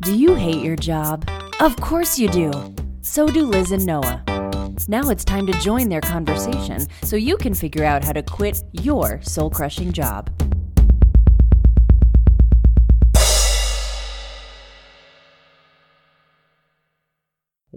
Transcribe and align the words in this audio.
Do 0.00 0.16
you 0.16 0.34
hate 0.34 0.62
your 0.62 0.76
job? 0.76 1.28
Of 1.58 1.76
course 1.76 2.18
you 2.18 2.28
do. 2.28 2.52
So 3.02 3.26
do 3.26 3.44
Liz 3.44 3.72
and 3.72 3.84
Noah. 3.84 4.22
Now 4.88 5.10
it's 5.10 5.24
time 5.24 5.46
to 5.46 5.52
join 5.54 5.88
their 5.88 6.00
conversation 6.00 6.86
so 7.02 7.16
you 7.16 7.36
can 7.36 7.54
figure 7.54 7.84
out 7.84 8.04
how 8.04 8.12
to 8.12 8.22
quit 8.22 8.62
your 8.72 9.20
soul 9.22 9.50
crushing 9.50 9.92
job. 9.92 10.30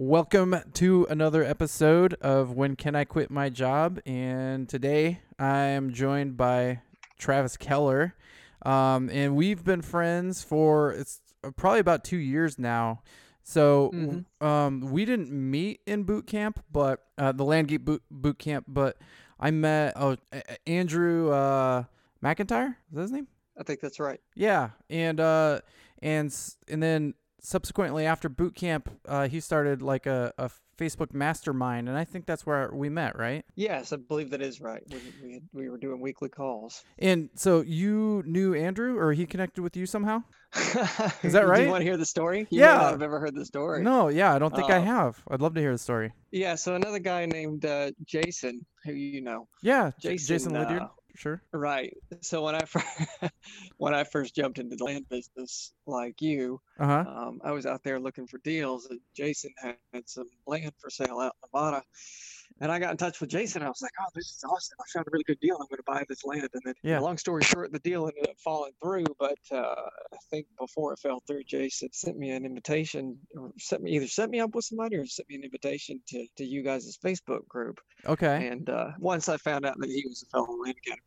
Welcome 0.02 0.56
to 0.72 1.06
another 1.10 1.44
episode 1.44 2.14
of 2.22 2.52
When 2.52 2.74
Can 2.74 2.96
I 2.96 3.04
Quit 3.04 3.30
My 3.30 3.50
Job? 3.50 4.00
And 4.06 4.66
today 4.66 5.20
I 5.38 5.58
am 5.58 5.92
joined 5.92 6.38
by 6.38 6.80
Travis 7.18 7.58
Keller. 7.58 8.14
Um, 8.64 9.10
and 9.10 9.36
we've 9.36 9.62
been 9.62 9.82
friends 9.82 10.42
for 10.42 10.92
it's 10.92 11.20
probably 11.54 11.80
about 11.80 12.02
two 12.02 12.16
years 12.16 12.58
now. 12.58 13.02
So 13.42 13.90
Mhm. 13.92 14.24
um, 14.42 14.90
we 14.90 15.04
didn't 15.04 15.30
meet 15.30 15.82
in 15.84 16.04
boot 16.04 16.26
camp, 16.26 16.64
but 16.72 17.04
uh, 17.18 17.32
the 17.32 17.44
Land 17.44 17.68
Geek 17.68 17.84
boot, 17.84 18.02
boot 18.10 18.38
camp, 18.38 18.64
but 18.68 18.96
I 19.38 19.50
met 19.50 19.92
oh, 19.96 20.16
Andrew 20.66 21.30
uh, 21.30 21.84
McIntyre. 22.24 22.76
Is 22.88 22.94
that 22.94 23.02
his 23.02 23.12
name? 23.12 23.28
I 23.54 23.64
think 23.64 23.80
that's 23.80 24.00
right. 24.00 24.22
Yeah, 24.34 24.70
and 24.88 25.20
uh, 25.20 25.60
and 26.00 26.34
and 26.68 26.82
then 26.82 27.12
subsequently 27.42 28.06
after 28.06 28.28
boot 28.28 28.54
camp, 28.54 28.90
uh, 29.06 29.28
he 29.28 29.40
started 29.40 29.82
like 29.82 30.06
a, 30.06 30.32
a 30.38 30.50
Facebook 30.78 31.12
mastermind, 31.12 31.88
and 31.88 31.98
I 31.98 32.04
think 32.04 32.24
that's 32.26 32.46
where 32.46 32.70
we 32.72 32.88
met, 32.88 33.18
right? 33.18 33.44
Yes, 33.54 33.92
I 33.92 33.96
believe 33.96 34.30
that 34.30 34.40
is 34.40 34.60
right. 34.60 34.82
We 34.90 34.98
we, 35.22 35.32
had, 35.34 35.42
we 35.52 35.68
were 35.68 35.76
doing 35.78 36.00
weekly 36.00 36.28
calls. 36.30 36.82
And 36.98 37.28
so 37.34 37.60
you 37.60 38.22
knew 38.26 38.54
Andrew, 38.54 38.98
or 38.98 39.12
he 39.12 39.26
connected 39.26 39.62
with 39.62 39.76
you 39.76 39.84
somehow? 39.86 40.22
Is 41.22 41.32
that 41.32 41.42
Do 41.42 41.46
right? 41.46 41.62
you 41.64 41.68
want 41.68 41.82
to 41.82 41.84
hear 41.84 41.96
the 41.96 42.04
story? 42.06 42.40
You 42.50 42.60
Yeah. 42.62 42.90
have 42.90 43.02
ever 43.02 43.20
heard 43.20 43.34
the 43.36 43.44
story. 43.44 43.82
No, 43.84 44.08
yeah, 44.08 44.34
I 44.34 44.38
don't 44.40 44.52
think 44.54 44.68
I 44.70 44.78
Oh. 44.78 44.82
have. 44.82 45.22
I'd 45.30 45.40
love 45.40 45.54
to 45.54 45.60
hear 45.60 45.70
the 45.72 45.78
story. 45.78 46.12
Yeah. 46.32 46.56
So 46.56 46.74
another 46.74 46.98
guy 46.98 47.26
named 47.26 47.64
uh, 47.64 47.92
Jason, 48.04 48.66
who 48.84 48.92
you 48.92 49.20
know, 49.20 49.46
Yeah, 49.62 49.92
Jason, 50.00 50.26
Jason 50.26 50.52
Lydiard, 50.54 50.82
uh, 50.82 50.88
sure. 51.16 51.42
right? 51.52 51.96
So 52.22 52.42
when 52.44 52.54
I 52.54 52.64
first 52.64 52.86
when 53.78 53.94
I 53.94 54.04
first 54.04 54.34
jumped 54.34 54.58
into 54.58 54.76
the 54.76 54.84
land 54.84 55.06
business, 55.08 55.72
like 55.86 56.20
you, 56.22 56.60
Uh 56.78 56.86
huh. 56.86 57.06
um, 57.06 57.40
I 57.44 57.52
was 57.52 57.66
out 57.66 57.82
there 57.82 58.00
looking 58.00 58.26
for 58.26 58.38
deals, 58.38 58.86
and 58.86 59.00
Jason 59.16 59.52
had, 59.58 59.76
had 59.92 60.08
some 60.08 60.28
land 60.46 60.72
for 60.78 60.90
sale 60.90 61.18
out 61.18 61.34
in 61.42 61.48
Nevada. 61.52 61.82
And 62.60 62.70
I 62.70 62.78
got 62.78 62.90
in 62.90 62.96
touch 62.98 63.20
with 63.20 63.30
Jason. 63.30 63.62
I 63.62 63.68
was 63.68 63.80
like, 63.80 63.92
"Oh, 64.00 64.08
this 64.14 64.26
is 64.26 64.44
awesome! 64.44 64.76
I 64.80 64.84
found 64.92 65.06
a 65.06 65.10
really 65.12 65.24
good 65.24 65.40
deal. 65.40 65.54
I'm 65.56 65.66
going 65.70 65.78
to 65.78 65.82
buy 65.86 66.04
this 66.08 66.24
land." 66.24 66.48
And 66.52 66.62
then, 66.64 66.74
Yeah. 66.82 67.00
long 67.00 67.16
story 67.16 67.42
short, 67.42 67.72
the 67.72 67.78
deal 67.78 68.06
ended 68.06 68.28
up 68.28 68.36
falling 68.44 68.72
through. 68.82 69.04
But 69.18 69.38
uh, 69.50 69.74
I 70.12 70.16
think 70.30 70.46
before 70.58 70.92
it 70.92 70.98
fell 70.98 71.22
through, 71.26 71.44
Jason 71.44 71.88
sent 71.92 72.18
me 72.18 72.30
an 72.30 72.44
invitation, 72.44 73.18
or 73.36 73.52
sent 73.58 73.82
me 73.82 73.92
either 73.96 74.06
set 74.06 74.28
me 74.30 74.40
up 74.40 74.54
with 74.54 74.64
somebody 74.66 74.96
or 74.96 75.06
sent 75.06 75.28
me 75.28 75.36
an 75.36 75.44
invitation 75.44 76.00
to 76.08 76.26
to 76.36 76.44
you 76.44 76.62
guys' 76.62 76.98
Facebook 77.02 77.46
group. 77.48 77.80
Okay. 78.06 78.48
And 78.48 78.68
uh, 78.68 78.90
once 78.98 79.28
I 79.28 79.36
found 79.38 79.64
out 79.64 79.78
that 79.78 79.88
he 79.88 80.04
was 80.06 80.22
a 80.22 80.26
fellow 80.26 80.54
land 80.62 80.76
academy 80.86 81.02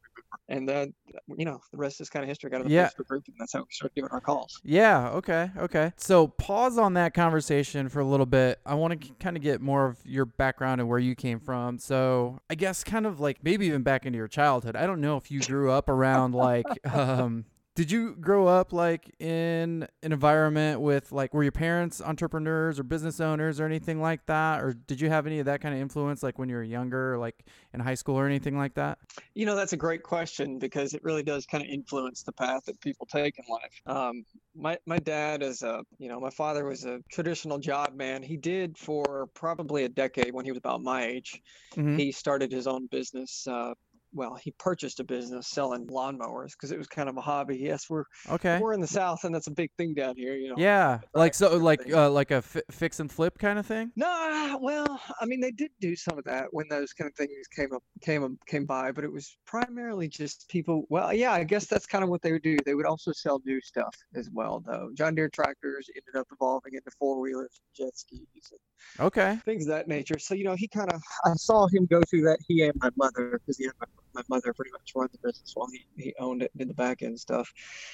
and 0.50 0.68
then 0.68 0.94
you 1.38 1.46
know 1.46 1.60
the 1.72 1.78
rest 1.78 2.02
is 2.02 2.10
kind 2.10 2.24
of 2.24 2.30
history. 2.30 2.50
Got 2.50 2.62
in 2.62 2.68
the 2.68 2.74
Yeah. 2.74 2.90
Facebook 2.90 3.08
group, 3.08 3.24
and 3.28 3.36
that's 3.40 3.54
how 3.54 3.60
we 3.60 3.66
started 3.72 3.96
doing 3.96 4.10
our 4.12 4.22
calls. 4.22 4.60
Yeah, 4.64 5.10
okay, 5.10 5.52
okay. 5.58 5.94
So 5.98 6.28
pause 6.28 6.78
on 6.78 6.94
that 6.96 7.14
conversation 7.14 7.90
for 7.90 8.00
a 8.00 8.06
little 8.06 8.26
bit. 8.26 8.60
I 8.66 8.76
want 8.76 9.00
to 9.02 9.14
kind 9.20 9.38
of 9.38 9.44
get 9.44 9.62
more 9.62 9.86
of 9.86 9.98
your 10.06 10.26
background 10.26 10.82
and 10.82 10.90
where 10.90 11.00
you 11.00 11.16
came 11.16 11.40
from. 11.40 11.78
So 11.80 12.40
I 12.50 12.56
guess 12.56 12.84
kind 12.84 13.06
of 13.06 13.20
like 13.20 13.44
maybe 13.44 13.68
even 13.68 13.84
back 13.84 14.06
into 14.06 14.18
your 14.18 14.28
childhood. 14.28 14.76
I 14.76 14.86
don't 14.86 15.02
know 15.02 15.18
if 15.18 15.32
you 15.32 15.40
grew 15.42 15.72
up 15.72 15.90
around 15.90 16.34
like 16.34 16.66
um 16.94 17.46
did 17.76 17.90
you 17.90 18.16
grow 18.16 18.48
up 18.48 18.72
like 18.72 19.10
in 19.20 19.88
an 20.04 20.12
environment 20.12 20.82
with 20.82 21.12
like 21.12 21.34
were 21.34 21.44
your 21.44 21.52
parents 21.52 22.02
entrepreneurs 22.02 22.80
or 22.80 22.84
business 22.84 23.20
owners 23.20 23.60
or 23.60 23.66
anything 23.66 24.00
like 24.00 24.26
that 24.28 24.62
or 24.62 24.74
did 24.74 25.02
you 25.02 25.10
have 25.10 25.26
any 25.26 25.40
of 25.40 25.46
that 25.46 25.62
kind 25.62 25.74
of 25.74 25.82
influence 25.82 26.22
like 26.22 26.38
when 26.38 26.50
you 26.50 26.56
were 26.56 26.64
younger 26.64 27.14
or 27.14 27.18
like 27.18 27.46
in 27.74 27.80
high 27.80 27.96
school 27.96 28.16
or 28.16 28.28
anything 28.28 28.58
like 28.58 28.76
that? 28.76 29.00
You 29.34 29.46
know, 29.46 29.56
that's 29.56 29.74
a 29.74 29.78
great 29.78 30.04
question 30.04 30.60
because 30.60 30.94
it 30.94 31.04
really 31.04 31.24
does 31.24 31.46
kind 31.46 31.64
of 31.64 31.70
influence 31.70 32.24
the 32.24 32.32
path 32.32 32.66
that 32.66 32.80
people 32.82 33.08
take 33.08 33.40
in 33.40 33.46
life. 33.50 33.82
Um, 33.86 34.26
my 34.56 34.78
my 34.86 35.00
dad 35.00 35.42
is 35.42 35.64
a, 35.64 35.84
you 35.98 36.10
know, 36.10 36.20
my 36.20 36.30
father 36.30 36.66
was 36.66 36.86
a 36.86 37.00
traditional 37.10 37.58
job 37.58 37.96
man. 37.96 38.22
He 38.22 38.38
did 38.38 38.78
for 38.78 39.28
probably 39.34 39.84
a 39.84 39.90
decade 39.90 40.34
when 40.34 40.46
he 40.46 40.52
was 40.52 40.60
about 40.60 40.82
my 40.84 41.06
age. 41.06 41.42
Mhm. 41.76 41.98
He 41.98 42.12
started 42.12 42.52
his 42.52 42.68
own 42.68 42.88
business. 42.88 43.48
Uh, 43.48 43.74
well, 44.14 44.36
he 44.36 44.52
purchased 44.60 45.00
a 45.00 45.04
business 45.04 45.48
selling 45.48 45.88
lawnmowers 45.88 46.52
because 46.52 46.72
it 46.72 46.78
was 46.78 46.88
kind 46.88 47.10
of 47.10 47.18
a 47.18 47.22
hobby. 47.22 47.58
Yes, 47.58 47.90
we're 47.90 48.06
Okay. 48.30 48.60
we're 48.60 48.74
in 48.74 48.82
the 48.82 48.88
South, 48.88 49.24
and 49.24 49.34
that's 49.34 49.48
a 49.48 49.52
big 49.52 49.72
thing 49.78 49.94
down 49.94 50.16
here. 50.16 50.36
You 50.36 50.50
know. 50.50 50.56
Yeah, 50.58 51.00
like 51.14 51.34
so 51.34 51.58
like 51.58 51.92
uh, 51.92 52.10
like 52.10 52.32
a 52.32 52.42
fix 52.42 53.00
and 53.00 53.12
flip 53.12 53.38
kind 53.38 53.60
of 53.60 53.66
thing? 53.66 53.92
No, 53.96 54.60
well, 54.62 55.00
I 55.20 55.26
mean, 55.26 55.42
they 55.42 55.52
did 55.52 55.72
do 55.80 55.96
some 55.96 56.18
of 56.18 56.24
that 56.26 56.46
when 56.52 56.68
those 56.70 56.94
kind 56.94 57.10
of 57.10 57.16
things 57.16 57.32
came 57.56 57.74
up, 57.74 57.84
came 58.02 58.24
up, 58.24 58.32
came 58.48 58.66
by, 58.66 58.92
but 58.92 59.04
it 59.04 59.12
was 59.12 59.38
primarily 59.46 60.08
just 60.08 60.48
people. 60.50 60.86
Well, 60.90 61.14
yeah, 61.14 61.32
I 61.32 61.44
guess 61.44 61.66
that's 61.66 61.86
kind 61.86 62.04
of 62.04 62.10
what 62.10 62.22
they 62.22 62.32
would 62.32 62.44
do. 62.44 62.58
They 62.66 62.76
would 62.76 62.86
also 62.86 63.12
sell 63.12 63.42
new 63.46 63.60
stuff 63.62 63.96
as 64.16 64.30
well, 64.32 64.64
though. 64.66 64.92
John 64.96 65.16
Deere 65.16 65.30
tractors 65.30 65.90
ended 65.96 66.20
up 66.20 66.28
evolving 66.32 66.74
into 66.74 66.92
four 67.00 67.20
wheelers, 67.20 67.62
jet 67.76 67.96
skis, 67.98 68.20
and 68.52 68.60
Okay. 69.00 69.40
things 69.46 69.66
of 69.66 69.70
that 69.70 69.88
nature. 69.88 70.20
So, 70.20 70.36
you 70.36 70.44
know, 70.44 70.56
he 70.56 70.68
kind 70.68 70.92
of, 70.92 71.02
I 71.26 71.34
saw 71.36 71.68
him 71.68 71.86
go 71.86 72.02
through 72.10 72.24
that. 72.24 72.40
He 72.48 72.64
and 72.64 72.74
my 72.82 72.90
mother, 72.96 73.40
because 73.40 73.58
he 73.58 73.66
had 73.66 73.74
my, 73.80 73.88
my 74.14 74.24
mother 74.30 74.54
pretty 74.54 74.72
much 74.72 74.92
run 74.96 75.10
the 75.12 75.20
business 75.28 75.52
while 75.56 75.68
he, 75.72 75.86
he 76.02 76.16
owned 76.20 76.42
it, 76.42 76.52
and 76.54 76.60
did 76.60 76.70
the 76.70 76.74
back 76.74 77.02
end 77.02 77.20
stuff. 77.20 77.52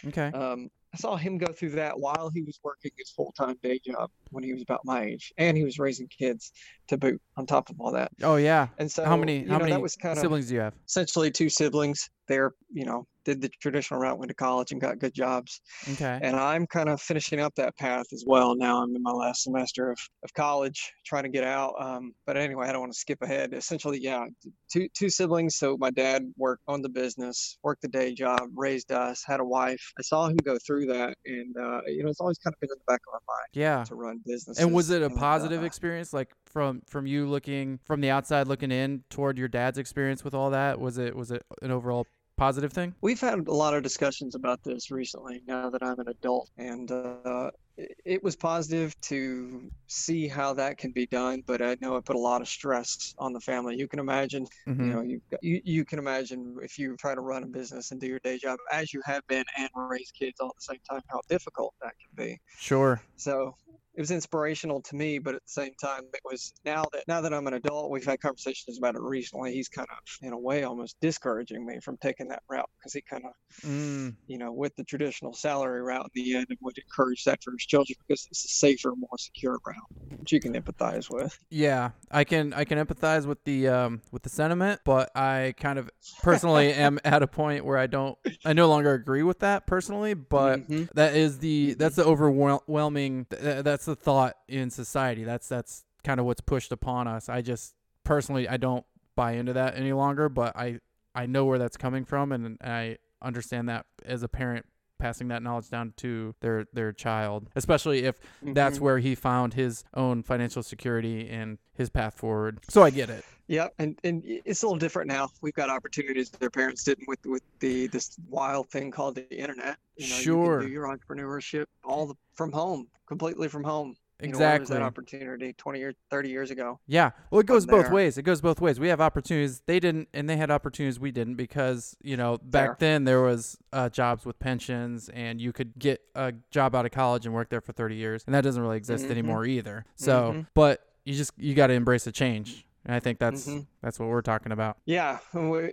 Okay. 0.08 0.32
Um, 0.34 0.70
I 0.94 0.98
saw 0.98 1.16
him 1.16 1.38
go 1.38 1.52
through 1.52 1.72
that 1.72 2.00
while 2.00 2.32
he 2.34 2.42
was 2.42 2.60
working 2.64 2.92
his 2.98 3.12
full 3.12 3.32
time 3.38 3.56
day 3.62 3.80
job 3.86 4.10
when 4.32 4.44
he 4.44 4.54
was 4.54 4.62
about 4.62 4.82
my 4.86 5.04
age, 5.04 5.32
and 5.38 5.56
he 5.56 5.64
was 5.64 5.80
raising 5.80 6.08
kids 6.08 6.52
to 6.88 6.98
boot 6.98 7.22
on 7.38 7.46
top 7.46 7.70
of 7.70 7.80
all 7.80 7.92
that. 7.92 8.12
Oh 8.24 8.38
yeah. 8.38 8.68
And 8.78 8.92
so, 8.92 9.06
how 9.06 9.16
many 9.18 9.46
how 9.46 9.54
know, 9.54 9.60
many 9.60 9.72
that 9.72 9.82
was 9.82 9.96
kind 9.96 10.14
of 10.14 10.22
siblings 10.22 10.48
do 10.48 10.56
you 10.56 10.62
have? 10.62 10.74
essentially 10.88 11.32
two 11.32 11.50
siblings. 11.50 12.10
They're, 12.28 12.54
you 12.72 12.86
know, 12.86 13.08
did 13.26 13.42
the 13.42 13.50
traditional 13.62 14.00
route, 14.00 14.18
went 14.18 14.30
to 14.30 14.36
college 14.36 14.72
and 14.72 14.82
got 14.82 15.00
good 15.00 15.14
jobs. 15.14 15.62
Okay. 15.94 16.20
And 16.22 16.36
I'm 16.36 16.66
kind 16.68 16.90
of 16.90 17.02
finishing 17.02 17.40
up 17.40 17.54
that 17.56 17.78
path 17.78 18.06
as 18.14 18.24
well. 18.26 18.56
Now 18.56 18.82
I'm 18.84 18.96
in 18.96 19.02
my 19.02 19.12
last 19.12 19.44
semester 19.44 19.92
of, 19.92 20.00
of 20.24 20.34
college, 20.34 20.92
trying 21.06 21.24
to 21.24 21.30
get 21.30 21.44
out. 21.44 21.74
Um, 21.80 22.14
but 22.26 22.38
anyway, 22.38 22.68
I 22.68 22.72
don't 22.72 22.82
want 22.82 22.94
to 22.94 23.00
skip 23.00 23.22
ahead. 23.22 23.54
Essentially, 23.54 24.00
yeah, 24.00 24.26
two 24.72 24.88
two 24.96 25.10
siblings. 25.10 25.58
So 25.58 25.78
my 25.78 25.92
dad 25.92 26.24
worked 26.38 26.64
on 26.68 26.82
the 26.82 26.90
business, 26.90 27.58
worked 27.64 27.82
the 27.82 27.88
day 27.88 28.14
job, 28.14 28.42
raised 28.56 28.92
us, 28.92 29.24
had 29.26 29.40
a 29.40 29.46
wife. 29.46 29.92
I 29.98 30.02
saw 30.02 30.28
him 30.28 30.38
go 30.38 30.58
through 30.66 30.79
that, 30.88 31.18
and 31.26 31.56
uh, 31.58 31.82
you 31.88 32.04
know, 32.04 32.10
it's 32.10 32.20
always 32.20 32.38
kind 32.38 32.54
of 32.54 32.60
been 32.60 32.70
in 32.72 32.78
the 32.80 32.92
back 32.92 33.02
of 33.08 33.14
my 33.14 33.34
mind 33.34 33.48
Yeah. 33.54 33.84
to 33.86 33.96
run 33.96 34.22
businesses. 34.26 34.64
And 34.64 34.74
was 34.74 34.90
it 34.90 35.02
a 35.02 35.10
positive 35.10 35.62
uh, 35.62 35.66
experience 35.66 36.14
like 36.14 36.30
from 36.46 36.82
from 36.88 37.08
you 37.08 37.28
looking 37.28 37.80
from 37.86 38.02
the 38.02 38.10
outside 38.10 38.48
looking 38.48 38.72
in 38.72 39.04
toward 39.10 39.38
your 39.38 39.48
dad's 39.48 39.78
experience 39.78 40.24
with 40.24 40.34
all 40.34 40.50
that? 40.52 40.80
Was 40.80 40.98
it 40.98 41.16
was 41.16 41.32
it 41.32 41.44
an 41.62 41.72
overall 41.72 42.06
positive 42.40 42.72
thing? 42.74 42.96
We've 43.02 43.20
had 43.20 43.48
a 43.48 43.54
lot 43.54 43.74
of 43.76 43.84
discussions 43.84 44.34
about 44.36 44.60
this 44.64 44.90
recently 44.92 45.42
now 45.46 45.70
that 45.70 45.84
I'm 45.84 46.00
an 46.00 46.08
adult, 46.08 46.50
and 46.58 46.90
uh, 46.92 47.52
it, 47.78 48.24
was 48.24 48.36
positive 48.36 48.94
to 49.04 49.70
see 49.88 50.28
how 50.28 50.54
that 50.56 50.78
can 50.78 50.92
be 50.92 51.06
done, 51.08 51.44
but 51.46 51.62
I 51.62 51.78
know 51.82 51.98
it 51.98 52.06
put 52.06 52.16
a 52.16 52.20
lot 52.20 52.42
of 52.42 52.48
stress 52.48 53.14
on 53.18 53.34
the 53.34 53.40
family. 53.42 53.78
You 53.78 53.88
can 53.88 54.00
imagine, 54.00 54.46
Mhm. 54.68 54.86
you 54.86 54.94
know, 54.94 55.02
you, 55.02 55.22
you 55.42 55.62
you 55.64 55.86
can 55.86 56.00
imagine 56.00 56.58
if 56.62 56.78
you 56.78 56.96
try 56.98 57.14
to 57.14 57.22
run 57.22 57.44
a 57.44 57.48
business 57.48 57.92
and 57.92 58.02
do 58.02 58.08
your 58.08 58.20
day 58.20 58.38
job 58.38 58.58
as 58.72 58.94
you 58.94 59.02
have 59.06 59.24
been 59.28 59.46
and 59.58 59.70
raise 59.76 60.12
kids 60.12 60.40
all 60.40 60.50
at 60.50 60.56
the 60.56 60.74
same 60.74 60.82
time, 60.90 61.02
how 61.10 61.22
difficult 61.30 61.74
that 61.82 61.94
can 62.02 62.26
be. 62.26 62.38
Sure. 62.58 63.02
So 63.18 63.54
it 64.00 64.02
was 64.04 64.12
inspirational 64.12 64.82
to 64.84 64.96
me, 64.96 65.20
but 65.20 65.36
at 65.36 65.42
the 65.44 65.52
same 65.52 65.74
time, 65.82 66.04
it 66.14 66.22
was 66.24 66.54
now 66.66 66.86
that 66.94 67.04
now 67.10 67.20
that 67.22 67.34
I'm 67.34 67.48
an 67.48 67.56
adult, 67.56 67.92
we've 67.92 68.06
had 68.06 68.22
conversations 68.22 68.78
about 68.78 68.96
it 68.96 69.02
recently. 69.02 69.54
He's 69.54 69.68
kind 69.68 69.88
of, 69.92 69.98
in 70.26 70.34
a 70.34 70.40
way, 70.40 70.64
almost 70.64 70.96
discouraging 71.02 71.66
me 71.66 71.80
from 71.84 71.98
taking 72.02 72.30
that 72.30 72.44
route 72.50 72.70
because 72.80 72.94
he 72.94 73.02
kind 73.02 73.26
of 73.26 73.34
Mm, 73.64 74.16
you 74.28 74.38
know, 74.38 74.54
with 74.54 74.76
the 74.78 74.84
traditional 74.86 75.34
salary 75.34 75.82
route 75.82 76.10
in 76.16 76.24
the 76.24 76.36
end 76.38 76.48
would 76.62 76.78
encourage 76.78 77.24
that 77.26 77.40
for 77.44 77.52
his 77.52 77.66
children 77.66 77.96
because 78.08 78.28
it's 78.32 78.46
a 78.46 78.50
safer, 78.50 78.94
more 78.96 79.18
secure 79.18 79.60
route, 79.66 79.76
which 80.20 80.32
you 80.32 80.40
can 80.40 80.54
empathize 80.54 81.10
with. 81.10 81.38
yeah, 81.52 81.92
I 82.12 82.26
can 82.26 82.54
I 82.54 82.64
can 82.64 82.78
empathize 82.78 83.26
with 83.26 83.44
the 83.44 83.68
um 83.70 84.02
with 84.12 84.22
the 84.22 84.30
sentiment, 84.30 84.82
but 84.86 85.10
I 85.16 85.56
kind 85.58 85.80
of 85.80 85.90
personally 86.22 86.72
am 86.74 87.00
at 87.04 87.24
a 87.24 87.28
point 87.28 87.66
where 87.66 87.78
I 87.78 87.88
don't 87.88 88.18
I 88.46 88.54
no 88.54 88.68
longer 88.70 88.94
agree 88.94 89.24
with 89.24 89.40
that 89.40 89.66
personally, 89.66 90.14
but 90.14 90.62
Mhm. 90.70 90.90
that 90.94 91.16
is 91.16 91.40
the 91.40 91.74
that's 91.74 91.96
the 91.96 92.06
overwhelming 92.06 93.26
th- 93.32 93.64
that's 93.64 93.88
the 93.90 93.96
thought 93.96 94.36
in 94.48 94.70
society. 94.70 95.24
That's 95.24 95.48
that's 95.48 95.84
kind 96.04 96.20
of 96.20 96.26
what's 96.26 96.42
pushed 96.42 96.72
upon 96.72 97.08
us. 97.08 97.28
I 97.30 97.42
just 97.42 97.74
personally 98.04 98.48
I 98.48 98.58
don't 98.58 98.86
buy 99.16 99.34
into 99.34 99.54
that 99.54 99.76
any 99.76 99.92
longer, 99.94 100.30
but 100.30 100.56
I 100.56 100.80
I 101.16 101.26
know 101.26 101.46
where 101.46 101.58
that's 101.60 101.76
coming 101.78 102.06
from 102.06 102.32
and 102.32 102.58
I 102.64 102.98
understand 103.22 103.68
that 103.70 103.86
as 104.06 104.24
a 104.24 104.28
parent 104.28 104.66
passing 105.00 105.30
that 105.30 105.42
knowledge 105.42 105.70
down 105.70 105.94
to 105.98 106.36
their 106.42 106.66
their 106.74 106.92
child, 106.94 107.50
especially 107.56 108.04
if 108.06 108.20
that's 108.44 108.78
Mhm. 108.78 108.82
where 108.82 109.00
he 109.00 109.16
found 109.16 109.54
his 109.56 109.84
own 109.94 110.24
financial 110.24 110.62
security 110.62 111.30
and 111.30 111.58
his 111.74 111.90
path 111.90 112.16
forward. 112.16 112.60
So 112.70 112.84
I 112.84 112.90
get 112.92 113.10
it. 113.10 113.24
Yep, 113.50 113.74
and 113.80 114.00
and 114.04 114.22
it's 114.26 114.62
a 114.62 114.68
little 114.68 114.78
different 114.78 115.08
now. 115.08 115.28
We've 115.42 115.56
got 115.56 115.72
opportunities 115.72 116.30
that 116.30 116.40
their 116.40 116.52
parents 116.52 116.84
didn't 116.84 117.08
with 117.08 117.20
with 117.26 117.42
the 117.60 117.88
this 117.88 118.16
wild 118.30 118.70
thing 118.70 118.92
called 118.92 119.16
the 119.16 119.28
internet. 119.36 119.78
You 119.98 120.08
know, 120.08 120.16
Sure. 120.16 120.54
you 120.54 120.60
can 120.60 120.68
do 120.68 120.72
your 120.72 120.86
entrepreneurship 120.86 121.66
all 121.84 122.06
the, 122.06 122.14
from 122.36 122.52
home, 122.52 122.88
completely 123.08 123.48
from 123.48 123.64
home. 123.64 123.96
You 124.22 124.28
know, 124.28 124.36
Exactly. 124.36 124.76
that 124.76 124.84
opportunity 124.84 125.54
20 125.54 125.82
or 125.82 125.94
30 126.12 126.30
years 126.30 126.52
ago? 126.52 126.78
Yeah. 126.88 127.12
Well, 127.32 127.40
it 127.40 127.48
goes 127.48 127.66
both 127.66 127.86
there. 127.86 127.94
ways. 127.94 128.18
It 128.18 128.24
goes 128.24 128.42
both 128.42 128.60
ways. 128.62 128.78
We 128.78 128.90
have 128.90 129.00
opportunities 129.02 129.62
they 129.66 129.80
didn't, 129.80 130.10
and 130.14 130.30
they 130.30 130.36
had 130.38 130.52
opportunities 130.52 131.00
we 131.00 131.12
didn't 131.12 131.36
because 131.36 131.96
you 132.04 132.18
know 132.18 132.38
back 132.38 132.68
Fair. 132.68 132.78
then 132.80 133.06
there 133.06 133.22
was 133.22 133.58
uh, 133.74 133.90
jobs 133.90 134.26
with 134.26 134.38
pensions, 134.38 135.10
and 135.10 135.42
you 135.42 135.52
could 135.54 135.74
get 135.80 136.02
a 136.14 136.34
job 136.52 136.76
out 136.76 136.86
of 136.86 136.92
college 136.92 137.26
and 137.26 137.34
work 137.34 137.50
there 137.50 137.62
for 137.62 137.72
30 137.72 137.96
years, 137.96 138.24
and 138.28 138.36
that 138.36 138.42
doesn't 138.42 138.62
really 138.62 138.78
exist 138.78 139.08
Mhm. 139.08 139.12
anymore 139.12 139.46
either. 139.46 139.86
So, 139.96 140.34
Mhm. 140.34 140.48
but 140.54 140.86
you 141.06 141.16
just 141.16 141.32
you 141.38 141.56
got 141.56 141.68
to 141.68 141.74
embrace 141.74 142.04
the 142.04 142.12
change, 142.12 142.68
and 142.86 142.96
I 142.96 143.00
think 143.00 143.20
that's 143.20 143.46
Mhm. 143.48 143.66
That's 143.82 144.00
what 144.00 144.10
we're 144.10 144.22
talking 144.22 144.52
about. 144.52 144.78
Yeah. 144.86 145.20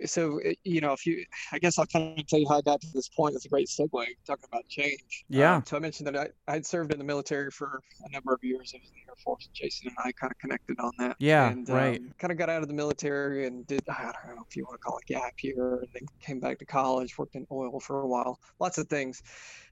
So, 0.05 0.39
uh, 0.39 0.51
you 0.63 0.81
know, 0.81 0.93
if 0.93 1.05
you, 1.05 1.25
I 1.51 1.59
guess 1.59 1.77
I'll 1.77 1.85
kind 1.85 2.19
of 2.19 2.27
tell 2.27 2.39
you 2.39 2.47
how 2.47 2.57
I 2.57 2.61
got 2.61 2.81
to 2.81 2.87
this 2.93 3.09
point. 3.09 3.35
It's 3.35 3.45
a 3.45 3.49
great 3.49 3.67
segue 3.67 3.89
talking 3.91 4.45
about 4.47 4.67
change. 4.67 5.25
Yeah. 5.29 5.57
Um, 5.57 5.63
so 5.65 5.77
I 5.77 5.79
mentioned 5.79 6.07
that 6.07 6.17
I, 6.17 6.51
I 6.51 6.53
had 6.53 6.65
served 6.65 6.93
in 6.93 6.99
the 6.99 7.05
military 7.05 7.51
for 7.51 7.81
a 8.05 8.11
number 8.11 8.33
of 8.33 8.43
years. 8.43 8.73
I 8.75 8.79
was 8.79 8.89
in 8.89 8.95
the 8.95 9.09
Air 9.09 9.15
Force. 9.23 9.49
Jason 9.53 9.87
and 9.87 9.97
I 9.99 10.11
kind 10.11 10.31
of 10.31 10.37
connected 10.39 10.79
on 10.79 10.91
that. 10.99 11.15
Yeah, 11.19 11.49
and, 11.49 11.67
right. 11.67 11.99
Um, 11.99 12.13
kind 12.19 12.31
of 12.31 12.37
got 12.37 12.49
out 12.49 12.61
of 12.61 12.67
the 12.67 12.73
military 12.73 13.47
and 13.47 13.65
did, 13.65 13.81
I 13.89 14.11
don't 14.25 14.35
know 14.35 14.43
if 14.47 14.55
you 14.55 14.63
want 14.65 14.79
to 14.79 14.83
call 14.83 14.97
it 14.99 15.05
gap 15.05 15.33
year, 15.41 15.79
and 15.79 15.87
then 15.93 16.03
came 16.21 16.39
back 16.39 16.59
to 16.59 16.65
college, 16.65 17.17
worked 17.17 17.35
in 17.35 17.47
oil 17.51 17.79
for 17.79 18.01
a 18.01 18.07
while, 18.07 18.39
lots 18.59 18.77
of 18.77 18.87
things. 18.87 19.21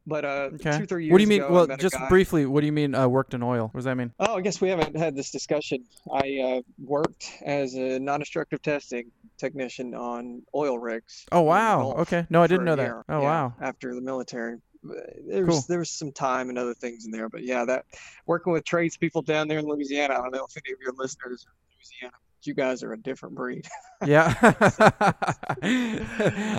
But 0.08 0.24
uh, 0.24 0.50
Okay. 0.54 0.78
two, 0.78 0.86
three 0.86 1.06
years 1.06 1.12
What 1.12 1.18
do 1.18 1.24
you 1.24 1.28
mean? 1.28 1.42
ago, 1.42 1.52
well, 1.68 1.78
just 1.78 1.96
briefly, 2.10 2.46
what 2.46 2.62
do 2.62 2.68
you 2.68 2.72
mean 2.72 2.94
uh, 2.94 3.08
worked 3.08 3.34
in 3.34 3.42
oil? 3.42 3.70
What 3.72 3.80
does 3.80 3.86
that 3.86 3.98
mean? 3.98 4.14
Oh, 4.20 4.36
I 4.38 4.42
guess 4.42 4.62
we 4.62 4.70
haven't 4.70 4.96
had 4.96 5.16
this 5.16 5.32
discussion. 5.32 5.84
I 6.12 6.40
uh, 6.40 6.62
worked 6.84 7.32
as 7.44 7.74
a 7.76 8.00
non-destructive 8.26 8.62
testing 8.62 9.12
technician 9.38 9.94
on 9.94 10.42
oil 10.56 10.80
rigs. 10.80 11.26
Oh 11.32 11.42
wow. 11.42 11.94
Okay. 12.00 12.26
No, 12.30 12.42
I 12.42 12.48
didn't 12.48 12.66
know 12.66 12.76
that. 12.76 12.84
year, 12.84 13.04
Oh 13.10 13.22
yeah, 13.22 13.28
wow. 13.28 13.54
After 13.62 13.94
the 13.94 14.02
military, 14.02 14.56
Uh, 14.88 14.94
there 15.28 15.46
Cool. 15.46 15.56
was 15.56 15.68
there 15.68 15.80
was 15.80 15.90
some 15.90 16.12
time 16.12 16.50
and 16.50 16.58
other 16.58 16.74
things 16.74 17.06
in 17.06 17.12
there, 17.12 17.30
but 17.30 17.44
yeah, 17.44 17.66
that 17.66 17.86
working 18.26 18.54
with 18.54 18.64
tradespeople 18.66 19.22
down 19.22 19.48
there 19.48 19.60
in 19.60 19.66
Louisiana. 19.66 20.14
I 20.16 20.18
don't 20.18 20.32
know 20.34 20.46
if 20.50 20.56
any 20.58 20.74
of 20.74 20.80
your 20.82 20.94
listeners 20.98 21.46
are 21.48 21.54
in 21.54 21.78
Louisiana. 21.78 22.18
You 22.44 22.54
guys 22.54 22.84
are 22.84 22.94
a 22.94 22.98
different 22.98 23.36
breed. 23.36 23.66
Yeah. 24.06 24.36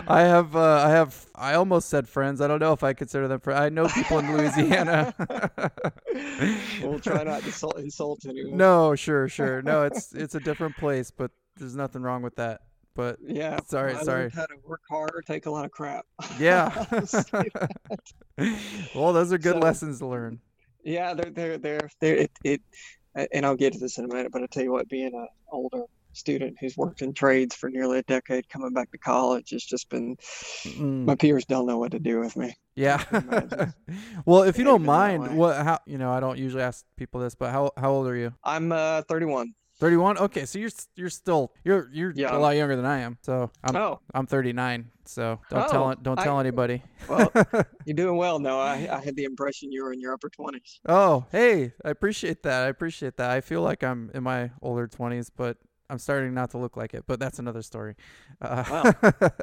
I 0.09 0.21
have 0.23 0.57
uh, 0.57 0.83
I 0.87 0.91
have 0.91 1.27
I 1.35 1.55
almost 1.55 1.89
said 1.91 2.09
friends. 2.09 2.41
I 2.41 2.49
don't 2.49 2.59
know 2.61 2.73
if 2.73 2.83
I 2.83 2.93
consider 2.95 3.29
them 3.29 3.39
friends. 3.41 3.61
I 3.61 3.69
know 3.69 3.87
people 3.89 4.19
in 4.19 4.35
Louisiana. 4.37 5.15
we'll 6.83 6.99
try 6.99 7.23
not 7.23 7.41
to 7.41 7.47
insult, 7.47 7.79
insult 7.79 8.25
anyone. 8.27 8.57
no, 8.57 8.95
sure, 8.97 9.29
sure. 9.29 9.62
No, 9.62 9.85
it's 9.85 10.12
it's 10.15 10.35
a 10.35 10.41
different 10.41 10.77
place, 10.77 11.11
but 11.12 11.31
there's 11.56 11.76
nothing 11.76 12.03
wrong 12.03 12.23
with 12.23 12.37
that. 12.37 12.61
But 12.94 13.19
Yeah. 13.26 13.58
Sorry, 13.67 13.94
I 13.94 14.03
sorry. 14.03 14.31
how 14.31 14.47
to 14.47 14.55
work 14.64 14.81
hard 14.88 15.11
or 15.14 15.20
take 15.23 15.47
a 15.47 15.50
lot 15.50 15.64
of 15.67 15.70
crap. 15.70 16.06
yeah. 16.38 16.87
Well, 18.94 19.12
those 19.12 19.32
are 19.32 19.38
good 19.38 19.55
So- 19.55 19.61
lessons 19.61 19.99
to 20.00 20.06
learn. 20.06 20.41
Yeah, 20.85 21.14
they're 21.14 21.31
they're 21.31 21.58
they're 21.58 21.91
they're 22.00 22.17
it, 22.17 22.31
it 22.44 22.61
and 23.32 23.44
I'll 23.44 23.56
get 23.56 23.73
to 23.73 23.79
this 23.81 23.99
in 23.99 24.05
a 24.05 24.08
minute, 24.08 24.31
but 24.31 24.43
I'll 24.43 24.49
tell 24.49 24.62
you 24.62 24.70
what, 24.70 24.88
being 24.88 25.12
an 25.14 25.26
older 25.50 25.82
student 26.12 26.56
who's 26.61 26.76
worked 26.76 27.03
in 27.03 27.12
trades 27.12 27.56
for 27.56 27.69
nearly 27.69 27.99
a 27.99 28.02
decade, 28.05 28.49
coming 28.49 28.73
back 28.73 28.91
to 28.93 28.99
college, 28.99 29.52
it's 29.52 29.67
just 29.67 29.88
been 29.91 30.17
Mm, 30.64 31.05
my 31.06 31.17
peers 31.17 31.44
don't 31.44 31.67
know 31.67 31.79
what 31.79 31.91
to 31.91 31.99
do 31.99 32.20
with 32.20 32.37
me. 32.37 32.55
yeah. 32.76 33.02
well, 34.26 34.43
if 34.44 34.59
you 34.59 34.64
don't 34.64 34.75
ain't 34.75 34.82
been 34.82 34.87
that 34.87 35.19
mind, 35.29 35.37
what 35.38 35.56
how 35.56 35.81
you 35.87 35.99
know, 35.99 36.12
I 36.12 36.20
don't 36.20 36.38
usually 36.38 36.62
ask 36.62 36.85
people 36.97 37.20
this, 37.20 37.35
but 37.35 37.50
how 37.50 37.73
how 37.76 37.91
old 37.91 38.06
are 38.06 38.17
you? 38.17 38.32
I'm 38.44 38.70
uh 38.70 39.02
31. 39.09 39.55
31? 39.78 40.19
Okay, 40.19 40.46
so 40.46 40.58
you're 40.58 40.70
you're 40.94 41.11
still 41.11 41.52
you're 41.64 41.88
you're 41.93 42.12
a 42.28 42.38
lot 42.38 42.56
younger 42.56 42.76
than 42.76 42.87
I 42.87 42.99
am. 43.00 43.19
So 43.23 43.50
I'm 43.62 43.76
Oh, 43.76 44.00
I'm 44.14 44.26
39, 44.26 44.90
so 45.05 45.40
don't 45.50 45.64
oh, 45.64 45.69
tell 45.70 45.84
Oh, 45.84 45.90
it- 45.90 46.02
don't 46.02 46.19
I- 46.19 46.25
tell 46.25 46.40
anybody. 46.40 46.82
well, 47.08 47.31
you're 47.84 47.94
doing 47.94 48.17
well. 48.17 48.38
No, 48.38 48.58
I 48.58 48.88
I 48.90 49.05
had 49.05 49.17
the 49.17 49.25
impression 49.25 49.70
you 49.73 49.84
were 49.84 49.93
in 49.93 50.00
your 50.00 50.14
upper 50.14 50.31
20s. 50.31 50.81
oh, 50.88 51.26
hey, 51.31 51.73
I 51.84 51.90
appreciate 51.90 52.43
that. 52.44 52.64
I 52.64 52.69
appreciate 52.69 53.17
that. 53.19 53.31
I 53.31 53.40
feel 53.40 53.62
like 53.62 53.84
I'm 53.84 54.11
in 54.14 54.23
my 54.23 54.50
older 54.62 54.88
20s, 54.88 55.31
but 55.37 55.58
I'm 55.91 55.99
starting 55.99 56.35
not 56.35 56.50
to 56.50 56.59
look 56.59 56.77
like 56.77 56.94
it. 56.94 57.05
But 57.06 57.21
that's 57.21 57.38
another 57.38 57.62
story. 57.62 57.94
Uh, 58.41 58.93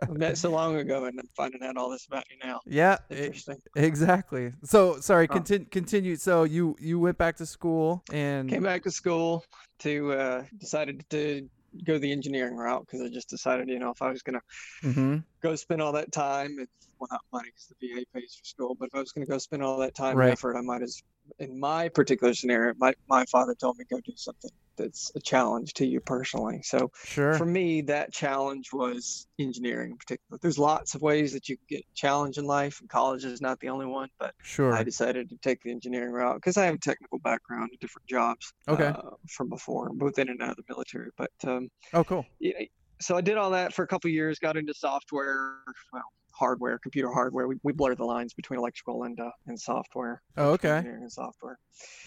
We 0.05 0.15
met 0.17 0.37
so 0.37 0.51
long 0.51 0.75
ago, 0.77 1.05
and 1.05 1.19
I'm 1.19 1.29
finding 1.35 1.61
out 1.63 1.77
all 1.77 1.89
this 1.89 2.05
about 2.05 2.25
you 2.29 2.37
now. 2.43 2.61
yeah, 2.65 2.97
Interesting. 3.09 3.61
exactly. 3.75 4.53
So 4.63 4.99
sorry, 4.99 5.27
continue. 5.27 5.67
Continue. 5.69 6.15
So 6.15 6.43
you 6.43 6.75
you 6.79 6.99
went 6.99 7.17
back 7.17 7.37
to 7.37 7.45
school 7.45 8.03
and 8.09 8.57
Came 8.57 8.63
back 8.63 8.83
to 8.83 8.91
school 8.91 9.43
to 9.79 10.11
uh, 10.13 10.45
decided 10.57 11.05
to 11.09 11.49
go 11.85 11.97
the 11.97 12.11
engineering 12.11 12.55
route 12.55 12.85
because 12.85 13.01
I 13.01 13.09
just 13.09 13.29
decided, 13.29 13.69
you 13.69 13.79
know, 13.79 13.91
if 13.91 14.01
I 14.01 14.09
was 14.11 14.21
gonna 14.21 14.41
hmm 14.83 15.25
go 15.41 15.55
spend 15.55 15.81
all 15.81 15.91
that 15.93 16.11
time 16.11 16.57
and 16.59 16.67
well 16.99 17.07
not 17.11 17.21
money 17.31 17.49
because 17.49 17.67
the 17.67 17.87
VA 17.87 18.05
pays 18.13 18.35
for 18.39 18.45
school, 18.45 18.75
but 18.79 18.87
if 18.87 18.95
I 18.95 18.99
was 18.99 19.11
going 19.11 19.25
to 19.25 19.31
go 19.31 19.37
spend 19.37 19.63
all 19.63 19.77
that 19.79 19.95
time 19.95 20.19
Right. 20.19 20.21
and 20.21 20.29
effort, 20.29 20.55
I 20.57 20.61
might 20.61 20.81
as 20.81 21.01
in 21.39 21.59
my 21.59 21.89
particular 21.89 22.33
scenario, 22.33 22.73
my, 22.77 22.93
my 23.09 23.25
father 23.31 23.55
told 23.59 23.77
me 23.77 23.85
go 23.89 23.99
do 24.05 24.13
something 24.15 24.51
that's 24.77 25.11
a 25.15 25.19
challenge 25.19 25.73
to 25.75 25.85
you 25.85 25.99
personally. 25.99 26.61
So 26.63 26.91
sure. 27.03 27.33
for 27.33 27.45
me, 27.45 27.81
that 27.81 28.11
challenge 28.13 28.71
was 28.73 29.27
engineering 29.39 29.91
in 29.91 29.97
particular. 29.97 30.39
There's 30.41 30.59
lots 30.59 30.95
of 30.95 31.01
ways 31.01 31.33
that 31.33 31.49
you 31.49 31.57
can 31.57 31.65
get 31.69 31.85
challenged 31.93 32.37
in 32.37 32.45
life, 32.45 32.79
and 32.81 32.89
college 32.89 33.25
is 33.25 33.41
not 33.41 33.59
the 33.59 33.69
only 33.69 33.85
one, 33.85 34.09
but 34.19 34.33
sure. 34.43 34.73
I 34.73 34.83
decided 34.83 35.29
to 35.29 35.37
take 35.37 35.61
the 35.61 35.71
engineering 35.71 36.11
route 36.11 36.35
because 36.35 36.57
I 36.57 36.65
have 36.65 36.75
a 36.75 36.79
technical 36.79 37.19
background 37.19 37.69
in 37.71 37.77
different 37.79 38.07
jobs 38.07 38.53
Okay. 38.67 38.87
uh, 38.87 39.11
from 39.29 39.49
before, 39.49 39.91
both 39.93 40.17
in 40.19 40.29
and 40.29 40.41
out 40.41 40.51
of 40.51 40.57
the 40.57 40.63
military. 40.69 41.09
But 41.17 41.31
um, 41.45 41.69
oh, 41.93 42.03
cool. 42.03 42.25
yeah, 42.39 42.53
so 43.01 43.17
I 43.17 43.21
did 43.21 43.37
all 43.37 43.51
that 43.51 43.73
for 43.73 43.83
a 43.83 43.87
couple 43.87 44.09
years, 44.09 44.39
got 44.39 44.57
into 44.57 44.73
software, 44.73 45.57
well, 45.91 46.03
hardware, 46.31 46.79
computer 46.79 47.11
hardware. 47.11 47.47
We, 47.47 47.55
we 47.63 47.73
blur 47.73 47.95
the 47.95 48.05
lines 48.05 48.33
between 48.33 48.59
electrical 48.59 49.03
and 49.03 49.19
uh, 49.19 49.29
and 49.47 49.59
software. 49.59 50.21
Oh, 50.37 50.51
okay. 50.51 50.69
Engineering 50.69 51.03
and 51.03 51.11
software. 51.11 51.57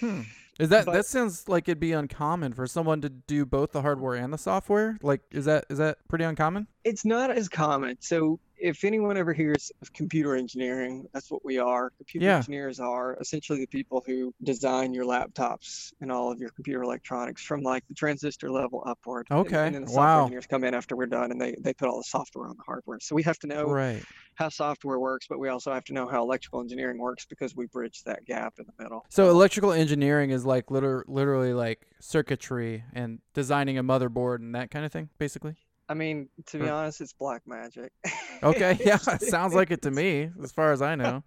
Hmm. 0.01 0.23
Is 0.59 0.71
that 0.71 0.87
But- 0.87 0.93
that 0.95 1.07
sounds 1.07 1.49
like 1.49 1.69
it'd 1.69 1.79
be 1.81 1.93
uncommon 1.93 2.53
for 2.55 2.67
someone 2.67 3.01
to 3.03 3.09
do 3.11 3.45
both 3.45 3.73
the 3.73 3.83
hardware 3.83 4.15
and 4.15 4.33
the 4.33 4.39
software? 4.39 4.99
Like, 5.03 5.21
is 5.31 5.45
that 5.45 5.67
is 5.69 5.79
that 5.79 5.99
pretty 6.09 6.25
uncommon? 6.25 6.67
It's 6.85 7.05
not 7.05 7.31
as 7.31 7.49
common. 7.49 7.97
So 8.01 8.41
if 8.59 8.85
anyone 8.85 9.17
ever 9.17 9.33
hears 9.33 9.71
of 9.83 9.93
computer 9.93 10.35
engineering, 10.37 11.07
that's 11.13 11.31
what 11.31 11.45
we 11.45 11.59
are. 11.59 11.91
Computer 11.99 12.27
Yeah. 12.27 12.37
engineers 12.37 12.81
are 12.81 13.17
essentially 13.21 13.61
the 13.61 13.67
people 13.67 14.03
who 14.07 14.35
design 14.43 14.95
your 14.95 15.05
laptops 15.05 15.93
and 16.01 16.11
all 16.11 16.31
of 16.33 16.39
your 16.39 16.51
computer 16.51 16.83
electronics 16.83 17.43
from 17.43 17.61
like 17.63 17.87
the 17.89 17.95
transistor 17.95 18.51
level 18.51 18.83
upward. 18.87 19.27
And- 19.31 19.41
Okay. 19.41 19.67
And, 19.67 19.75
then 19.75 19.83
the 19.83 19.89
software 19.89 20.07
Wow. 20.07 20.23
engineers 20.25 20.47
come 20.47 20.65
in 20.65 20.75
after 20.75 20.97
we're 20.97 21.07
done 21.07 21.31
and 21.31 21.41
they, 21.41 21.55
they 21.61 21.75
put 21.75 21.89
all 21.89 21.99
the 21.99 22.05
software 22.05 22.47
on 22.49 22.57
the 22.57 22.63
hardware. 22.65 22.99
So 23.01 23.15
we 23.15 23.23
have 23.25 23.39
to 23.41 23.47
know 23.47 23.71
Right. 23.71 24.03
how 24.35 24.49
software 24.49 24.99
works, 24.99 25.27
but 25.29 25.39
we 25.39 25.49
also 25.49 25.73
have 25.73 25.85
to 25.85 25.93
know 25.93 26.07
how 26.09 26.23
electrical 26.23 26.61
engineering 26.61 26.99
works 26.99 27.27
because 27.27 27.55
we 27.55 27.67
bridge 27.67 28.03
that 28.05 28.25
gap 28.25 28.55
in 28.59 28.67
the 28.67 28.83
middle. 28.83 29.05
So 29.11 29.31
electrical 29.31 29.73
engineering 29.73 30.31
is 30.31 30.45
like 30.47 30.71
liter- 30.71 31.05
literally 31.09 31.53
like 31.53 31.87
circuitry 32.01 32.85
and 32.93 33.21
designing 33.35 33.79
a 33.79 33.85
motherboard 33.85 34.37
and 34.37 34.55
that 34.55 34.71
kind 34.71 34.85
of 34.85 34.93
thing, 34.93 35.11
basically. 35.19 35.57
I 35.89 35.95
mean, 35.95 36.29
to 36.47 36.59
be 36.59 36.69
honest, 36.69 37.01
it's 37.01 37.13
black 37.13 37.43
magic. 37.47 37.93
Okay. 38.43 38.77
Yeah. 38.85 38.97
Sounds 38.97 39.55
like 39.55 39.71
it 39.71 39.83
to 39.83 39.91
me, 40.03 40.31
as 40.43 40.51
far 40.53 40.73
as 40.73 40.83
I 40.83 40.95
know. 40.97 41.23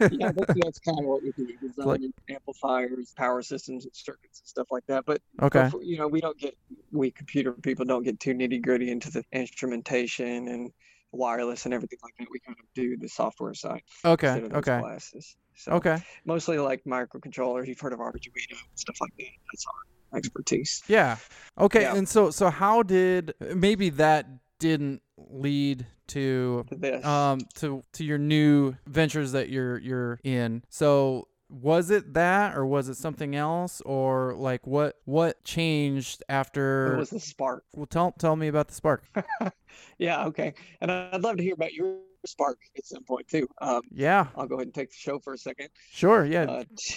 yeah, 0.00 0.32
that's, 0.32 0.54
that's 0.62 0.78
kind 0.78 0.98
of 0.98 1.04
what 1.04 1.22
we 1.22 1.32
do: 1.32 1.46
designing 1.60 1.86
Like- 1.86 2.10
amplifiers, 2.30 3.12
power 3.16 3.42
systems, 3.42 3.84
and 3.84 3.94
circuits 3.94 4.40
and 4.40 4.48
stuff 4.48 4.68
like 4.70 4.84
that. 4.86 5.04
But 5.04 5.20
Okay. 5.42 5.64
before- 5.64 5.82
you 5.82 5.98
know, 5.98 6.08
we 6.08 6.20
don't 6.20 6.38
get 6.38 6.56
we 6.90 7.10
computer 7.10 7.52
people 7.52 7.84
don't 7.84 8.02
get 8.02 8.18
too 8.18 8.34
nitty 8.34 8.62
gritty 8.62 8.90
into 8.90 9.10
the 9.10 9.24
instrumentation 9.32 10.48
and 10.48 10.70
wireless 11.12 11.66
and 11.66 11.74
everything 11.74 11.98
like 12.02 12.14
that. 12.18 12.28
We 12.30 12.40
kind 12.40 12.56
of 12.58 12.64
do 12.74 12.96
the 12.96 13.08
software 13.08 13.52
side 13.54 13.82
Okay. 14.04 14.28
instead 14.28 14.44
of 14.44 14.50
those 14.52 14.58
Okay. 14.60 14.80
classes. 14.80 15.36
So 15.54 15.72
Okay. 15.72 16.02
mostly 16.24 16.58
like 16.58 16.82
microcontrollers. 16.84 17.66
You've 17.66 17.78
heard 17.80 17.92
of 17.92 17.98
Arduino 17.98 18.16
and 18.50 18.58
stuff 18.74 18.96
like 19.02 19.12
that. 19.18 19.26
That's 19.52 19.66
our 19.66 19.72
expertise. 20.14 20.82
Yeah. 20.88 21.16
Okay. 21.58 21.82
Yeah. 21.82 21.96
And 21.96 22.08
so 22.08 22.30
so 22.30 22.50
how 22.50 22.82
did 22.82 23.34
maybe 23.54 23.90
that 23.90 24.26
didn't 24.58 25.02
lead 25.16 25.86
to 26.08 26.64
this. 26.70 27.04
um 27.04 27.40
to 27.56 27.82
to 27.92 28.04
your 28.04 28.18
new 28.18 28.74
ventures 28.86 29.32
that 29.32 29.48
you're 29.48 29.78
you're 29.78 30.18
in. 30.24 30.62
So 30.68 31.28
was 31.48 31.90
it 31.90 32.14
that 32.14 32.56
or 32.56 32.64
was 32.64 32.88
it 32.88 32.96
something 32.96 33.36
else 33.36 33.80
or 33.82 34.34
like 34.34 34.66
what 34.66 34.96
what 35.04 35.42
changed 35.44 36.20
it 36.22 36.26
after 36.32 36.96
was 36.96 37.10
the 37.10 37.20
spark. 37.20 37.64
well 37.74 37.86
tell 37.86 38.12
tell 38.12 38.36
me 38.36 38.48
about 38.48 38.68
the 38.68 38.74
spark. 38.74 39.04
Yeah, 39.98 40.26
okay. 40.26 40.52
And 40.82 40.90
I'd 40.90 41.22
love 41.22 41.36
to 41.38 41.42
hear 41.42 41.54
about 41.54 41.72
your 41.72 41.96
spark 42.26 42.58
at 42.76 42.84
some 42.84 43.04
point 43.04 43.26
too. 43.28 43.48
Um, 43.60 43.80
Yeah. 43.90 44.26
I'll 44.36 44.46
go 44.46 44.56
ahead 44.56 44.66
and 44.66 44.74
take 44.74 44.90
the 44.90 44.96
show 44.96 45.18
for 45.18 45.32
a 45.32 45.38
second. 45.38 45.68
Sure. 45.92 46.24
Yeah. 46.26 46.42
Uh, 46.42 46.64
t- 46.76 46.94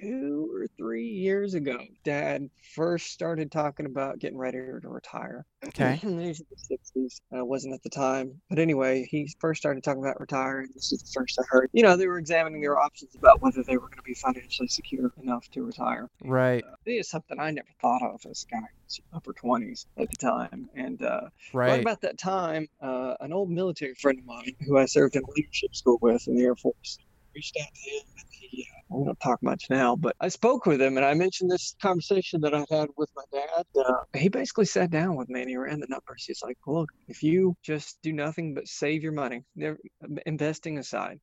two 0.00 0.50
or 0.54 0.66
three 0.76 1.06
years 1.06 1.54
ago, 1.54 1.78
Dad 2.04 2.48
first 2.74 3.12
started 3.12 3.50
talking 3.50 3.86
about 3.86 4.18
getting 4.18 4.38
ready 4.38 4.58
to 4.58 4.88
retire. 4.88 5.44
Okay. 5.66 5.96
He's 6.02 6.40
in 6.40 6.46
the 6.50 6.76
60s. 7.00 7.20
I 7.32 7.42
wasn't 7.42 7.74
at 7.74 7.82
the 7.82 7.90
time. 7.90 8.40
But 8.48 8.58
anyway, 8.58 9.06
he 9.10 9.32
first 9.40 9.60
started 9.60 9.82
talking 9.82 10.02
about 10.02 10.20
retiring. 10.20 10.68
This 10.74 10.92
is 10.92 11.02
the 11.02 11.10
first 11.14 11.38
I 11.38 11.44
heard. 11.48 11.70
You 11.72 11.82
know, 11.82 11.96
they 11.96 12.06
were 12.06 12.18
examining 12.18 12.60
their 12.60 12.78
options 12.78 13.14
about 13.14 13.42
whether 13.42 13.62
they 13.62 13.76
were 13.76 13.88
going 13.88 13.98
to 13.98 14.02
be 14.02 14.14
financially 14.14 14.68
secure 14.68 15.12
enough 15.22 15.48
to 15.52 15.64
retire. 15.64 16.08
Right. 16.22 16.64
Uh, 16.64 16.76
it 16.84 16.92
is 16.92 17.08
something 17.08 17.38
I 17.38 17.50
never 17.50 17.68
thought 17.80 18.02
of 18.02 18.24
as 18.30 18.46
a 18.48 18.54
guy 18.54 18.58
in 18.58 18.66
his 18.84 19.00
upper 19.12 19.32
20s 19.32 19.86
at 19.96 20.10
the 20.10 20.16
time. 20.16 20.68
And 20.74 21.02
uh, 21.02 21.22
right. 21.52 21.68
Right. 21.68 21.80
about 21.80 22.00
that 22.02 22.18
time, 22.18 22.68
uh, 22.80 23.14
an 23.20 23.32
old 23.32 23.50
military 23.50 23.94
friend 23.94 24.18
of 24.18 24.24
mine 24.24 24.56
who 24.66 24.78
I 24.78 24.86
served 24.86 25.16
in 25.16 25.22
leadership 25.34 25.74
school 25.74 25.98
with 26.00 26.26
in 26.28 26.36
the 26.36 26.44
Air 26.44 26.56
Force 26.56 26.98
reached 27.34 27.56
out 27.60 27.68
to 27.74 27.90
him 27.90 28.02
and 28.16 28.26
he 28.30 28.66
uh, 28.72 28.75
we 28.88 29.04
don't 29.04 29.18
talk 29.20 29.42
much 29.42 29.64
now 29.70 29.96
but 29.96 30.14
i 30.20 30.28
spoke 30.28 30.66
with 30.66 30.80
him 30.80 30.96
and 30.96 31.06
i 31.06 31.14
mentioned 31.14 31.50
this 31.50 31.74
conversation 31.82 32.40
that 32.40 32.54
i 32.54 32.64
had 32.70 32.88
with 32.96 33.10
my 33.16 33.22
dad 33.32 33.64
uh, 33.78 33.92
he 34.18 34.28
basically 34.28 34.64
sat 34.64 34.90
down 34.90 35.16
with 35.16 35.28
me 35.28 35.40
and 35.40 35.50
he 35.50 35.56
ran 35.56 35.80
the 35.80 35.86
numbers 35.88 36.24
he's 36.26 36.42
like 36.42 36.56
look 36.66 36.88
if 37.08 37.22
you 37.22 37.54
just 37.62 37.98
do 38.02 38.12
nothing 38.12 38.54
but 38.54 38.66
save 38.68 39.02
your 39.02 39.12
money 39.12 39.42
never, 39.56 39.78
investing 40.26 40.78
aside 40.78 41.18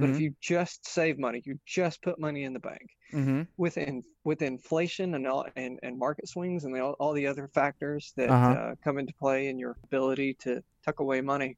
but 0.00 0.10
if 0.10 0.18
Mhm. 0.18 0.20
you 0.20 0.34
just 0.42 0.88
save 0.88 1.18
money 1.18 1.42
you 1.46 1.58
just 1.66 2.02
put 2.02 2.18
money 2.20 2.44
in 2.44 2.52
the 2.54 2.60
bank 2.60 2.88
Mhm. 3.12 3.46
with 3.56 3.76
in, 3.76 4.02
with 4.24 4.42
inflation 4.42 5.14
and 5.14 5.26
all 5.26 5.46
and, 5.56 5.78
and 5.82 5.98
market 5.98 6.28
swings 6.28 6.64
and 6.64 6.74
the, 6.74 6.80
all, 6.80 6.94
all 6.98 7.12
the 7.12 7.26
other 7.26 7.48
factors 7.54 8.12
that 8.16 8.34
Uh-huh. 8.34 8.56
uh, 8.56 8.74
come 8.82 8.98
into 8.98 9.12
play 9.18 9.48
in 9.48 9.58
your 9.58 9.76
ability 9.84 10.34
to 10.40 10.62
tuck 10.84 11.00
away 11.00 11.20
money, 11.20 11.56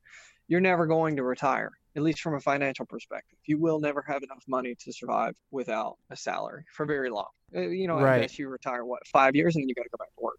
you're 0.49 0.61
never 0.61 0.87
going 0.87 1.17
to 1.17 1.25
retire. 1.25 1.71
At 1.95 2.03
least 2.03 2.21
from 2.21 2.35
a 2.35 2.41
financial 2.41 2.87
perspective, 2.87 3.39
you 3.45 3.59
will 3.59 3.79
never 3.79 4.03
have 4.09 4.23
enough 4.23 4.43
money 4.49 4.75
to 4.77 4.93
survive 4.93 5.35
without 5.51 5.99
a 6.11 6.17
salary 6.17 6.65
for 6.73 6.87
very 6.87 7.11
long. 7.11 7.29
Uh, 7.55 7.61
you 7.61 7.87
know, 7.87 8.01
Right. 8.01 8.19
I 8.19 8.21
guess 8.23 8.39
you 8.39 8.49
retire 8.49 8.85
what 8.85 9.07
five 9.07 9.37
years 9.37 9.57
and 9.57 9.63
then 9.63 9.69
you 9.69 9.75
got 9.75 9.83
to 9.83 9.91
go 9.91 9.99
back 9.99 10.15
to 10.17 10.23
work. 10.23 10.39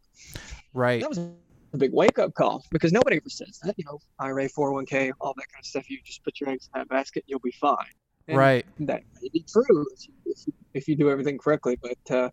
Right. 0.73 1.01
That 1.01 1.09
was 1.09 1.19
a 1.19 1.77
big 1.77 1.93
wake 1.93 2.17
up 2.17 2.33
call 2.33 2.65
because 2.71 2.91
nobody 2.91 3.17
ever 3.17 3.29
says 3.29 3.59
that. 3.63 3.75
You 3.77 3.85
know, 3.85 3.99
IRA, 4.19 4.49
401k, 4.49 5.11
all 5.21 5.33
that 5.35 5.47
kind 5.51 5.61
of 5.61 5.65
stuff. 5.65 5.89
You 5.89 5.99
just 6.03 6.23
put 6.23 6.39
your 6.39 6.49
eggs 6.49 6.69
in 6.73 6.79
that 6.79 6.89
basket, 6.89 7.23
you'll 7.27 7.39
be 7.39 7.51
fine. 7.51 7.77
And 8.27 8.37
Right. 8.37 8.65
that 8.79 9.03
may 9.21 9.29
be 9.33 9.45
true 9.47 9.85
if 9.93 10.07
you, 10.07 10.13
if 10.25 10.47
you, 10.47 10.53
if 10.73 10.87
you 10.87 10.95
do 10.95 11.09
everything 11.11 11.37
correctly, 11.37 11.77
but 11.81 12.15
uh, 12.15 12.29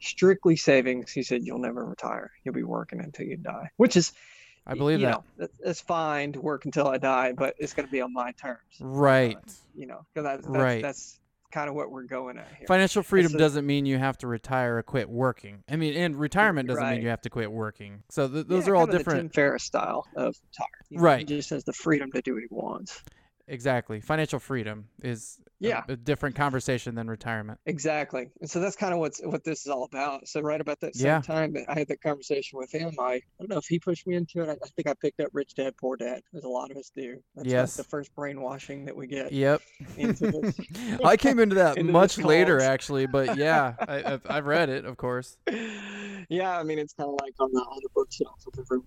strictly 0.00 0.56
savings, 0.56 1.12
he 1.12 1.22
said 1.22 1.42
you'll 1.44 1.58
never 1.58 1.84
retire. 1.84 2.30
You'll 2.42 2.54
be 2.54 2.62
working 2.62 3.00
until 3.00 3.26
you 3.26 3.36
die, 3.36 3.68
which 3.76 3.96
is, 3.96 4.12
I 4.66 4.74
believe 4.74 5.00
you 5.00 5.06
that. 5.06 5.22
know, 5.38 5.48
that's 5.62 5.80
fine 5.80 6.32
to 6.32 6.40
work 6.40 6.64
until 6.64 6.88
I 6.88 6.98
die, 6.98 7.32
but 7.32 7.54
it's 7.58 7.72
going 7.74 7.86
to 7.86 7.92
be 7.92 8.00
on 8.00 8.12
my 8.12 8.32
terms. 8.32 8.60
Right. 8.80 9.36
Uh, 9.36 9.40
you 9.74 9.86
know, 9.86 10.04
'cause 10.14 10.24
that's, 10.24 10.46
that's, 10.46 10.48
Right. 10.58 10.82
that's 10.82 11.20
kind 11.52 11.68
of 11.68 11.74
what 11.76 11.90
we're 11.90 12.02
going 12.02 12.36
at 12.38 12.48
here. 12.58 12.66
Financial 12.66 13.02
freedom 13.02 13.34
a- 13.34 13.38
doesn't 13.38 13.64
mean 13.64 13.86
you 13.86 13.98
have 13.98 14.18
to 14.18 14.26
retire 14.26 14.78
or 14.78 14.82
quit 14.82 15.08
working. 15.08 15.62
I 15.70 15.76
mean, 15.76 15.94
and 15.96 16.16
retirement 16.16 16.68
doesn't 16.68 16.90
mean 16.90 17.02
you 17.02 17.08
have 17.08 17.22
to 17.22 17.30
quit 17.30 17.50
working. 17.50 18.02
So 18.10 18.28
th- 18.28 18.46
those 18.48 18.66
Yeah, 18.66 18.72
are 18.72 18.76
all 18.76 18.84
of 18.84 18.90
the 18.90 18.98
different. 18.98 19.20
Tim 19.20 19.28
Ferriss 19.30 19.62
style 19.64 20.06
of 20.16 20.34
retire. 20.50 20.66
You 20.90 20.98
know, 20.98 21.02
Right. 21.04 21.18
He 21.20 21.24
just 21.36 21.50
has 21.50 21.64
the 21.64 21.72
freedom 21.72 22.10
to 22.12 22.20
do 22.22 22.34
what 22.34 22.42
he 22.42 22.48
wants. 22.50 23.02
Exactly. 23.48 24.00
Financial 24.00 24.38
freedom 24.40 24.88
is 25.02 25.38
a- 25.62 25.66
Yeah. 25.68 25.84
a, 25.88 25.94
different 25.96 26.34
conversation 26.36 26.94
than 26.96 27.08
retirement. 27.08 27.60
Exactly. 27.64 28.28
And 28.40 28.50
so 28.50 28.58
that's 28.60 28.74
kind 28.76 28.92
of 28.92 28.98
what's 28.98 29.20
what 29.24 29.44
this 29.44 29.60
is 29.60 29.68
all 29.68 29.84
about. 29.84 30.26
So 30.26 30.40
right 30.40 30.60
about 30.60 30.80
that 30.80 30.96
same 30.96 31.06
Yeah. 31.06 31.20
time 31.20 31.52
that 31.54 31.64
I 31.68 31.78
had 31.78 31.88
that 31.88 32.02
conversation 32.02 32.58
with 32.58 32.72
him, 32.72 32.94
I, 32.98 33.04
I 33.14 33.20
don't 33.38 33.50
know 33.50 33.58
if 33.58 33.66
he 33.66 33.78
pushed 33.78 34.06
me 34.06 34.16
into 34.16 34.42
it. 34.42 34.48
I, 34.48 34.52
I 34.52 34.68
think 34.74 34.88
I 34.88 34.94
picked 34.94 35.20
up 35.20 35.28
Rich 35.32 35.54
Dad 35.54 35.76
Poor 35.76 35.96
Dad, 35.96 36.22
as 36.36 36.42
a 36.44 36.48
lot 36.48 36.70
of 36.72 36.76
us 36.76 36.90
do. 36.94 37.22
That's 37.36 37.46
like 37.46 37.52
Yes. 37.52 37.76
the 37.76 37.84
first 37.84 38.14
brainwashing 38.16 38.84
that 38.86 38.96
we 38.96 39.06
get. 39.06 39.30
Yep. 39.32 39.62
Into 39.96 40.30
this- 40.42 40.60
I 41.04 41.16
came 41.16 41.38
into 41.38 41.54
that 41.54 41.76
into 41.78 41.92
much 41.92 42.18
later, 42.18 42.60
actually, 42.74 43.06
but 43.06 43.36
yeah, 43.36 43.74
I, 43.78 44.12
I've, 44.14 44.22
I've 44.28 44.46
read 44.46 44.68
it, 44.68 44.84
of 44.84 44.96
course. 44.96 45.36
yeah, 46.28 46.58
I 46.58 46.62
mean 46.64 46.78
it's 46.80 46.94
kind 46.94 47.08
of 47.08 47.16
like 47.22 47.34
on 47.38 47.50
the 47.52 47.60
on 47.60 47.78
the 47.82 47.88
bookshelf 47.94 48.44
of 48.52 48.58
every 48.58 48.80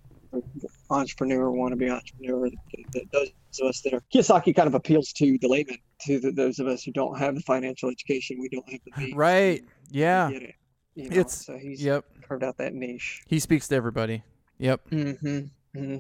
entrepreneur, 0.90 1.52
wannabe 1.52 1.92
entrepreneur. 1.92 2.50
Those 3.12 3.32
of 3.62 3.68
us 3.68 3.82
that 3.82 3.94
are 3.94 4.02
Kiyosaki 4.14 4.56
kind 4.56 4.68
of 4.68 4.74
appeals 4.76 5.12
to 5.14 5.38
the 5.40 5.48
layman, 5.48 5.78
to 6.06 6.20
the, 6.20 6.32
those 6.32 6.60
of 6.60 6.68
us 6.68 6.84
who 6.84 6.92
don't 6.92 7.18
have 7.18 7.36
the 7.36 7.42
financial 7.42 7.90
education, 7.90 8.38
we 8.40 8.50
don't 8.50 8.70
have 8.70 8.82
the 8.86 9.02
means. 9.02 9.16
Right. 9.16 9.64
Yeah. 9.90 10.30
It. 10.30 10.56
You 10.96 11.10
know, 11.10 11.16
It's- 11.20 11.46
so 11.46 11.58
he's 11.58 11.84
Yep. 11.84 12.06
carved 12.28 12.44
out 12.44 12.58
that 12.58 12.74
niche. 12.74 13.24
He 13.28 13.40
speaks 13.40 13.68
to 13.70 13.76
everybody. 13.76 14.24
Yep. 14.58 14.90
Mm-hmm. 14.90 15.28
Mm-hmm. 15.80 15.98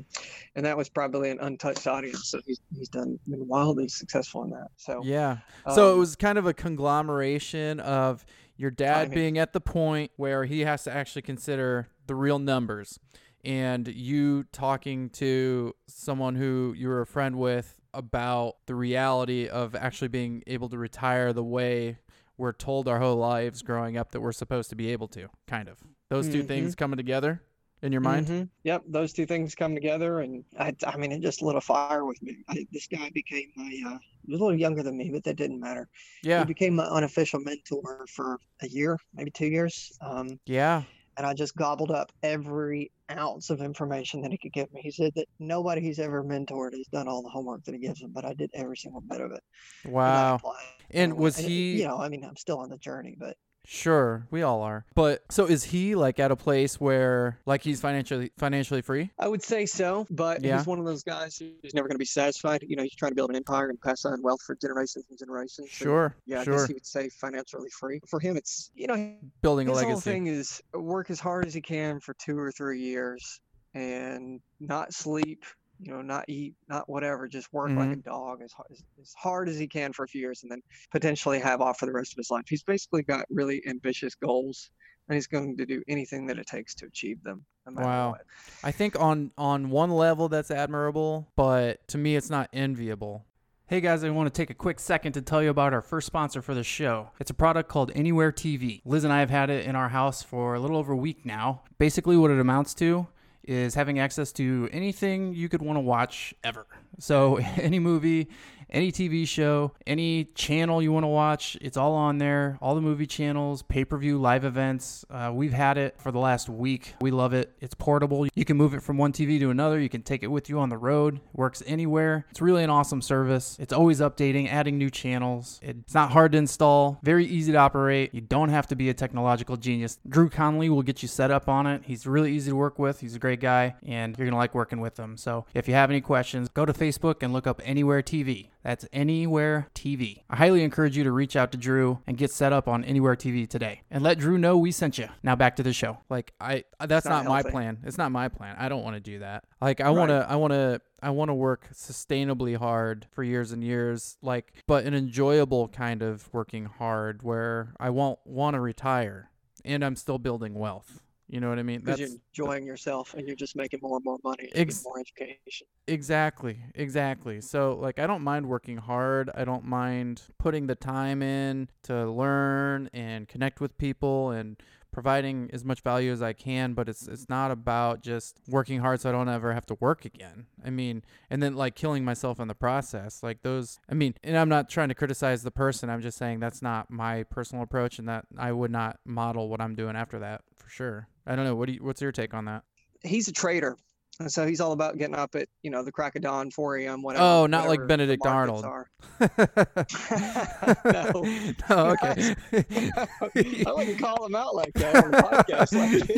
And 0.55 0.65
that 0.65 0.75
was 0.75 0.89
probably 0.89 1.29
an 1.29 1.38
untouched 1.41 1.86
audience, 1.86 2.25
so 2.27 2.41
he's 2.45 2.59
he's 2.75 2.89
done 2.89 3.19
been 3.27 3.48
wildly 3.48 3.88
successful 3.88 4.43
in 4.43 4.50
that. 4.50 4.69
So 4.77 5.01
Yeah. 5.03 5.38
So 5.75 5.91
it 5.91 5.93
um, 5.93 6.00
was 6.00 6.15
kind 6.15 6.38
of 6.39 6.48
a 6.48 6.53
conglomeration 6.53 7.79
of 7.79 8.25
your 8.57 8.71
dad 8.71 9.12
being 9.12 9.38
at 9.38 9.53
the 9.53 9.62
point 9.62 10.12
where 10.17 10.43
he 10.45 10.62
has 10.62 10.83
to 10.86 10.91
actually 10.93 11.21
consider 11.21 11.88
the 12.07 12.15
real 12.15 12.39
numbers 12.39 13.00
and 13.43 13.88
you 13.88 14.43
talking 14.51 15.10
to 15.12 15.74
someone 15.88 16.36
who 16.36 16.74
you 16.77 16.88
were 16.88 17.01
a 17.01 17.05
friend 17.05 17.38
with 17.38 17.75
about 17.93 18.55
the 18.67 18.75
reality 18.75 19.48
of 19.48 19.75
actually 19.75 20.08
being 20.10 20.43
able 20.48 20.69
to 20.69 20.77
retire 20.77 21.34
the 21.34 21.43
way 21.43 21.98
we're 22.38 22.53
told 22.53 22.88
our 22.88 23.00
whole 23.00 23.17
lives 23.17 23.62
growing 23.62 23.98
up 23.98 24.12
that 24.12 24.22
we're 24.22 24.31
supposed 24.31 24.69
to 24.69 24.75
be 24.75 24.91
able 24.91 25.08
to, 25.10 25.27
kind 25.48 25.67
of. 25.67 25.79
Those 26.10 26.29
2 26.29 26.43
Mhm. 26.43 26.48
things 26.48 26.75
coming 26.75 26.98
together 26.98 27.41
in 27.81 27.91
your 27.91 28.01
mind? 28.01 28.27
mhm. 28.27 28.50
Yep, 28.63 28.84
those 28.88 29.12
two 29.13 29.25
things 29.25 29.55
come 29.55 29.74
together, 29.74 30.19
and 30.19 30.43
I, 30.58 30.74
I 30.86 30.98
mean, 30.98 31.12
it 31.12 31.22
just 31.22 31.41
lit 31.41 31.55
a 31.55 31.62
fire 31.62 32.05
with 32.05 32.22
me. 32.22 32.38
I, 32.48 32.65
this 32.72 32.88
guy 32.88 33.10
became 33.10 33.51
my, 33.55 33.65
uh, 33.86 33.98
he 34.25 34.31
was 34.31 34.39
a 34.39 34.43
little 34.43 34.58
younger 34.58 34.84
than 34.84 34.98
me, 34.98 35.10
but 35.12 35.24
that 35.25 35.36
didn't 35.38 35.60
matter. 35.60 35.89
Yeah. 36.24 36.39
He 36.39 36.46
became 36.46 36.75
my 36.75 36.86
unofficial 36.86 37.39
mentor 37.41 38.05
for 38.10 38.39
a 38.62 38.67
year, 38.67 38.98
maybe 39.13 39.31
two 39.31 39.48
years. 39.48 39.91
Um, 40.01 40.39
Yeah. 40.46 40.84
And 41.20 41.28
I 41.28 41.34
just 41.34 41.54
gobbled 41.58 41.92
up 41.92 42.14
every 42.24 42.92
ounce 43.12 43.50
of 43.50 43.60
information 43.60 44.22
that 44.22 44.32
he 44.32 44.38
could 44.38 44.54
give 44.54 44.72
me. 44.72 44.80
He 44.82 44.90
said 44.90 45.12
that 45.18 45.28
nobody 45.38 45.82
he's 45.82 46.00
ever 46.00 46.24
mentored 46.24 46.72
has 46.72 46.88
done 46.88 47.10
all 47.10 47.22
the 47.22 47.28
homework 47.30 47.66
that 47.66 47.74
he 47.74 47.80
gives 47.82 48.00
them, 48.00 48.12
but 48.14 48.24
I 48.24 48.34
did 48.34 48.50
every 48.54 48.78
single 48.78 49.02
bit 49.02 49.20
of 49.20 49.34
it. 49.34 49.44
Wow. 49.84 50.36
it 50.38 50.44
And 50.92 51.18
was 51.18 51.38
it- 51.38 51.50
he 51.50 51.82
you 51.82 51.88
know, 51.90 51.98
I 51.98 52.08
mean, 52.08 52.24
I'm 52.24 52.38
still 52.38 52.60
on 52.60 52.70
the 52.70 52.78
journey, 52.78 53.18
but 53.20 53.36
Sure, 53.66 54.25
we 54.32 54.42
all 54.42 54.62
are. 54.63 54.84
But 54.96 55.24
so 55.30 55.46
is 55.46 55.63
he 55.63 55.94
like 55.94 56.20
at 56.20 56.32
a 56.32 56.36
place 56.36 56.80
where 56.80 57.39
like 57.46 57.62
he's 57.62 57.80
financially 57.80 58.32
financially 58.38 58.82
free? 58.82 59.12
I 59.20 59.28
would 59.28 59.44
say 59.44 59.66
so. 59.68 60.08
But 60.10 60.44
Yeah. 60.44 60.58
he's 60.58 60.66
one 60.66 60.80
of 60.80 60.86
those 60.86 61.04
guys 61.04 61.38
who's 61.38 61.74
never 61.74 61.88
going 61.88 61.96
to 61.96 62.00
be 62.00 62.06
satisfied. 62.06 62.63
You 62.68 62.75
know, 62.75 62.84
he's 62.84 62.96
trying 62.96 63.12
to 63.12 63.16
build 63.16 63.30
an 63.30 63.36
empire 63.36 63.70
and 63.70 63.80
pass 63.80 64.06
on 64.06 64.22
wealth 64.24 64.42
for 64.42 64.56
generations 64.56 65.06
and 65.10 65.20
generations. 65.20 65.60
and, 65.60 65.70
Sure. 65.70 66.16
yeah, 66.25 66.42
I 66.42 66.46
guess 66.46 66.68
he 66.68 66.74
would 66.74 66.86
say 66.86 67.10
financially 67.10 67.70
free. 67.70 68.01
For 68.08 68.20
him, 68.20 68.38
it's 68.38 68.72
you 68.74 68.88
know 68.88 69.16
Building 69.42 69.68
a 69.68 69.72
his 69.72 69.82
whole 69.84 70.00
thing 70.00 70.28
is 70.28 70.62
work 70.74 71.12
as 71.12 71.20
hard 71.20 71.46
as 71.46 71.54
he 71.54 71.62
can 71.62 72.00
for 72.00 72.16
two 72.16 72.38
or 72.39 72.51
three 72.51 72.80
years 72.82 73.39
and 73.75 74.42
not 74.60 74.94
sleep. 74.94 75.44
You 75.81 75.93
know, 75.93 76.01
not 76.01 76.25
eat, 76.27 76.55
not 76.67 76.89
whatever, 76.89 77.27
just 77.27 77.51
work 77.53 77.69
like 77.71 77.91
a 77.91 77.95
Mm-hmm. 77.95 78.09
dog 78.09 78.41
as 78.41 78.51
hard, 78.51 78.67
as, 78.71 78.83
as 79.01 79.13
hard 79.17 79.48
as 79.48 79.57
he 79.57 79.65
can 79.67 79.93
for 79.93 80.03
a 80.03 80.07
few 80.07 80.19
years 80.21 80.43
and 80.43 80.51
then 80.51 80.62
potentially 80.91 81.39
have 81.39 81.62
off 81.62 81.79
for 81.79 81.86
the 81.86 81.93
rest 81.93 82.12
of 82.13 82.17
his 82.17 82.29
life. 82.29 82.43
He's 82.50 82.63
basically 82.63 83.01
got 83.03 83.25
really 83.29 83.62
ambitious 83.65 84.13
goals 84.15 84.71
and 85.07 85.15
he's 85.15 85.27
going 85.27 85.55
to 85.57 85.65
do 85.65 85.81
anything 85.88 86.25
that 86.27 86.38
it 86.38 86.48
takes 86.48 86.75
to 86.75 86.86
achieve 86.86 87.24
them. 87.24 87.45
No 87.65 87.81
Wow. 87.83 88.09
what. 88.12 88.21
I 88.63 88.71
think 88.71 89.00
on 89.00 89.31
on 89.38 89.69
one 89.69 89.91
level 89.91 90.27
that's 90.27 90.51
admirable, 90.51 91.27
but 91.36 91.88
to 91.89 91.98
me 91.98 92.15
it's 92.15 92.29
not 92.29 92.50
enviable. 92.51 93.25
Hey 93.67 93.79
guys, 93.79 94.03
I 94.03 94.09
want 94.09 94.33
to 94.33 94.36
take 94.36 94.50
a 94.50 94.55
quick 94.55 94.79
second 94.79 95.13
to 95.13 95.21
tell 95.21 95.41
you 95.43 95.50
about 95.51 95.74
our 95.74 95.81
first 95.83 96.07
sponsor 96.07 96.41
for 96.41 96.55
the 96.55 96.63
show. 96.63 97.12
It's 97.19 97.29
a 97.29 97.36
product 97.36 97.69
called 97.69 97.91
Anywhere 97.93 98.31
TV. 98.31 98.81
Liz 98.83 99.03
and 99.03 99.13
I 99.13 99.19
have 99.19 99.29
had 99.29 99.50
it 99.51 99.65
in 99.65 99.75
our 99.75 99.89
house 99.89 100.24
for 100.24 100.55
a 100.55 100.59
little 100.59 100.75
over 100.77 100.93
a 100.93 100.98
week 100.98 101.24
now. 101.25 101.62
Basically, 101.77 102.17
what 102.17 102.31
it 102.31 102.39
amounts 102.39 102.74
to 102.75 103.07
is 103.43 103.75
having 103.75 104.00
access 104.00 104.31
to 104.34 104.69
anything 104.72 105.34
you 105.34 105.50
could 105.50 105.62
want 105.62 105.77
to 105.77 105.81
watch 105.81 106.34
ever. 106.43 106.65
So, 107.00 107.38
any 107.58 107.79
movie, 107.79 108.27
any 108.72 108.91
TV 108.91 109.27
show, 109.27 109.72
any 109.88 110.25
channel 110.36 110.82
you 110.82 110.91
want 110.91 111.03
to 111.03 111.08
watch, 111.08 111.58
it's 111.62 111.77
all 111.77 111.94
on 111.94 112.18
there. 112.18 112.58
All 112.62 112.75
the 112.75 112.82
movie 112.82 113.08
channels, 113.08 113.62
pay 113.63 113.84
per 113.86 113.98
view, 113.98 114.20
live 114.20 114.46
events. 114.46 115.06
Uh, 115.10 115.32
we've 115.34 115.53
had 115.53 115.77
it 115.77 116.00
for 116.00 116.12
the 116.12 116.20
last 116.20 116.50
week. 116.50 116.94
We 117.01 117.12
love 117.12 117.34
it. 117.34 117.51
It's 117.60 117.74
portable. 117.74 118.27
You 118.36 118.46
can 118.46 118.58
move 118.58 118.74
it 118.74 118.84
from 118.84 118.98
one 118.98 119.12
TV 119.12 119.39
to 119.39 119.50
another. 119.50 119.79
You 119.79 119.89
can 119.89 120.01
take 120.01 120.24
it 120.24 120.27
with 120.27 120.50
you 120.50 120.60
on 120.60 120.70
the 120.70 120.77
road. 120.77 121.15
It 121.15 121.22
works 121.34 121.63
anywhere. 121.65 122.25
It's 122.29 122.41
really 122.41 122.63
an 122.63 122.70
awesome 122.70 123.01
service. 123.01 123.58
It's 123.60 123.74
always 123.74 124.00
updating, 124.00 124.50
adding 124.50 124.77
new 124.77 124.89
channels. 124.89 125.60
It's 125.63 125.94
not 125.94 126.12
hard 126.12 126.34
to 126.34 126.38
install, 126.38 127.00
very 127.03 127.25
easy 127.25 127.51
to 127.51 127.58
operate. 127.58 128.13
You 128.13 128.22
don't 128.22 128.50
have 128.50 128.68
to 128.68 128.75
be 128.75 128.89
a 128.89 128.94
technological 128.94 129.58
genius. 129.58 130.00
Drew 130.08 130.29
Conley 130.29 130.70
will 130.70 130.84
get 130.84 131.01
you 131.01 131.08
set 131.08 131.32
up 131.32 131.50
on 131.50 131.65
it. 131.65 131.84
He's 131.86 132.06
really 132.06 132.34
easy 132.34 132.51
to 132.51 132.56
work 132.56 132.77
with. 132.77 133.00
He's 133.00 133.15
a 133.15 133.20
great 133.20 133.39
guy, 133.39 133.75
and 133.86 134.18
you're 134.18 134.25
going 134.25 134.34
to 134.34 134.38
like 134.38 134.53
working 134.53 134.79
with 134.79 134.98
him. 134.98 135.18
So 135.18 135.46
if 135.53 135.68
you 135.68 135.74
have 135.74 135.89
any 135.89 136.01
questions, 136.01 136.50
go 136.50 136.65
to 136.65 136.74
Facebook 136.74 136.88
Facebook 136.89 137.22
and 137.22 137.31
look 137.34 137.48
up 137.48 137.62
Anywhere 137.63 138.01
TV. 138.01 138.50
That's 138.63 138.86
Anywhere 138.91 139.69
TV. 139.75 140.24
I 140.29 140.36
highly 140.36 140.63
encourage 140.63 140.98
you 140.98 141.03
to 141.03 141.12
reach 141.12 141.36
out 141.36 141.51
to 141.51 141.58
Drew 141.58 142.00
and 142.08 142.17
get 142.17 142.31
set 142.31 142.51
up 142.51 142.67
on 142.67 142.84
Anywhere 142.84 143.15
TV 143.15 143.48
today, 143.48 143.81
and 143.91 144.03
let 144.03 144.17
Drew 144.17 144.38
know 144.38 144.58
we 144.58 144.72
sent 144.72 144.98
you. 144.98 145.08
Now 145.24 145.36
back 145.36 145.55
to 145.58 145.63
the 145.63 145.74
show. 145.74 146.00
Like 146.10 146.34
I, 146.39 146.63
that's 146.86 147.05
not 147.05 147.25
not, 147.25 147.29
my 147.29 147.43
plan. 147.43 147.79
It's 147.84 147.98
not 147.98 148.12
my 148.12 148.27
plan. 148.27 148.55
I 148.58 148.69
don't 148.69 148.84
want 148.84 148.96
to 148.96 149.00
do 149.00 149.19
that. 149.19 149.43
Like 149.62 149.81
I 149.81 149.89
want 149.91 150.10
to, 150.10 150.25
I 150.27 150.36
want 150.36 150.53
to, 150.53 150.81
I 151.01 151.12
want 151.12 151.29
to 151.29 151.36
work 151.36 151.69
sustainably 151.74 152.58
hard 152.58 153.08
for 153.12 153.24
years 153.24 153.51
and 153.51 153.63
years. 153.63 154.17
Like, 154.22 154.53
but 154.67 154.86
an 154.86 154.93
enjoyable 154.93 155.67
kind 155.67 156.01
of 156.01 156.27
working 156.34 156.65
hard 156.65 157.24
where 157.24 157.74
I 157.79 157.91
won't 157.91 158.19
want 158.25 158.55
to 158.55 158.60
retire 158.60 159.29
and 159.63 159.84
I'm 159.84 159.96
still 159.96 160.17
building 160.17 160.55
wealth. 160.55 161.01
You 161.29 161.39
know 161.39 161.50
what 161.50 161.59
I 161.59 161.63
mean? 161.63 161.81
because 161.81 162.00
you're 162.00 162.09
enjoying 162.09 162.65
yourself 162.65 163.13
and 163.13 163.27
you're 163.27 163.36
just 163.36 163.55
making 163.55 163.81
more 163.83 163.98
and 163.98 164.05
more 164.05 164.17
money 164.24 164.50
Ex- 164.55 164.83
more 164.83 165.00
education. 165.00 165.67
Exactly, 165.88 166.59
exactly. 166.74 167.39
So 167.39 167.77
like 167.79 168.00
I 168.00 168.07
don't 168.07 168.24
mind 168.24 168.48
working 168.48 168.77
hard. 168.77 169.29
I 169.36 169.45
don't 169.45 169.63
mind 169.63 170.24
putting 170.39 170.65
the 170.65 170.74
time 170.74 171.21
in 171.21 171.69
to 171.83 172.09
learn 172.09 172.89
and 172.93 173.27
connect 173.27 173.62
with 173.62 173.77
people 173.77 174.31
and 174.31 174.57
providing 174.91 175.50
as 175.53 175.63
much 175.63 175.81
value 175.81 176.12
as 176.12 176.22
I 176.22 176.34
can, 176.34 176.74
but 176.74 176.89
it's 176.89 177.08
it's 177.08 177.29
not 177.29 177.51
about 177.51 178.01
just 178.01 178.39
working 178.48 178.79
hard 178.79 179.01
so 179.01 179.10
I 179.10 179.12
don't 179.12 179.29
ever 179.29 179.53
have 179.53 179.65
to 179.67 179.77
work 179.79 180.05
again. 180.05 180.48
I 180.63 180.69
mean, 180.69 181.03
and 181.29 181.41
then 181.41 181.55
like 181.55 181.75
killing 181.75 182.03
myself 182.03 182.39
in 182.39 182.48
the 182.48 182.55
process. 182.55 183.22
Like 183.24 183.41
those 183.41 183.79
I 183.89 183.93
mean, 183.93 184.15
and 184.24 184.38
I'm 184.38 184.50
not 184.50 184.69
trying 184.69 184.89
to 184.89 184.96
criticize 184.96 185.43
the 185.43 185.51
person. 185.51 185.89
I'm 185.89 186.01
just 186.01 186.17
saying 186.17 186.39
that's 186.39 186.62
not 186.62 186.89
my 186.89 187.24
personal 187.24 187.63
approach 187.63 188.00
and 188.00 188.08
that 188.10 188.25
I 188.38 188.51
would 188.51 188.72
not 188.72 189.00
model 189.05 189.50
what 189.50 189.62
I'm 189.62 189.75
doing 189.75 189.96
after 189.96 190.19
that 190.19 190.41
for 190.58 190.69
sure. 190.69 191.08
I 191.25 191.36
don't 191.36 191.46
know. 191.46 191.55
What 191.55 191.67
do 191.67 191.74
you, 191.74 191.84
what's 191.84 192.01
your 192.01 192.12
take 192.12 192.34
on 192.34 192.46
that? 192.46 192.63
He's 193.03 193.27
a 193.27 193.34
trader. 193.34 193.77
And 194.20 194.30
so 194.30 194.46
he's 194.46 194.60
all 194.60 194.74
about 194.74 194.98
getting 194.98 195.16
up 195.16 195.34
at, 195.36 195.48
you 195.63 195.72
know, 195.72 195.82
the 195.82 195.94
crack 195.94 196.18
of 196.18 196.24
dawn, 196.24 196.51
4 196.51 196.75
a.m., 196.80 197.01
whatever. 197.01 197.24
Oh, 197.24 197.46
not 197.46 197.70
like 197.70 197.80
whatever 197.80 197.88
Benedict 197.88 198.25
Arnold. 198.25 198.66
No. 200.86 201.22
no, 201.70 201.92
okay. 201.92 202.36
I 202.51 203.72
wouldn't 203.74 204.00
call 204.00 204.25
him 204.25 204.36
out 204.36 204.56
like 204.56 204.74
that 204.74 205.04
on 205.04 205.12
the 205.12 205.18
podcast. 205.18 205.74
Like 205.74 206.10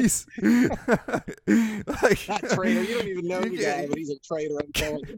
like, 2.02 2.28
Not 2.28 2.44
trader. 2.52 2.84
You 2.84 2.96
don't 2.98 3.08
even 3.08 3.28
know 3.28 3.40
You 3.42 3.58
the 3.58 3.64
guy, 3.64 3.88
but 3.88 3.98
he's 3.98 4.10
a 4.10 4.20
traitor. 4.20 4.56
I'm 4.60 4.72
telling 4.74 5.04
you. 5.08 5.18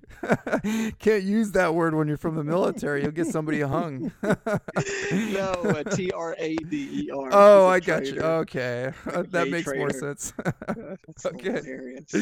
Can't 1.00 1.24
use 1.24 1.52
that 1.54 1.74
word 1.74 1.96
when 1.96 2.08
you're 2.08 2.18
from 2.18 2.36
the 2.36 2.44
military. 2.44 3.02
You'll 3.04 3.12
get 3.12 3.28
somebody 3.28 3.62
hung. 3.62 4.12
No, 4.22 5.84
T 5.92 6.12
R 6.12 6.36
A 6.38 6.56
D 6.56 7.06
E 7.06 7.10
R. 7.12 7.30
Oh, 7.32 7.68
I 7.68 7.80
got 7.80 8.06
you. 8.06 8.12
trader. 8.14 8.26
Okay, 8.26 8.92
that 9.06 9.48
makes 9.50 9.68
more 9.74 9.90
sense. 9.92 10.34
Okay. 11.26 11.52
hilarious. 11.52 12.14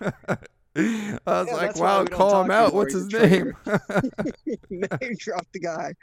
I 0.00 1.18
was 1.26 1.46
Yeah, 1.48 1.54
like, 1.54 1.76
wow, 1.76 2.04
call 2.04 2.42
him 2.42 2.50
out. 2.50 2.74
What's 2.74 2.92
his 2.94 3.10
name? 3.12 3.54
Name 4.70 5.16
drop 5.18 5.46
the 5.52 5.60
guy. 5.60 5.94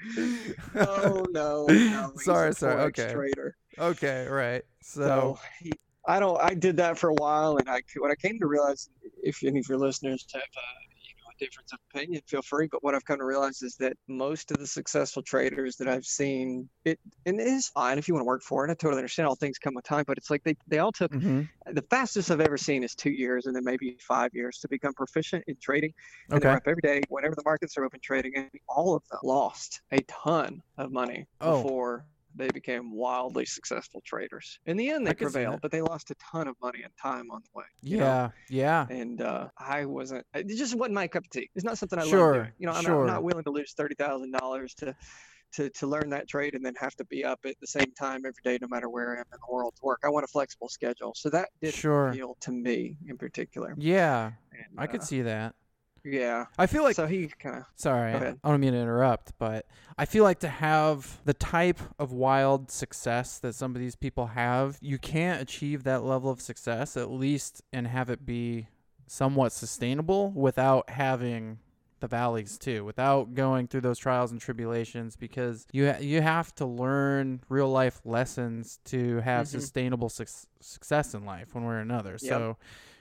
Oh 0.79 1.25
no, 1.31 1.83
no. 1.89 2.11
Sorry, 2.15 2.53
sorry, 2.53 2.81
okay. 2.83 3.11
Trader. 3.11 3.55
okay, 3.77 4.27
right. 4.27 4.63
So 5.03 5.03
So, 5.03 5.39
he, 5.59 5.71
I 6.07 6.19
don't. 6.19 6.39
I 6.41 6.53
did 6.53 6.77
that 6.77 6.97
for 6.97 7.09
a 7.09 7.13
while, 7.15 7.57
and 7.57 7.69
I 7.69 7.81
when 7.99 8.11
I 8.11 8.15
came 8.15 8.39
to 8.39 8.47
realize, 8.47 8.89
if 9.23 9.43
any 9.43 9.59
of 9.59 9.67
your 9.69 9.77
listeners 9.79 10.25
have 10.33 10.41
uh, 10.41 10.61
you 10.89 10.89
know 10.89 10.90
a 10.90 10.90
difference 11.41 11.73
of 11.73 11.79
opinion, 11.93 12.21
feel 12.27 12.41
free. 12.41 12.67
But 12.71 12.83
what 12.83 12.95
I've 12.95 13.05
come 13.05 13.19
to 13.19 13.25
realize 13.25 13.61
is 13.61 13.75
that 13.77 13.97
most 14.07 14.51
of 14.51 14.57
the 14.57 14.67
successful 14.67 15.23
traders 15.23 15.75
that 15.77 15.87
I've 15.87 16.05
seen, 16.05 16.69
it 16.85 16.99
and 17.25 17.39
it 17.41 17.47
is 17.47 17.67
fine 17.69 17.97
if 17.97 18.07
you 18.07 18.13
want 18.13 18.21
to 18.23 18.27
work 18.27 18.43
for 18.43 18.65
it. 18.65 18.71
I 18.71 18.75
totally 18.75 18.99
understand 18.99 19.27
all 19.27 19.35
things 19.35 19.57
come 19.59 19.73
with 19.75 19.85
time, 19.85 20.05
but 20.07 20.17
it's 20.17 20.29
like 20.29 20.43
they 20.43 20.55
they 20.67 20.79
all 20.79 20.91
took 20.93 21.11
mhm, 21.11 21.49
the 21.65 21.83
fastest 21.89 22.31
I've 22.31 22.41
ever 22.41 22.57
seen 22.57 22.83
is 22.83 22.95
two 22.95 23.11
years, 23.11 23.45
and 23.45 23.55
then 23.55 23.63
maybe 23.63 23.97
five 23.99 24.31
years 24.33 24.59
to 24.59 24.67
become 24.69 24.93
proficient 24.93 25.43
in 25.47 25.55
trading. 25.61 25.93
And 26.31 26.39
okay. 26.39 26.47
they're 26.47 26.55
up 26.57 26.63
every 26.67 26.81
day, 26.81 27.01
whenever 27.09 27.35
the 27.35 27.43
markets 27.45 27.77
are 27.77 27.85
open 27.85 27.99
trading, 28.01 28.33
and 28.35 28.49
all 28.67 28.95
of 28.95 29.03
them 29.09 29.19
lost 29.23 29.81
a 29.91 29.99
ton 30.03 30.61
of 30.77 30.91
money 30.91 31.27
Oh. 31.41 31.63
before 31.63 32.05
they 32.35 32.49
became 32.51 32.93
wildly 32.93 33.45
successful 33.45 34.01
traders. 34.05 34.59
In 34.65 34.77
the 34.77 34.89
end, 34.89 35.05
they 35.05 35.11
I 35.11 35.13
could 35.13 35.27
see 35.29 35.33
prevailed, 35.33 35.61
but 35.61 35.71
they 35.71 35.81
lost 35.81 36.11
a 36.11 36.15
ton 36.15 36.47
of 36.47 36.55
money 36.61 36.83
and 36.83 36.91
time 37.01 37.29
on 37.31 37.41
the 37.41 37.49
way. 37.53 37.65
you 37.81 37.97
know? 37.97 38.05
Yeah, 38.05 38.29
yeah. 38.49 38.87
And 38.89 39.21
uh, 39.21 39.49
I 39.57 39.85
wasn't. 39.85 40.25
It 40.33 40.47
just 40.47 40.75
wasn't 40.75 40.95
my 40.95 41.07
cup 41.07 41.23
of 41.23 41.29
tea. 41.29 41.49
It's 41.55 41.65
not 41.65 41.77
something 41.77 41.99
I 41.99 42.05
Sure, 42.05 42.37
love. 42.37 42.47
You 42.57 42.67
know, 42.67 42.73
I'm, 42.73 42.83
not. 42.83 42.99
I'm 43.01 43.07
not 43.07 43.23
willing 43.23 43.43
to 43.43 43.51
lose 43.51 43.73
thirty 43.73 43.95
thousand 43.95 44.31
dollars 44.31 44.73
to. 44.75 44.95
To, 45.55 45.69
to 45.71 45.85
learn 45.85 46.09
that 46.11 46.29
trade 46.29 46.55
and 46.55 46.65
then 46.65 46.75
have 46.79 46.95
to 46.95 47.03
be 47.03 47.25
up 47.25 47.41
at 47.45 47.55
the 47.59 47.67
same 47.67 47.91
time 47.99 48.19
every 48.25 48.41
day, 48.41 48.57
no 48.61 48.69
matter 48.69 48.87
where 48.87 49.09
I 49.17 49.19
am 49.19 49.25
in 49.33 49.37
the 49.45 49.53
world 49.53 49.73
to 49.75 49.81
work. 49.83 49.99
I 50.05 50.07
want 50.07 50.23
a 50.23 50.27
flexible 50.29 50.69
schedule. 50.69 51.11
So 51.13 51.29
that 51.31 51.49
did 51.61 51.73
Sure. 51.73 52.07
appeal 52.07 52.37
to 52.39 52.53
me 52.53 52.95
in 53.09 53.17
particular. 53.17 53.75
Yeah, 53.77 54.31
And, 54.53 54.79
I 54.79 54.87
could 54.87 55.01
uh, 55.01 55.03
see 55.03 55.23
that. 55.23 55.53
Yeah. 56.03 56.45
I 56.57 56.67
feel 56.67 56.83
like 56.83 56.95
so 56.95 57.07
he 57.07 57.27
kind 57.27 57.57
of 57.57 57.65
Sorry, 57.75 58.11
Go 58.11 58.17
I 58.17 58.21
ahead. 58.21 58.39
I 58.43 58.49
don't 58.49 58.59
mean 58.59 58.73
to 58.73 58.79
interrupt, 58.79 59.33
but 59.37 59.65
I 59.97 60.05
feel 60.05 60.23
like 60.23 60.39
to 60.39 60.49
have 60.49 61.19
the 61.25 61.33
type 61.33 61.79
of 61.99 62.11
wild 62.11 62.71
success 62.71 63.39
that 63.39 63.53
some 63.53 63.75
of 63.75 63.81
these 63.81 63.95
people 63.95 64.27
have, 64.27 64.77
you 64.81 64.97
can't 64.97 65.41
achieve 65.41 65.83
that 65.83 66.03
level 66.03 66.31
of 66.31 66.41
success 66.41 66.97
at 66.97 67.09
least 67.11 67.61
and 67.71 67.87
have 67.87 68.09
it 68.09 68.25
be 68.25 68.67
somewhat 69.07 69.51
sustainable 69.51 70.31
without 70.31 70.89
having 70.89 71.59
the 72.01 72.07
valleys 72.07 72.57
too, 72.57 72.83
without 72.83 73.33
going 73.33 73.67
through 73.67 73.81
those 73.81 73.97
trials 73.97 74.31
and 74.31 74.41
tribulations 74.41 75.15
because 75.15 75.65
you 75.71 75.91
ha- 75.91 75.99
you 75.99 76.21
have 76.21 76.53
to 76.55 76.65
learn 76.65 77.41
real 77.49 77.69
life 77.69 78.01
lessons 78.03 78.79
to 78.85 79.19
have 79.21 79.45
Mhm. 79.47 79.51
sustainable 79.51 80.09
suc 80.09 80.27
success 80.59 81.13
in 81.13 81.25
life 81.25 81.55
one 81.55 81.65
way 81.65 81.75
or 81.75 81.79
another. 81.79 82.17
So 82.17 82.57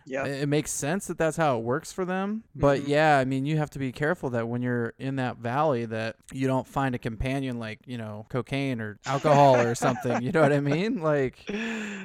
yeah. 0.07 0.25
it 0.25 0.43
it 0.45 0.49
makes 0.49 0.71
sense 0.71 1.07
that 1.09 1.19
that's 1.19 1.37
how 1.37 1.59
it 1.59 1.63
works 1.63 1.93
for 1.93 2.07
them 2.07 2.43
but 2.55 2.81
Mhm. 2.81 2.89
yeah 2.89 3.19
i 3.19 3.25
mean 3.27 3.45
you 3.45 3.59
have 3.59 3.69
to 3.71 3.79
be 3.79 3.93
careful 3.93 4.31
that 4.31 4.49
when 4.49 4.63
you're 4.63 4.95
in 4.99 5.17
that 5.17 5.37
valley 5.37 5.85
that 5.85 6.17
you 6.33 6.47
don't 6.47 6.67
find 6.67 6.95
a 6.95 6.99
companion 6.99 7.59
like 7.59 7.81
you 7.87 7.99
know 7.99 8.25
cocaine 8.31 8.81
or 8.81 8.99
alcohol 9.05 9.57
or 9.61 9.75
something 9.75 10.23
you 10.23 10.33
know 10.33 10.41
what 10.41 10.55
i 10.55 10.59
mean 10.75 11.03
like 11.03 11.45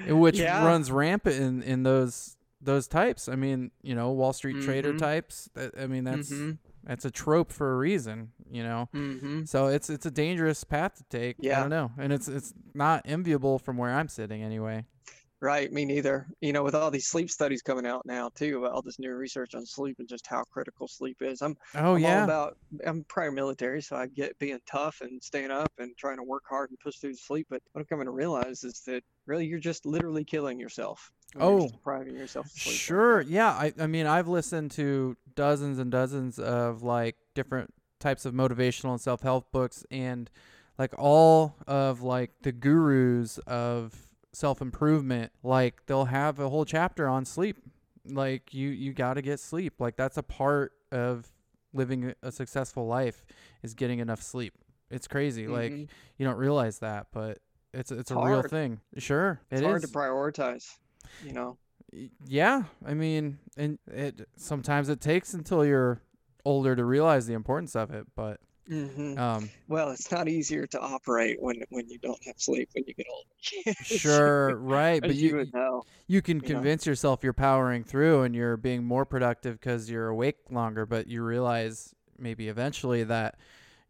which 0.10 0.38
Yeah. 0.38 0.66
runs 0.66 0.92
rampant 0.92 1.38
in 1.38 1.64
in 1.64 1.84
those 1.84 2.36
those 2.62 2.88
types 2.90 3.30
i 3.30 3.36
mean 3.36 3.72
you 3.82 3.96
know 3.96 4.12
wall 4.12 4.34
street 4.34 4.62
trader 4.64 4.94
Mhm. 4.94 4.98
types 5.00 5.50
i 5.80 5.88
mean 5.88 6.04
that's 6.04 6.30
Mhm. 6.32 6.58
That's 6.86 7.06
a 7.06 7.12
trope 7.12 7.52
for 7.52 7.74
a 7.74 7.78
reason 7.78 8.32
you 8.50 8.64
know 8.64 8.90
Mm-hmm. 8.94 9.46
so 9.46 9.68
it's 9.68 9.90
it's 9.90 10.06
a 10.06 10.12
dangerous 10.12 10.64
path 10.64 10.96
to 10.96 11.04
take 11.10 11.38
Yeah, 11.40 11.58
i 11.58 11.62
don't 11.62 11.70
know 11.70 11.92
and 11.98 12.14
it's 12.14 12.28
it's 12.28 12.54
not 12.74 13.02
enviable 13.06 13.60
from 13.60 13.78
where 13.78 13.92
i'm 13.92 14.08
sitting 14.08 14.44
anyway 14.44 14.86
Right, 15.42 15.72
me 15.72 15.84
neither. 15.86 16.28
You 16.42 16.54
know, 16.54 16.64
with 16.64 16.74
all 16.74 16.90
these 16.90 17.08
sleep 17.08 17.30
studies 17.30 17.62
coming 17.62 17.86
out 17.86 18.04
now 18.06 18.30
too, 18.34 18.58
about 18.60 18.72
all 18.72 18.82
this 18.82 18.98
new 18.98 19.14
research 19.14 19.54
on 19.54 19.66
sleep 19.66 19.98
and 20.00 20.08
just 20.08 20.26
how 20.26 20.44
critical 20.46 20.88
sleep 20.88 21.18
is. 21.22 21.42
I'm, 21.42 21.56
oh 21.76 21.96
I'm 21.96 22.02
yeah 22.02 22.18
all 22.20 22.24
about. 22.24 22.58
I'm 22.88 23.04
prior 23.04 23.32
military, 23.32 23.82
so 23.82 23.96
I 23.98 24.08
get 24.08 24.40
being 24.40 24.58
tough 24.66 25.02
and 25.02 25.22
staying 25.22 25.52
up 25.52 25.72
and 25.78 25.92
trying 25.98 26.18
to 26.18 26.24
work 26.24 26.44
hard 26.50 26.70
and 26.70 26.80
push 26.80 26.98
through 26.98 27.12
the 27.12 27.18
sleep. 27.18 27.48
But 27.50 27.62
what 27.74 27.82
I'm 27.82 27.86
coming 27.86 28.06
to 28.06 28.12
realize 28.12 28.64
is 28.64 28.82
that 28.88 29.04
really 29.28 29.46
you're 29.46 29.60
just 29.60 29.86
literally 29.86 30.24
killing 30.24 30.58
yourself. 30.58 31.12
Oh. 31.44 31.68
depriving 31.70 32.16
yourself 32.16 32.46
like 32.48 32.76
Sure. 32.76 33.22
Yeah. 33.22 33.50
I, 33.50 33.74
I 33.80 33.88
mean, 33.88 34.06
I've 34.08 34.28
listened 34.28 34.72
to 34.72 35.18
dozens 35.36 35.80
and 35.80 35.92
dozens 35.92 36.40
of 36.40 36.82
like 36.84 37.16
different 37.34 37.74
types 38.00 38.26
of 38.26 38.34
motivational 38.34 38.92
and 38.92 39.02
self 39.02 39.22
help 39.22 39.52
books, 39.52 39.86
and 39.92 40.30
like 40.78 40.94
all 40.98 41.56
of 41.68 42.02
like 42.02 42.32
the 42.44 42.52
gurus 42.52 43.38
of 43.48 43.94
self 44.34 44.62
improvement, 44.62 45.32
like 45.44 45.86
they'll 45.88 46.06
have 46.06 46.40
a 46.40 46.50
whole 46.50 46.66
chapter 46.66 47.08
on 47.08 47.26
sleep. 47.26 47.58
Like 48.08 48.54
you, 48.54 48.70
you 48.70 48.94
got 48.94 49.16
to 49.16 49.22
get 49.22 49.40
sleep. 49.40 49.76
Like 49.80 49.96
that's 49.98 50.18
a 50.18 50.24
part 50.24 50.74
of 50.92 51.32
living 51.74 52.14
a- 52.22 52.32
successful 52.32 52.86
life 52.88 53.26
is 53.64 53.74
getting 53.74 54.00
enough 54.00 54.22
sleep. 54.22 54.54
It's 54.92 55.08
crazy. 55.08 55.48
Like 55.48 55.72
Mhm. 55.72 55.88
you 56.18 56.26
don't 56.26 56.38
realize 56.38 56.80
that, 56.80 57.08
but 57.12 57.40
it's 57.74 57.92
it's 57.92 58.12
a 58.12 58.18
It's 58.20 58.26
real 58.28 58.44
thing. 58.44 58.80
Sure, 58.98 59.42
it's 59.50 59.62
it 59.62 59.66
hard 59.66 59.84
is. 59.84 59.90
to 59.90 59.98
prioritize. 59.98 60.78
You 61.22 61.34
know. 61.34 61.58
Yeah, 62.28 62.64
I 62.86 62.94
mean, 62.94 63.38
and 63.58 63.78
it 63.88 64.28
sometimes 64.36 64.90
it 64.90 65.00
takes 65.00 65.34
until 65.34 65.66
you're 65.66 66.02
older 66.44 66.76
to 66.76 66.84
realize 66.84 67.26
the 67.26 67.34
importance 67.34 67.76
of 67.76 67.92
it, 67.92 68.06
but 68.16 68.40
hmm 68.68 69.18
um 69.18 69.52
Well, 69.68 69.92
it's 69.92 70.12
not 70.12 70.28
easier 70.28 70.66
to 70.68 70.80
operate 70.80 71.38
when 71.42 71.62
when 71.70 71.88
you 71.90 72.00
don't 72.00 72.24
have 72.26 72.36
sleep 72.38 72.70
when 72.74 72.84
you 72.88 72.94
get 72.96 73.06
older. 73.10 73.78
sure, 73.84 74.58
right, 74.58 75.02
but 75.02 75.16
you 75.16 75.40
you 75.40 75.46
know. 75.54 75.84
you 76.08 76.22
can 76.22 76.42
you 76.42 76.50
know. 76.50 76.56
convince 76.56 76.86
yourself 76.86 77.24
you're 77.24 77.34
powering 77.34 77.84
through 77.84 78.24
and 78.24 78.36
you're 78.36 78.58
being 78.58 78.84
more 78.84 79.06
productive 79.06 79.62
cuz 79.62 79.90
you're 79.90 80.08
awake 80.10 80.38
longer, 80.50 80.86
but 80.86 81.08
you 81.08 81.24
realize 81.24 81.94
maybe 82.18 82.48
eventually 82.48 83.04
that 83.04 83.38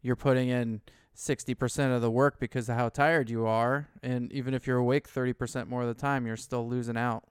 you're 0.02 0.16
putting 0.16 0.48
in 0.48 0.80
60% 1.16 1.94
of 1.94 2.02
the 2.02 2.10
work 2.10 2.38
because 2.38 2.68
of 2.68 2.76
how 2.76 2.88
tired 2.88 3.30
you 3.30 3.46
are, 3.46 3.88
and 4.02 4.30
even 4.32 4.54
if 4.54 4.66
you're 4.66 4.76
awake 4.78 5.08
30% 5.08 5.66
more 5.68 5.82
of 5.82 5.88
the 5.88 5.94
time, 5.94 6.26
you're 6.26 6.36
still 6.36 6.68
losing 6.68 6.96
out. 6.96 7.24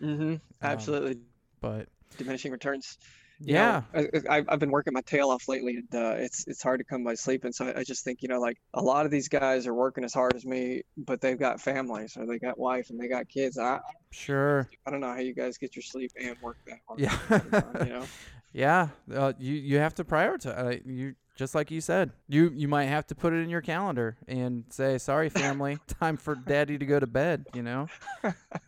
Mm-hmm. 0.00 0.36
Absolutely. 0.62 1.18
But 1.60 1.88
Diminishing 2.18 2.52
returns. 2.52 2.98
you 3.40 3.54
yeah, 3.54 3.82
know, 3.92 4.08
I, 4.30 4.44
I've 4.48 4.58
been 4.60 4.70
working 4.70 4.92
my 4.92 5.00
tail 5.00 5.30
off 5.30 5.48
lately, 5.48 5.76
and 5.76 5.94
uh, 5.94 6.14
it's 6.18 6.46
it's 6.46 6.62
hard 6.62 6.78
to 6.80 6.84
come 6.84 7.02
by 7.02 7.14
sleep. 7.14 7.44
And 7.44 7.54
so 7.54 7.66
I, 7.66 7.80
I 7.80 7.84
just 7.84 8.04
think, 8.04 8.22
you 8.22 8.28
know, 8.28 8.40
like 8.40 8.58
a 8.74 8.80
lot 8.82 9.04
of 9.06 9.10
these 9.10 9.28
guys 9.28 9.66
are 9.66 9.74
working 9.74 10.04
as 10.04 10.14
hard 10.14 10.34
as 10.34 10.46
me, 10.46 10.82
but 10.96 11.20
they've 11.20 11.38
got 11.38 11.60
families 11.60 12.16
or 12.16 12.26
they 12.26 12.38
got 12.38 12.58
wife 12.58 12.90
and 12.90 13.00
they 13.00 13.08
got 13.08 13.28
kids. 13.28 13.58
I 13.58 13.80
sure. 14.10 14.68
I 14.86 14.90
don't 14.90 15.00
know 15.00 15.12
how 15.12 15.18
you 15.20 15.34
guys 15.34 15.58
get 15.58 15.74
your 15.74 15.82
sleep 15.82 16.12
and 16.20 16.36
work 16.40 16.58
that 16.66 16.78
hard. 16.86 17.00
Yeah. 17.00 17.18
at 17.30 17.50
the 17.50 17.60
same 17.62 17.62
time, 17.72 17.86
you 17.86 17.92
know. 17.92 18.04
Yeah, 18.52 18.88
uh, 19.14 19.34
you 19.38 19.52
you 19.52 19.78
have 19.78 19.94
to 19.96 20.04
prioritize. 20.04 20.58
Uh, 20.58 20.78
you 20.86 21.14
just 21.36 21.54
like 21.54 21.70
you 21.70 21.80
said, 21.80 22.10
you 22.28 22.50
you 22.54 22.66
might 22.66 22.86
have 22.86 23.06
to 23.08 23.14
put 23.14 23.32
it 23.32 23.36
in 23.36 23.48
your 23.50 23.60
calendar 23.60 24.16
and 24.26 24.64
say, 24.70 24.98
"Sorry, 24.98 25.28
family, 25.28 25.78
time 25.86 26.16
for 26.16 26.34
daddy 26.34 26.78
to 26.78 26.86
go 26.86 26.98
to 26.98 27.06
bed." 27.06 27.44
You 27.54 27.62
know, 27.62 27.88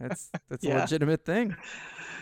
that's 0.01 0.31
that's 0.49 0.65
a 0.65 0.69
legitimate 0.81 1.25
thing, 1.25 1.57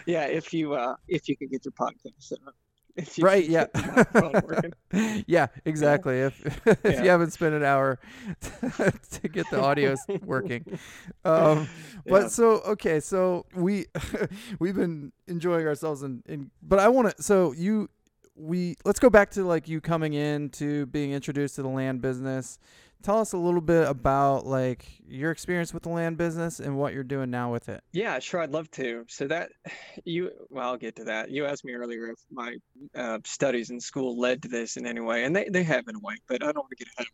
Yeah, 0.07 0.25
if 0.27 0.53
you 0.55 0.75
uh 0.75 0.95
if 1.09 1.29
you 1.29 1.37
can 1.37 1.49
get 1.49 1.65
your 1.65 1.73
podcast 1.73 2.15
set 2.21 2.39
up. 2.47 2.55
Right? 3.21 3.45
Yeah, 3.45 3.65
get 3.65 3.73
the 3.75 3.93
microphone 3.93 4.41
working. 4.43 5.25
yeah, 5.27 5.49
exactly. 5.67 6.21
If 6.21 6.67
if 6.67 6.85
Yeah. 6.85 7.03
you 7.03 7.11
haven't 7.11 7.33
spent 7.33 7.55
an 7.55 7.63
hour 7.63 7.99
to 8.41 9.29
get 9.29 9.51
the 9.51 9.61
audio 9.61 9.95
working, 10.25 10.65
um, 11.25 11.69
but 12.07 12.23
Yeah. 12.23 12.29
so 12.29 12.47
okay, 12.61 13.01
so 13.01 13.45
we 13.55 13.87
we've 14.59 14.75
been 14.77 15.13
enjoying 15.27 15.67
ourselves, 15.67 16.03
and 16.03 16.23
but 16.63 16.79
I 16.79 16.89
want 16.89 17.15
to. 17.15 17.23
So 17.23 17.53
you 17.53 17.91
we 18.37 18.77
let's 18.85 19.01
go 19.01 19.11
back 19.11 19.31
to 19.33 19.45
like 19.45 19.69
you 19.69 19.81
coming 19.81 20.13
in 20.13 20.51
to 20.51 20.87
being 20.87 21.13
introduced 21.13 21.57
to 21.57 21.63
the 21.63 21.69
land 21.69 22.01
business. 22.01 22.59
Tell 23.03 23.19
us 23.19 23.35
a 23.35 23.39
little 23.39 23.61
bit 23.61 23.87
about 23.89 24.47
like 24.47 24.87
your 25.07 25.31
experience 25.31 25.73
with 25.73 25.85
the 25.85 25.91
land 25.91 26.17
business 26.17 26.59
and 26.61 26.77
what 26.77 26.93
you're 26.93 27.05
doing 27.05 27.31
now 27.31 27.53
with 27.53 27.69
it. 27.69 27.85
Yeah, 27.93 28.19
sure, 28.19 28.41
I'd 28.41 28.51
love 28.51 28.71
to. 28.73 29.05
So 29.09 29.29
that 29.29 29.51
you, 30.05 30.31
well, 30.51 30.71
I'll 30.71 30.77
get 30.77 30.97
to 30.97 31.05
that. 31.05 31.31
You 31.31 31.45
asked 31.45 31.65
me 31.65 31.75
earlier 31.75 32.09
if 32.09 32.19
my 32.33 32.57
uh, 32.97 33.19
studies 33.25 33.71
in 33.71 33.79
school 33.81 34.19
led 34.19 34.43
to 34.43 34.49
this 34.49 34.77
in 34.77 34.87
any 34.87 35.01
way, 35.01 35.25
and 35.25 35.37
they, 35.37 35.49
they 35.49 35.63
have 35.63 35.87
in 35.89 35.95
a 35.95 36.01
way, 36.01 36.15
but 36.27 36.43
I 36.43 36.47
don't 36.47 36.57
want 36.57 36.71
to 36.71 36.77
get 36.77 36.89
ahead 36.97 37.07
of 37.07 37.13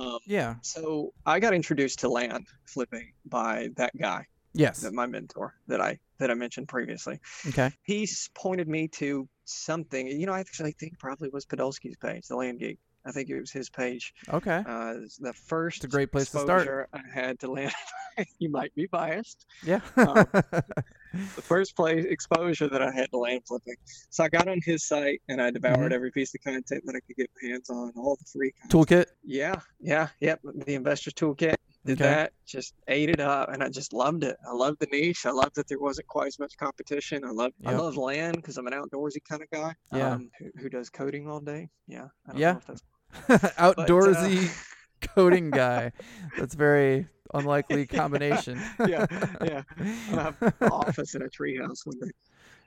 myself. 0.00 0.14
Um, 0.14 0.18
Yeah. 0.26 0.54
so 0.62 1.12
I 1.26 1.38
got 1.40 1.52
introduced 1.52 1.98
to 1.98 2.08
land 2.08 2.46
flipping 2.64 3.12
by 3.26 3.68
that 3.76 3.96
guy, 3.98 4.24
Yes. 4.54 4.80
that 4.80 4.94
my 4.94 5.06
mentor 5.06 5.54
that 5.66 5.80
I 5.82 5.98
that 6.18 6.30
I 6.30 6.34
mentioned 6.34 6.68
previously. 6.68 7.18
Okay. 7.48 7.70
He 7.82 8.08
pointed 8.34 8.68
me 8.68 8.88
to 8.88 9.28
something. 9.44 10.06
You 10.06 10.26
know, 10.26 10.32
I 10.32 10.40
actually 10.40 10.72
think 10.72 10.98
probably 10.98 11.28
was 11.30 11.44
Podolsky's 11.46 11.96
page, 11.96 12.26
the 12.28 12.36
Land 12.36 12.60
Geek. 12.60 12.78
I 13.06 13.12
think 13.12 13.30
it 13.30 13.38
was 13.38 13.52
his 13.52 13.70
page. 13.70 14.12
Okay. 14.32 14.64
Uh, 14.66 14.94
the 15.20 15.32
first 15.32 15.84
a 15.84 15.88
great 15.88 16.10
place 16.10 16.28
to 16.30 16.40
start. 16.40 16.88
I 16.92 17.00
had 17.14 17.38
to 17.40 17.50
land. 17.50 17.72
you 18.40 18.50
might 18.50 18.74
be 18.74 18.86
biased. 18.86 19.46
Yeah. 19.62 19.78
Um, 19.96 20.26
the 20.32 21.42
first 21.42 21.76
place 21.76 22.04
exposure 22.04 22.68
that 22.68 22.82
I 22.82 22.90
had 22.90 23.08
to 23.12 23.18
land 23.18 23.42
flipping. 23.46 23.76
So 24.10 24.24
I 24.24 24.28
got 24.28 24.48
on 24.48 24.58
his 24.64 24.84
site 24.84 25.22
and 25.28 25.40
I 25.40 25.52
devoured 25.52 25.92
Mhm. 25.92 25.94
every 25.94 26.10
piece 26.10 26.34
of 26.34 26.40
content 26.42 26.82
that 26.84 26.96
I 26.96 27.00
could 27.06 27.16
get 27.16 27.30
my 27.40 27.48
hands 27.50 27.70
on, 27.70 27.92
all 27.96 28.16
the 28.16 28.24
free 28.24 28.52
content. 28.60 28.88
Toolkit. 28.88 29.06
Yeah, 29.22 29.60
yeah, 29.78 30.08
yep. 30.18 30.40
The 30.42 30.74
Investor's 30.74 31.14
Toolkit 31.14 31.54
did 31.86 32.00
Okay. 32.00 32.10
that, 32.10 32.32
just 32.46 32.74
ate 32.88 33.10
it 33.10 33.20
up, 33.20 33.50
and 33.52 33.62
I 33.62 33.68
just 33.68 33.92
loved 33.92 34.24
it. 34.24 34.36
I 34.46 34.52
loved 34.52 34.78
the 34.80 34.86
niche. 34.92 35.24
I 35.26 35.30
loved 35.30 35.54
that 35.56 35.68
there 35.68 35.78
wasn't 35.80 36.06
quite 36.08 36.26
as 36.28 36.38
much 36.38 36.56
competition. 36.58 37.24
I 37.24 37.30
love 37.30 37.52
I 37.64 37.72
love 37.74 37.96
land 37.96 38.36
because 38.36 38.56
I'm 38.58 38.66
an 38.66 38.74
outdoorsy 38.74 39.18
kind 39.28 39.42
of 39.42 39.50
guy. 39.50 39.74
Yeah. 39.92 40.10
Um, 40.12 40.30
who, 40.38 40.46
who 40.60 40.68
does 40.68 40.90
coding 40.90 41.28
all 41.28 41.40
day? 41.40 41.70
Yeah. 41.86 42.08
I 42.28 42.32
don't 42.32 42.40
Yeah. 42.40 42.52
Know 42.52 42.58
if 42.58 42.66
that's, 42.66 43.54
Outdoorsy 43.56 44.50
coding 45.14 45.50
guy. 45.50 45.92
That's 46.38 46.54
very 46.54 47.06
unlikely 47.34 47.86
combination. 47.86 48.60
yeah, 48.86 49.06
yeah. 49.44 49.62
An 49.80 50.68
office 50.70 51.14
in 51.14 51.22
a 51.22 51.28
treehouse 51.28 51.86
one 51.86 51.98
day. 52.00 52.10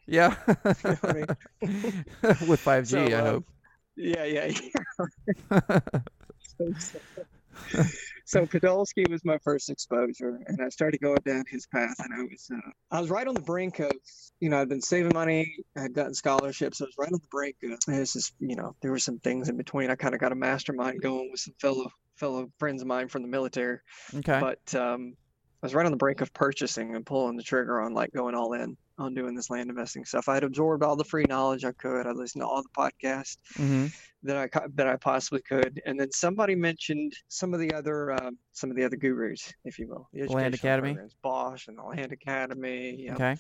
yeah. 0.08 0.36
know 0.48 0.96
what 1.02 1.18
I 1.18 1.28
With 2.48 2.62
5G, 2.64 2.88
So, 2.88 3.00
I 3.00 3.12
uh, 3.14 3.22
hope. 3.22 3.46
Yeah, 3.96 4.24
yeah, 4.24 4.46
yeah. 4.46 5.80
so, 6.58 6.74
so, 6.78 7.00
so 8.26 8.46
Podolsky 8.46 9.10
was 9.10 9.24
my 9.26 9.38
first 9.40 9.70
exposure, 9.70 10.40
and 10.48 10.62
I 10.62 10.70
started 10.70 11.02
going 11.02 11.22
down 11.22 11.44
his 11.48 11.68
path, 11.68 11.96
and 12.00 12.14
I 12.14 12.24
was 12.24 12.50
uh, 12.54 12.72
I 12.92 13.02
was 13.02 13.10
right 13.10 13.28
on 13.28 13.36
the 13.36 13.42
brink 13.42 13.80
of 13.80 13.96
you 14.40 14.50
know 14.50 14.62
I'd 14.62 14.70
been 14.70 14.82
saving 14.82 15.14
money, 15.14 15.56
I 15.76 15.82
had 15.82 15.94
gotten 15.94 16.14
scholarships, 16.14 16.82
I 16.82 16.86
was 16.86 16.96
right 16.98 17.12
on 17.12 17.20
the 17.20 17.28
brink 17.32 17.56
of 17.64 17.72
and 17.88 17.98
this 17.98 18.16
is 18.16 18.32
you 18.40 18.56
know 18.56 18.76
there 18.82 18.92
were 18.92 19.00
some 19.00 19.20
things 19.20 19.50
in 19.50 19.58
between. 19.58 19.90
I 19.90 19.96
kind 19.96 20.14
of 20.14 20.22
got 20.22 20.32
a 20.32 20.36
mastermind 20.36 21.02
going 21.02 21.30
with 21.32 21.40
some 21.40 21.56
fellow 21.60 21.90
fellow 22.16 22.52
friends 22.60 22.82
of 22.82 22.88
mine 22.88 23.08
from 23.08 23.22
the 23.22 23.28
military, 23.28 23.80
okay. 24.14 24.40
but 24.40 24.76
um, 24.76 25.16
I 25.62 25.66
was 25.66 25.76
right 25.76 25.86
on 25.86 25.92
the 25.92 25.98
brink 25.98 26.22
of 26.22 26.34
purchasing 26.34 26.96
and 26.96 27.06
pulling 27.06 27.38
the 27.38 27.44
trigger 27.44 27.82
on 27.82 27.94
like 27.94 28.14
going 28.14 28.36
all 28.36 28.54
in 28.54 28.78
on 29.00 29.14
doing 29.14 29.36
this 29.36 29.50
land 29.50 29.70
investing 29.70 30.06
stuff. 30.06 30.30
I 30.30 30.36
had 30.36 30.44
absorbed 30.44 30.84
all 30.84 30.96
the 30.96 31.04
free 31.04 31.26
knowledge 31.26 31.66
I 31.66 31.72
could. 31.72 32.06
I 32.06 32.12
listened 32.12 32.42
to 32.42 32.48
all 32.48 32.62
the 32.62 32.70
podcasts 32.78 33.38
hmm 33.58 33.88
that 34.24 34.36
I 34.36 34.68
that 34.76 34.88
I 34.88 34.98
possibly 34.98 35.42
could. 35.42 35.82
And 35.86 36.00
then 36.00 36.12
somebody 36.12 36.56
mentioned 36.56 37.14
some 37.30 37.54
of 37.54 37.60
the 37.60 37.74
other 37.74 38.12
um, 38.12 38.38
some 38.52 38.70
of 38.70 38.76
the 38.76 38.84
other 38.84 38.98
gurus, 38.98 39.54
if 39.64 39.80
you 39.80 39.88
will, 39.88 40.10
the 40.12 40.26
Land 40.34 40.54
Academy? 40.54 40.90
programs, 40.90 41.16
Bosch 41.24 41.68
and 41.68 41.78
the 41.78 41.84
Land 41.84 42.12
Academy, 42.12 42.98
yeah, 43.00 43.16
Okay. 43.16 43.38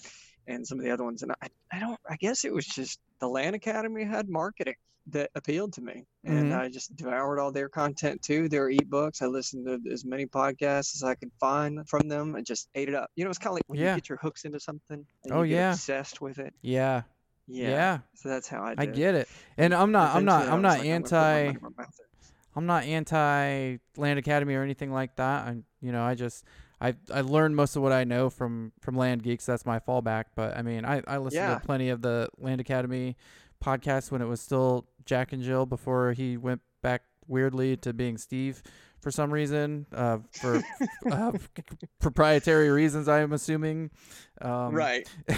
And 0.50 0.68
some 0.68 0.80
of 0.80 0.84
the 0.84 0.92
other 0.92 1.04
ones. 1.06 1.24
And 1.24 1.32
I, 1.42 1.48
I 1.72 1.80
don't, 1.80 2.00
I 2.10 2.16
guess 2.18 2.44
it 2.44 2.54
was 2.54 2.66
just 2.66 3.00
the 3.20 3.28
Land 3.28 3.56
Academy 3.56 4.04
had 4.04 4.28
marketing 4.28 4.76
that 5.08 5.30
appealed 5.36 5.74
to 5.74 5.82
me, 5.82 6.06
and 6.26 6.52
Mhm. 6.52 6.60
I 6.60 6.70
just 6.70 6.96
devoured 6.96 7.40
all 7.40 7.52
their 7.52 7.70
content 7.70 8.22
too, 8.22 8.50
their 8.50 8.70
ebooks. 8.70 9.22
I 9.22 9.26
listened 9.28 9.66
to 9.66 9.92
as 9.92 10.06
many 10.06 10.26
podcasts 10.26 10.94
as 10.96 11.04
I 11.04 11.16
could 11.16 11.32
find 11.40 11.88
from 11.88 12.08
them, 12.10 12.36
and 12.36 12.46
just 12.46 12.68
ate 12.76 12.90
it 12.90 12.96
up. 12.96 13.10
You 13.16 13.24
know, 13.24 13.30
it's 13.30 13.40
kind 13.40 13.52
of 13.52 13.56
like 13.56 13.64
when 13.68 13.80
Yeah. 13.80 13.94
you 13.96 14.02
get 14.02 14.10
your 14.10 14.20
hooks 14.20 14.44
into 14.46 14.60
something, 14.60 15.06
and 15.24 15.34
Oh, 15.34 15.42
you 15.44 15.50
get 15.50 15.56
yeah. 15.56 15.72
obsessed 15.72 16.22
with 16.22 16.38
it. 16.40 16.54
Yeah. 16.62 17.04
Yeah. 17.48 17.70
Yeah. 17.70 18.00
So 18.14 18.30
that's 18.30 18.48
how 18.48 18.62
I. 18.62 18.76
I 18.78 18.86
get 18.86 19.16
it. 19.16 19.28
And 19.58 19.74
I'm 19.74 19.92
not 19.92 20.16
I'm 20.16 20.26
not 20.26 20.48
I'm 20.48 20.62
not 20.62 20.80
like, 20.80 20.82
I'm 20.82 21.02
gonna 21.02 21.04
put 21.04 21.12
my 21.12 21.18
anti 21.18 21.46
money 21.46 21.58
where 21.60 21.72
my 21.78 21.84
mouth 21.84 22.00
is. 22.00 22.32
I'm 22.56 22.66
not 22.68 22.84
anti 22.84 23.78
Land 23.98 24.20
Academy 24.20 24.54
or 24.54 24.62
anything 24.64 24.92
like 24.92 25.16
that. 25.16 25.48
I 25.48 25.58
you 25.82 25.92
know, 25.92 26.04
I 26.04 26.14
just 26.14 26.46
I 26.82 26.96
I 27.14 27.22
learned 27.22 27.56
most 27.56 27.76
of 27.76 27.82
what 27.82 27.92
I 27.92 28.04
know 28.04 28.30
from 28.30 28.72
from 28.82 28.96
Land 28.96 29.24
Geeks. 29.24 29.46
That's 29.46 29.66
my 29.66 29.80
fallback. 29.80 30.26
But 30.36 30.56
I 30.58 30.62
mean, 30.62 30.86
I 30.86 31.02
I 31.08 31.18
listened 31.18 31.42
Yeah. 31.44 31.56
to 31.56 31.60
plenty 31.66 31.90
of 31.90 32.02
the 32.02 32.30
Land 32.38 32.62
Academy 32.62 33.18
podcast 33.64 34.12
when 34.12 34.22
it 34.22 34.26
was 34.28 34.40
still 34.42 34.88
Jack 35.06 35.34
and 35.34 35.44
Jill 35.44 35.66
before 35.66 36.14
he 36.14 36.38
went 36.38 36.62
back 36.82 37.02
weirdly 37.28 37.76
to 37.78 37.94
being 37.94 38.18
Steve 38.18 38.64
for 39.02 39.12
some 39.12 39.32
reason 39.32 39.86
uh, 39.94 40.18
for 40.32 40.62
uh, 41.12 41.32
proprietary 42.00 42.70
reasons. 42.70 43.08
I 43.08 43.20
am 43.20 43.34
assuming. 43.34 43.92
Um, 44.42 44.74
right. 44.74 45.08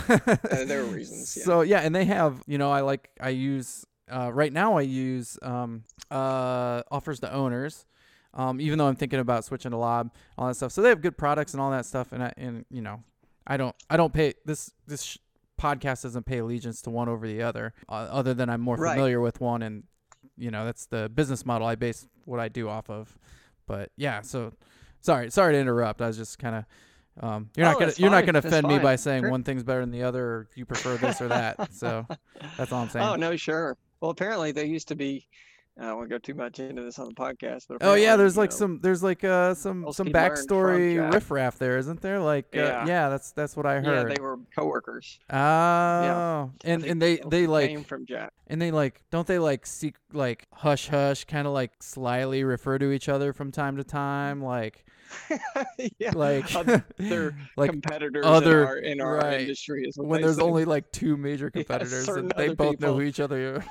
Uh, 0.52 0.66
there 0.66 0.82
are 0.82 0.86
reasons, 0.86 1.36
yeah. 1.38 1.44
So 1.44 1.62
yeah, 1.62 1.80
and 1.80 1.96
they 1.96 2.06
have 2.06 2.44
you 2.48 2.58
know 2.58 2.72
I 2.72 2.82
like 2.82 3.10
I 3.20 3.30
use 3.30 3.86
uh, 4.12 4.32
right 4.34 4.52
now 4.52 4.78
I 4.78 4.82
use 4.82 5.38
um, 5.42 5.84
uh, 6.10 6.84
offers 6.92 7.20
to 7.22 7.32
owners. 7.34 7.86
Um, 8.34 8.62
even 8.62 8.78
though 8.78 8.88
I'm 8.88 8.96
thinking 8.96 9.20
about 9.20 9.44
switching 9.46 9.72
to 9.72 9.78
Lob, 9.78 10.12
all 10.38 10.48
that 10.48 10.56
stuff. 10.56 10.72
So 10.72 10.82
they 10.82 10.90
have 10.90 11.02
good 11.02 11.18
products 11.18 11.54
and 11.54 11.62
all 11.62 11.72
that 11.72 11.86
stuff. 11.86 12.12
And 12.14 12.24
I, 12.24 12.34
and 12.38 12.66
you 12.70 12.82
know, 12.82 13.04
I 13.46 13.58
don't 13.58 13.76
I 13.90 13.98
don't 13.98 14.14
pay 14.14 14.34
this 14.46 14.72
this 14.88 15.04
sh- 15.04 15.18
podcast 15.60 16.04
doesn't 16.04 16.26
pay 16.26 16.38
allegiance 16.40 16.82
to 16.84 16.90
one 16.90 17.10
over 17.10 17.28
the 17.28 17.42
other. 17.44 17.74
Uh, 17.90 18.08
other 18.10 18.34
than 18.34 18.50
I'm 18.50 18.62
more 18.62 18.78
Right. 18.78 18.94
familiar 18.94 19.20
with 19.20 19.42
one, 19.42 19.62
and 19.62 19.84
you 20.38 20.50
know 20.52 20.64
that's 20.66 20.86
the 20.86 21.10
business 21.10 21.46
model 21.46 21.68
I 21.68 21.76
base 21.76 22.08
what 22.26 22.40
I 22.40 22.48
do 22.48 22.70
off 22.70 22.90
of. 22.90 23.18
But 23.68 23.92
yeah, 23.98 24.22
so 24.22 24.54
sorry 25.02 25.30
sorry 25.30 25.54
to 25.54 25.60
interrupt. 25.60 26.02
I 26.02 26.08
was 26.08 26.18
just 26.18 26.40
kind 26.40 26.56
of 26.56 26.66
um, 27.20 27.50
you're 27.58 27.66
not 27.66 27.76
Oh, 27.76 27.80
gonna 27.80 27.94
you're 27.98 28.10
not 28.12 28.26
gonna 28.26 28.40
offend 28.40 28.66
me 28.68 28.80
by 28.80 28.96
saying 28.96 29.24
Sure. 29.24 29.32
one 29.32 29.44
thing's 29.44 29.64
better 29.64 29.82
than 29.82 29.92
the 29.92 30.04
other, 30.04 30.24
or 30.26 30.48
you 30.56 30.66
prefer 30.66 30.96
this 30.96 31.22
or 31.22 31.28
that. 31.28 31.70
So 31.74 32.08
that's 32.58 32.72
all 32.72 32.84
I'm 32.84 32.90
saying. 32.90 33.06
Oh 33.06 33.16
no, 33.16 33.36
sure. 33.36 33.76
Well, 34.00 34.12
apparently 34.12 34.52
there 34.54 34.66
used 34.66 34.88
to 34.88 34.96
be. 34.96 35.28
I 35.80 35.86
don't 35.86 35.98
want 35.98 36.10
to 36.10 36.16
go 36.16 36.20
too 36.20 36.34
much 36.34 36.60
into 36.60 36.82
this 36.84 37.00
on 37.00 37.08
the 37.08 37.14
podcast, 37.16 37.66
but 37.70 37.78
Oh 37.82 37.94
yeah, 37.94 38.16
there's 38.16 38.38
like 38.38 38.52
know, 38.52 38.58
some 38.58 38.80
there's 38.82 39.02
like 39.02 39.24
uh 39.24 39.54
some 39.56 39.92
some 39.94 40.08
he 40.08 40.14
learned 40.14 40.38
from 40.38 40.48
backstory 40.48 41.14
riffraff 41.14 41.58
there, 41.58 41.78
isn't 41.78 42.02
there? 42.02 42.20
Like 42.20 42.48
uh, 42.56 42.60
Yeah. 42.60 42.86
yeah, 42.86 43.10
that's 43.10 43.32
that's 43.32 43.56
what 43.56 43.66
I 43.66 43.80
heard. 43.80 44.10
Yeah, 44.10 44.14
they 44.16 44.22
were 44.22 44.38
coworkers. 44.56 45.18
oh, 45.30 45.36
I 45.36 46.50
and 46.66 46.84
and 46.84 47.02
they 47.02 47.18
they 47.26 47.48
like 47.48 47.70
came 47.70 47.84
from 47.84 48.06
Jack. 48.06 48.34
and 48.48 48.62
they 48.62 48.72
like 48.72 49.02
don't 49.12 49.26
they 49.26 49.40
like 49.40 49.66
seek 49.66 49.96
like 50.12 50.46
hush 50.54 50.88
hush 50.90 51.24
kind 51.26 51.48
of 51.48 51.54
like 51.54 51.72
slyly 51.82 52.44
refer 52.44 52.78
to 52.78 52.92
each 52.92 53.08
other 53.10 53.32
from 53.34 53.52
time 53.52 53.78
to 53.78 53.84
time 53.84 54.42
like 54.44 54.86
yeah, 56.00 56.12
like 56.14 56.54
other 56.56 56.86
they're 56.98 57.36
like 57.58 57.72
competitors 57.72 58.26
other- 58.26 58.62
in 58.62 58.68
our, 58.68 58.78
in 58.78 59.02
our 59.02 59.16
right. 59.18 59.42
industry. 59.42 59.84
Is 59.88 59.98
when 59.98 60.22
there's 60.22 60.38
say. 60.38 60.42
only 60.44 60.66
like 60.66 60.92
two 60.92 61.18
major 61.18 61.50
competitors 61.52 62.06
certain 62.06 62.32
and 62.32 62.34
they 62.38 62.54
both 62.54 62.80
know 62.80 62.94
who 62.96 63.02
each 63.02 63.20
other 63.20 63.64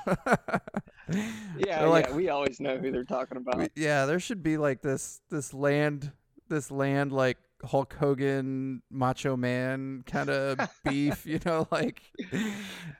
yeah, 1.13 1.31
They're 1.57 1.67
yeah, 1.67 1.85
like, 1.85 2.13
we 2.13 2.29
always 2.29 2.59
know 2.59 2.77
who 2.77 2.91
they're 2.91 3.03
talking 3.03 3.37
about. 3.37 3.69
Yeah, 3.75 4.05
there 4.05 4.19
should 4.19 4.43
be 4.43 4.57
like 4.57 4.81
this 4.81 5.21
this 5.29 5.53
land 5.53 6.11
this 6.49 6.71
land 6.71 7.11
like 7.11 7.37
Hulk 7.63 7.93
Hogan 7.99 8.81
Macho 8.89 9.37
Man 9.37 10.03
kind 10.05 10.29
of 10.29 10.59
beef, 10.83 11.25
you 11.25 11.39
know, 11.45 11.67
like 11.71 12.01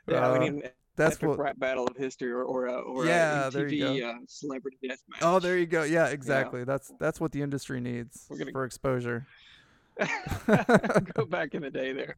yeah, 0.07 0.27
uh, 0.27 0.33
we 0.33 0.39
need 0.39 0.63
an 0.63 0.63
that's 0.95 1.15
epic 1.15 1.29
what 1.29 1.39
rap 1.39 1.59
battle 1.59 1.87
of 1.87 1.97
history 1.97 2.31
or 2.31 2.43
or, 2.43 2.67
uh, 2.67 2.73
or 2.81 3.05
Yeah, 3.05 3.47
a 3.47 3.51
there 3.51 3.67
you 3.67 3.83
MTV 3.85 4.03
uh, 4.03 4.19
celebrity 4.27 4.77
death 4.87 5.01
match. 5.09 5.19
Oh, 5.23 5.39
there 5.39 5.57
you 5.57 5.65
go. 5.65 5.83
Yeah, 5.83 6.07
exactly. 6.07 6.63
That's 6.63 6.91
that's 6.99 7.19
what 7.19 7.31
the 7.31 7.41
industry 7.41 7.79
needs 7.79 8.27
gonna- 8.29 8.51
for 8.51 8.65
exposure. 8.65 9.25
go 11.13 11.25
back 11.25 11.53
in 11.53 11.61
the 11.61 11.69
day 11.69 11.93
there. 11.93 12.15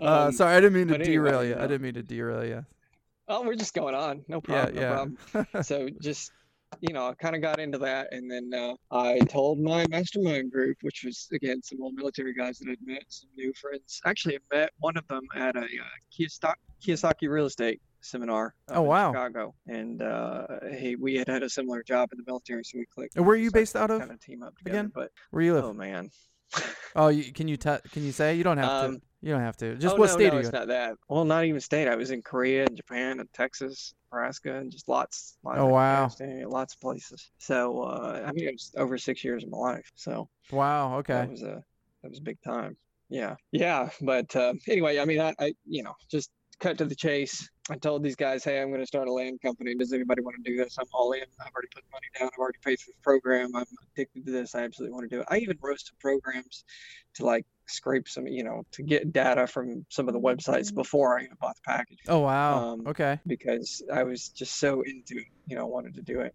uh, 0.00 0.26
Um, 0.26 0.32
sorry, 0.32 0.54
I 0.56 0.60
didn't 0.60 0.74
mean 0.74 0.88
to 0.88 0.94
anyway, 0.94 1.12
derail 1.12 1.44
you. 1.44 1.54
I 1.54 1.58
uh, 1.58 1.66
didn't 1.66 1.82
mean 1.82 1.94
to 1.94 2.02
derail 2.02 2.44
you. 2.44 2.64
Oh, 3.32 3.42
we're 3.46 3.54
just 3.54 3.72
going 3.72 3.94
on. 3.94 4.22
No 4.28 4.42
Yeah, 4.46 4.66
problem. 4.66 4.74
No 4.74 4.80
yeah. 4.82 4.92
problem. 5.46 5.62
so 5.64 5.88
just 6.00 6.30
you 6.80 6.94
know, 6.94 7.08
I 7.08 7.14
kind 7.14 7.36
of 7.36 7.42
got 7.42 7.60
into 7.60 7.76
that, 7.78 8.12
and 8.12 8.30
then 8.30 8.50
uh, 8.54 8.74
I 8.90 9.18
told 9.20 9.58
my 9.60 9.86
mastermind 9.88 10.50
group, 10.52 10.78
which 10.82 11.02
was 11.04 11.28
again 11.32 11.62
some 11.62 11.82
old 11.82 11.94
military 11.94 12.34
guys 12.34 12.58
that 12.58 12.70
I'd 12.70 12.78
met, 12.86 13.04
some 13.08 13.28
new 13.36 13.52
friends. 13.54 14.00
Actually, 14.06 14.36
I 14.36 14.56
met 14.56 14.70
one 14.78 14.96
of 14.96 15.06
them 15.08 15.22
at 15.34 15.54
a 15.56 15.60
uh, 15.60 15.64
Kiyosaki, 16.12 16.54
Kiyosaki 16.86 17.28
Real 17.28 17.46
Estate 17.46 17.80
seminar. 18.00 18.54
Oh, 18.70 18.82
wow. 18.82 19.12
Chicago, 19.12 19.54
and 19.66 20.02
uh, 20.02 20.46
he 20.78 20.96
we 20.96 21.14
had 21.14 21.28
had 21.28 21.42
a 21.42 21.50
similar 21.50 21.82
job 21.82 22.08
in 22.12 22.18
the 22.18 22.24
military, 22.26 22.64
so 22.64 22.78
we 22.78 22.86
clicked. 22.86 23.16
And 23.16 23.26
where 23.26 23.34
are 23.34 23.38
you 23.38 23.50
based 23.50 23.76
out 23.76 23.90
of 23.90 24.00
Kind 24.00 24.10
of 24.12 24.20
team 24.20 24.42
up 24.42 24.56
together, 24.58 24.78
again? 24.78 24.92
but 24.94 25.10
Where 25.30 25.42
you 25.42 25.54
live? 25.54 25.64
oh 25.64 25.72
man. 25.74 26.10
Oh, 26.94 27.08
you, 27.08 27.32
can 27.32 27.48
you 27.48 27.56
te- 27.56 27.78
can 27.90 28.04
you 28.04 28.12
say? 28.12 28.34
You 28.34 28.44
don't 28.44 28.58
have 28.58 28.84
Um, 28.84 28.96
to. 28.96 29.02
You 29.22 29.32
don't 29.32 29.40
have 29.40 29.56
to. 29.58 29.76
Just 29.76 29.94
oh, 29.94 29.98
what 29.98 30.08
no, 30.08 30.12
state 30.14 30.24
no, 30.26 30.30
are 30.30 30.34
you 30.34 30.38
it's 30.40 30.48
in? 30.48 30.54
not 30.54 30.68
that. 30.68 30.94
Well, 31.08 31.24
not 31.24 31.44
even 31.44 31.60
state. 31.60 31.88
I 31.88 31.96
was 31.96 32.10
in 32.10 32.22
Korea 32.22 32.64
and 32.66 32.76
Japan 32.76 33.20
and 33.20 33.32
Texas, 33.32 33.94
Nebraska, 34.10 34.56
and 34.56 34.70
just 34.70 34.88
lots. 34.88 35.38
lots 35.42 35.58
Oh, 35.58 35.66
of 35.66 35.70
wow. 35.70 36.10
Lots 36.48 36.74
of 36.74 36.80
places. 36.80 37.30
So 37.38 37.82
uh, 37.82 38.22
I 38.26 38.32
mean, 38.32 38.48
it 38.48 38.52
was 38.52 38.72
over 38.76 38.98
six 38.98 39.24
years 39.24 39.44
of 39.44 39.50
my 39.50 39.58
life. 39.58 39.90
So 39.94 40.28
Wow. 40.50 40.98
Okay. 40.98 41.14
that 41.14 41.30
was 41.30 41.42
a 41.42 41.62
that 42.02 42.08
was 42.10 42.18
a 42.18 42.22
big 42.22 42.38
time. 42.42 42.76
Yeah, 43.08 43.36
yeah. 43.52 43.90
But 44.00 44.34
uh, 44.36 44.54
anyway, 44.68 44.98
I 44.98 45.04
mean, 45.04 45.20
I, 45.20 45.34
I 45.38 45.54
you 45.66 45.82
know 45.82 45.94
just 46.10 46.30
cut 46.60 46.78
to 46.78 46.84
the 46.84 46.94
chase. 46.96 47.48
I 47.70 47.76
told 47.76 48.02
these 48.02 48.16
guys, 48.16 48.42
hey, 48.42 48.60
I'm 48.60 48.68
going 48.68 48.80
to 48.80 48.86
start 48.86 49.06
a 49.06 49.12
land 49.12 49.40
company. 49.40 49.74
Does 49.76 49.92
anybody 49.92 50.20
want 50.20 50.36
to 50.42 50.50
do 50.50 50.56
this? 50.56 50.76
I'm 50.78 50.86
all 50.92 51.12
in. 51.12 51.22
I've 51.40 51.52
already 51.54 51.68
put 51.72 51.84
money 51.92 52.06
down. 52.18 52.28
I've 52.32 52.38
already 52.38 52.58
paid 52.64 52.80
for 52.80 52.90
the 52.90 53.00
program. 53.02 53.54
I'm 53.54 53.64
addicted 53.94 54.26
to 54.26 54.32
this. 54.32 54.54
I 54.56 54.62
absolutely 54.64 54.94
want 54.94 55.08
to 55.08 55.16
do 55.16 55.20
it. 55.20 55.28
I 55.30 55.38
even 55.38 55.56
wrote 55.62 55.78
some 55.80 55.96
programs 56.00 56.64
to 57.14 57.24
like 57.24 57.46
scrape 57.68 58.08
some, 58.08 58.26
you 58.26 58.42
know, 58.42 58.62
to 58.72 58.82
get 58.82 59.12
data 59.12 59.46
from 59.46 59.86
some 59.90 60.08
of 60.08 60.14
the 60.14 60.20
websites 60.20 60.74
before 60.74 61.18
I 61.18 61.22
even 61.24 61.36
bought 61.40 61.54
the 61.54 61.72
package 61.72 61.98
Oh 62.08 62.18
wow. 62.20 62.72
um, 62.72 62.86
okay. 62.88 63.20
because 63.28 63.80
I 63.92 64.02
was 64.02 64.30
just 64.30 64.58
so 64.58 64.82
into 64.82 65.18
it, 65.18 65.26
you 65.46 65.54
know, 65.54 65.66
wanted 65.66 65.94
to 65.94 66.02
do 66.02 66.20
it. 66.20 66.34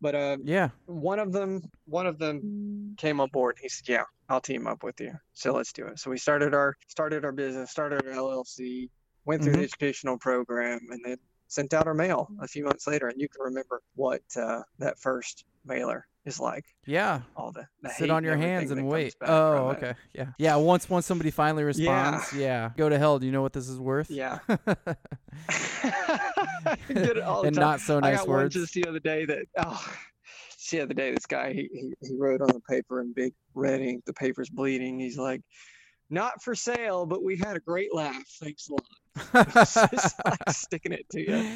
But 0.00 0.16
uh, 0.16 0.36
Yeah. 0.42 0.70
one 0.86 1.20
of 1.20 1.30
them 1.32 1.62
one 1.86 2.08
of 2.08 2.18
them 2.18 2.94
came 2.98 3.20
on 3.20 3.28
board 3.32 3.56
he 3.60 3.68
said 3.68 3.88
yeah 3.88 4.02
i'll 4.28 4.40
team 4.40 4.66
up 4.66 4.82
with 4.84 5.00
you 5.00 5.12
so 5.32 5.52
let's 5.52 5.72
do 5.72 5.86
it 5.86 5.98
so 5.98 6.10
we 6.10 6.16
started 6.16 6.54
our 6.54 6.76
started 6.88 7.24
our 7.24 7.32
business 7.32 7.70
started 7.70 8.06
our 8.06 8.14
llc 8.14 8.88
went 9.24 9.42
through 9.42 9.52
Mhm. 9.54 9.56
the 9.58 9.62
educational 9.64 10.18
program 10.18 10.80
and 10.90 11.00
then 11.04 11.16
sent 11.48 11.72
out 11.74 11.86
our 11.86 11.94
mail 11.94 12.28
a 12.40 12.48
few 12.48 12.64
months 12.64 12.86
later 12.86 13.08
and 13.08 13.20
you 13.20 13.28
can 13.28 13.42
remember 13.42 13.80
what 13.94 14.22
uh, 14.36 14.62
that 14.78 14.98
first 14.98 15.44
mailer 15.64 16.06
is 16.24 16.40
like 16.40 16.64
Yeah. 16.86 17.20
all 17.36 17.52
the, 17.52 17.66
the 17.82 17.90
Sit 17.90 18.10
on 18.10 18.24
your 18.24 18.32
everything 18.32 18.50
hands 18.54 18.70
and 18.70 18.88
wait. 18.88 19.14
Oh, 19.20 19.70
it. 19.70 19.76
okay. 19.76 19.94
Yeah. 20.14 20.28
Yeah. 20.38 20.56
Once 20.56 20.88
once 20.88 21.04
somebody 21.06 21.30
finally 21.30 21.62
responds, 21.64 22.32
yeah. 22.32 22.70
Go 22.76 22.88
to 22.88 22.98
hell. 22.98 23.18
Do 23.18 23.26
you 23.26 23.32
know 23.32 23.42
what 23.42 23.52
this 23.52 23.68
is 23.68 23.78
worth? 23.78 24.10
yeah 24.10 24.38
Get 26.88 26.88
it 26.88 27.18
all 27.20 27.42
the 27.42 27.48
and 27.48 27.56
not 27.56 27.80
so 27.80 28.00
nice 28.00 28.14
I 28.14 28.16
got 28.18 28.28
one 28.28 28.36
words. 28.38 28.54
just 28.54 28.72
the 28.74 28.86
other 28.86 29.00
day 29.00 29.24
that 29.26 29.46
oh 29.58 29.94
just 30.56 30.70
the 30.70 30.80
other 30.80 30.94
day 30.94 31.10
this 31.12 31.26
guy 31.26 31.52
he, 31.52 31.68
he 31.72 31.92
he 32.00 32.16
wrote 32.16 32.40
on 32.40 32.48
the 32.48 32.60
paper 32.70 33.00
in 33.02 33.12
big 33.12 33.34
red 33.54 33.80
ink 33.82 34.04
the 34.06 34.12
paper's 34.14 34.48
bleeding 34.48 34.98
he's 34.98 35.18
like 35.18 35.42
not 36.10 36.42
for 36.42 36.54
sale 36.54 37.04
but 37.06 37.22
we 37.22 37.36
had 37.36 37.56
a 37.56 37.60
great 37.60 37.94
laugh 37.94 38.22
thanks 38.40 38.68
a 38.68 38.72
lot 38.72 38.84
just 39.34 40.14
like 40.24 40.38
sticking 40.50 40.92
it 40.92 41.08
to 41.10 41.20
you 41.20 41.50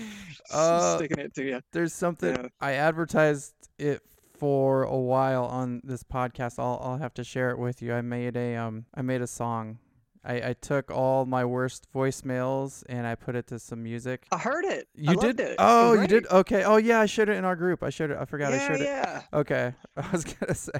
Uh, 0.52 0.96
sticking 0.96 1.18
it 1.18 1.34
to 1.34 1.44
you 1.44 1.60
There's 1.72 1.92
something 1.92 2.34
Yeah. 2.34 2.48
I 2.60 2.72
advertised 2.74 3.54
it 3.78 4.02
for 4.38 4.84
a 4.84 4.96
while 4.96 5.44
on 5.46 5.80
this 5.82 6.04
podcast. 6.04 6.60
I'll 6.60 6.80
I'll 6.82 6.98
have 6.98 7.14
to 7.14 7.24
share 7.24 7.50
it 7.50 7.58
with 7.58 7.82
you. 7.82 7.92
I 7.92 8.02
made 8.02 8.36
a 8.36 8.54
um 8.54 8.84
I 8.94 9.02
made 9.02 9.20
a 9.20 9.26
song. 9.26 9.78
I, 10.24 10.50
I 10.50 10.52
took 10.61 10.90
all 10.90 11.24
my 11.26 11.44
worst 11.44 11.87
voicemails 11.94 12.83
and 12.88 13.07
I 13.07 13.14
put 13.14 13.37
it 13.37 13.46
to 13.48 13.59
some 13.59 13.83
music. 13.83 14.26
i 14.33 14.38
heard 14.38 14.64
it 14.64 14.88
You 14.94 15.12
I 15.12 15.14
did? 15.16 15.40
it. 15.40 15.57
Oh, 15.59 15.94
you 15.94 16.07
did? 16.07 16.26
Okay. 16.26 16.64
Oh 16.64 16.76
yeah, 16.76 17.00
I 17.00 17.07
showed 17.07 17.28
it 17.28 17.37
in 17.37 17.44
our 17.44 17.57
group. 17.57 17.83
I 17.83 17.90
showed 17.90 18.11
it. 18.11 18.18
I 18.18 18.24
forgot 18.24 18.52
I 18.52 18.57
yeah 18.57 18.66
showed 18.68 18.81
it. 18.81 18.85
yeah 18.85 19.22
Okay. 19.33 19.74
I 19.96 20.11
was 20.11 20.24
gonna 20.24 20.54
say 20.54 20.72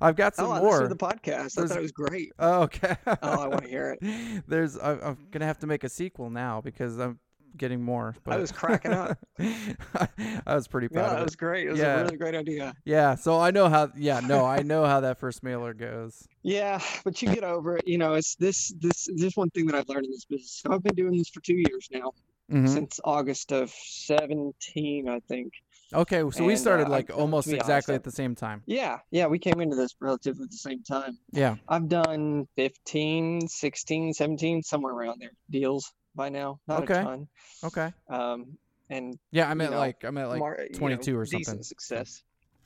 I've 0.00 0.16
got 0.16 0.34
oh, 0.38 0.42
some 0.42 0.46
oh 0.46 0.52
I 0.52 0.60
more. 0.60 0.82
to 0.82 0.88
the 0.88 0.96
podcast 0.96 1.58
i 1.62 1.66
thought 1.66 1.78
it 1.78 1.82
was 1.82 1.92
great 1.92 2.32
Oh, 2.38 2.62
okay. 2.62 2.96
oh 3.06 3.16
i 3.22 3.46
want 3.48 3.62
to 3.62 3.68
hear 3.68 3.96
it 4.00 4.42
There's 4.48 4.78
I, 4.78 4.92
I'm 4.92 5.18
gonna 5.30 5.46
have 5.46 5.58
to 5.60 5.66
make 5.66 5.84
a 5.84 5.88
sequel 5.88 6.30
now 6.30 6.60
because 6.60 6.98
I'm 6.98 7.18
getting 7.56 7.82
more. 7.82 8.14
But 8.24 8.34
i 8.34 8.36
was 8.38 8.52
cracking 8.52 8.92
up 8.92 9.18
I 9.38 10.54
was 10.54 10.68
pretty 10.68 10.88
proud 10.88 11.02
yeah 11.04 11.10
of 11.12 11.18
it 11.18 11.20
it. 11.20 11.24
was 11.24 11.36
great 11.36 11.66
it 11.66 11.70
was 11.70 11.80
Yeah. 11.80 11.96
a 11.98 12.02
really 12.04 12.16
great 12.16 12.34
idea 12.34 12.74
Yeah, 12.84 13.14
so 13.14 13.38
I 13.40 13.50
know 13.50 13.68
how. 13.68 13.90
Yeah, 13.96 14.20
no, 14.20 14.44
I 14.44 14.62
know 14.62 14.84
how 14.86 15.00
that 15.00 15.18
first 15.18 15.42
mailer 15.42 15.74
goes. 15.74 16.26
Yeah, 16.42 16.80
but 17.04 17.20
you 17.22 17.34
get 17.34 17.42
over 17.42 17.76
it. 17.76 17.88
You 17.88 17.98
know, 17.98 18.14
it's 18.14 18.36
this 18.36 18.72
this 18.78 19.08
this 19.16 19.36
one 19.36 19.50
thing 19.50 19.66
that 19.66 19.74
I've 19.74 19.88
learned 19.88 20.04
in 20.04 20.12
this 20.12 20.24
business. 20.26 20.60
So 20.62 20.72
I've 20.72 20.82
been 20.82 20.94
doing 20.94 21.16
this 21.18 21.28
for 21.28 21.40
two 21.40 21.56
years 21.56 21.88
now, 21.90 22.12
hmm 22.48 22.66
since 22.68 23.00
August 23.04 23.50
of 23.50 23.68
seventeen, 23.70 25.08
I 25.08 25.20
think. 25.20 25.52
Okay, 25.92 26.22
so 26.30 26.44
we 26.44 26.56
started 26.56 26.86
uh, 26.86 26.90
like 26.90 27.10
I- 27.10 27.14
almost 27.14 27.46
be 27.48 27.54
honest, 27.54 27.68
exactly 27.68 27.94
at 27.96 28.02
the 28.04 28.10
same 28.12 28.34
time. 28.34 28.62
Yeah, 28.66 28.98
yeah, 29.10 29.26
we 29.26 29.38
came 29.40 29.60
into 29.60 29.76
this 29.76 29.94
relatively 30.00 30.44
at 30.44 30.50
the 30.50 30.56
same 30.56 30.82
time. 30.82 31.18
Yeah. 31.32 31.56
I've 31.68 31.88
done 31.88 32.46
15, 32.56 33.46
16, 33.48 34.12
17, 34.14 34.62
somewhere 34.64 34.92
around 34.94 35.20
there 35.20 35.30
deals 35.50 35.92
by 36.16 36.28
now. 36.30 36.58
Not 36.66 36.82
Okay. 36.84 36.98
a 37.00 37.04
ton. 37.04 37.28
Okay. 37.64 37.92
Um, 38.08 38.56
and 38.90 39.18
Yeah, 39.30 39.48
I 39.50 39.54
meant 39.54 39.72
know, 39.72 39.78
like 39.78 40.04
I 40.04 40.10
meant 40.10 40.28
like 40.30 40.38
mar- 40.40 40.58
you 40.62 40.70
know, 40.72 40.78
22 40.78 41.16
or 41.18 41.26
something. 41.26 41.38
decent 41.40 41.66
success. 41.66 42.22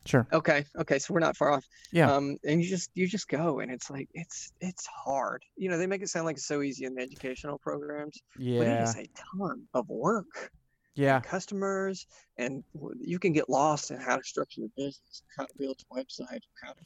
Sure. 0.06 0.26
Okay, 0.32 0.64
okay, 0.78 0.98
so 0.98 1.12
we're 1.12 1.20
not 1.20 1.36
far 1.36 1.52
off. 1.52 1.66
Yeah. 1.92 2.10
Um, 2.14 2.38
and 2.44 2.62
you 2.62 2.68
just 2.70 2.90
you 2.94 3.06
just 3.06 3.28
go, 3.28 3.58
and 3.60 3.70
it's 3.70 3.90
like 3.90 4.08
it's 4.14 4.50
it's 4.60 4.86
hard. 4.86 5.44
You 5.56 5.68
know, 5.68 5.76
they 5.76 5.86
make 5.86 6.00
it 6.02 6.08
sound 6.08 6.24
like 6.24 6.36
it's 6.36 6.46
so 6.46 6.62
easy 6.62 6.86
in 6.86 6.94
the 6.94 7.02
educational 7.02 7.58
programs, 7.58 8.18
but 8.34 8.42
it 8.42 8.46
Yeah. 8.46 8.82
is 8.84 8.96
a 8.96 9.06
ton 9.38 9.66
of 9.74 9.88
work. 9.90 10.50
Yeah. 10.94 11.20
Customers, 11.20 12.06
and 12.38 12.64
you 12.98 13.18
can 13.18 13.32
get 13.32 13.48
lost 13.50 13.90
in 13.90 13.98
how 14.00 14.16
to 14.16 14.22
structure 14.22 14.62
your 14.62 14.70
business, 14.76 15.22
how 15.36 15.44
to 15.44 15.52
build 15.58 15.80
a 15.90 15.94
website, 15.94 16.42
how 16.62 16.72
to 16.72 16.80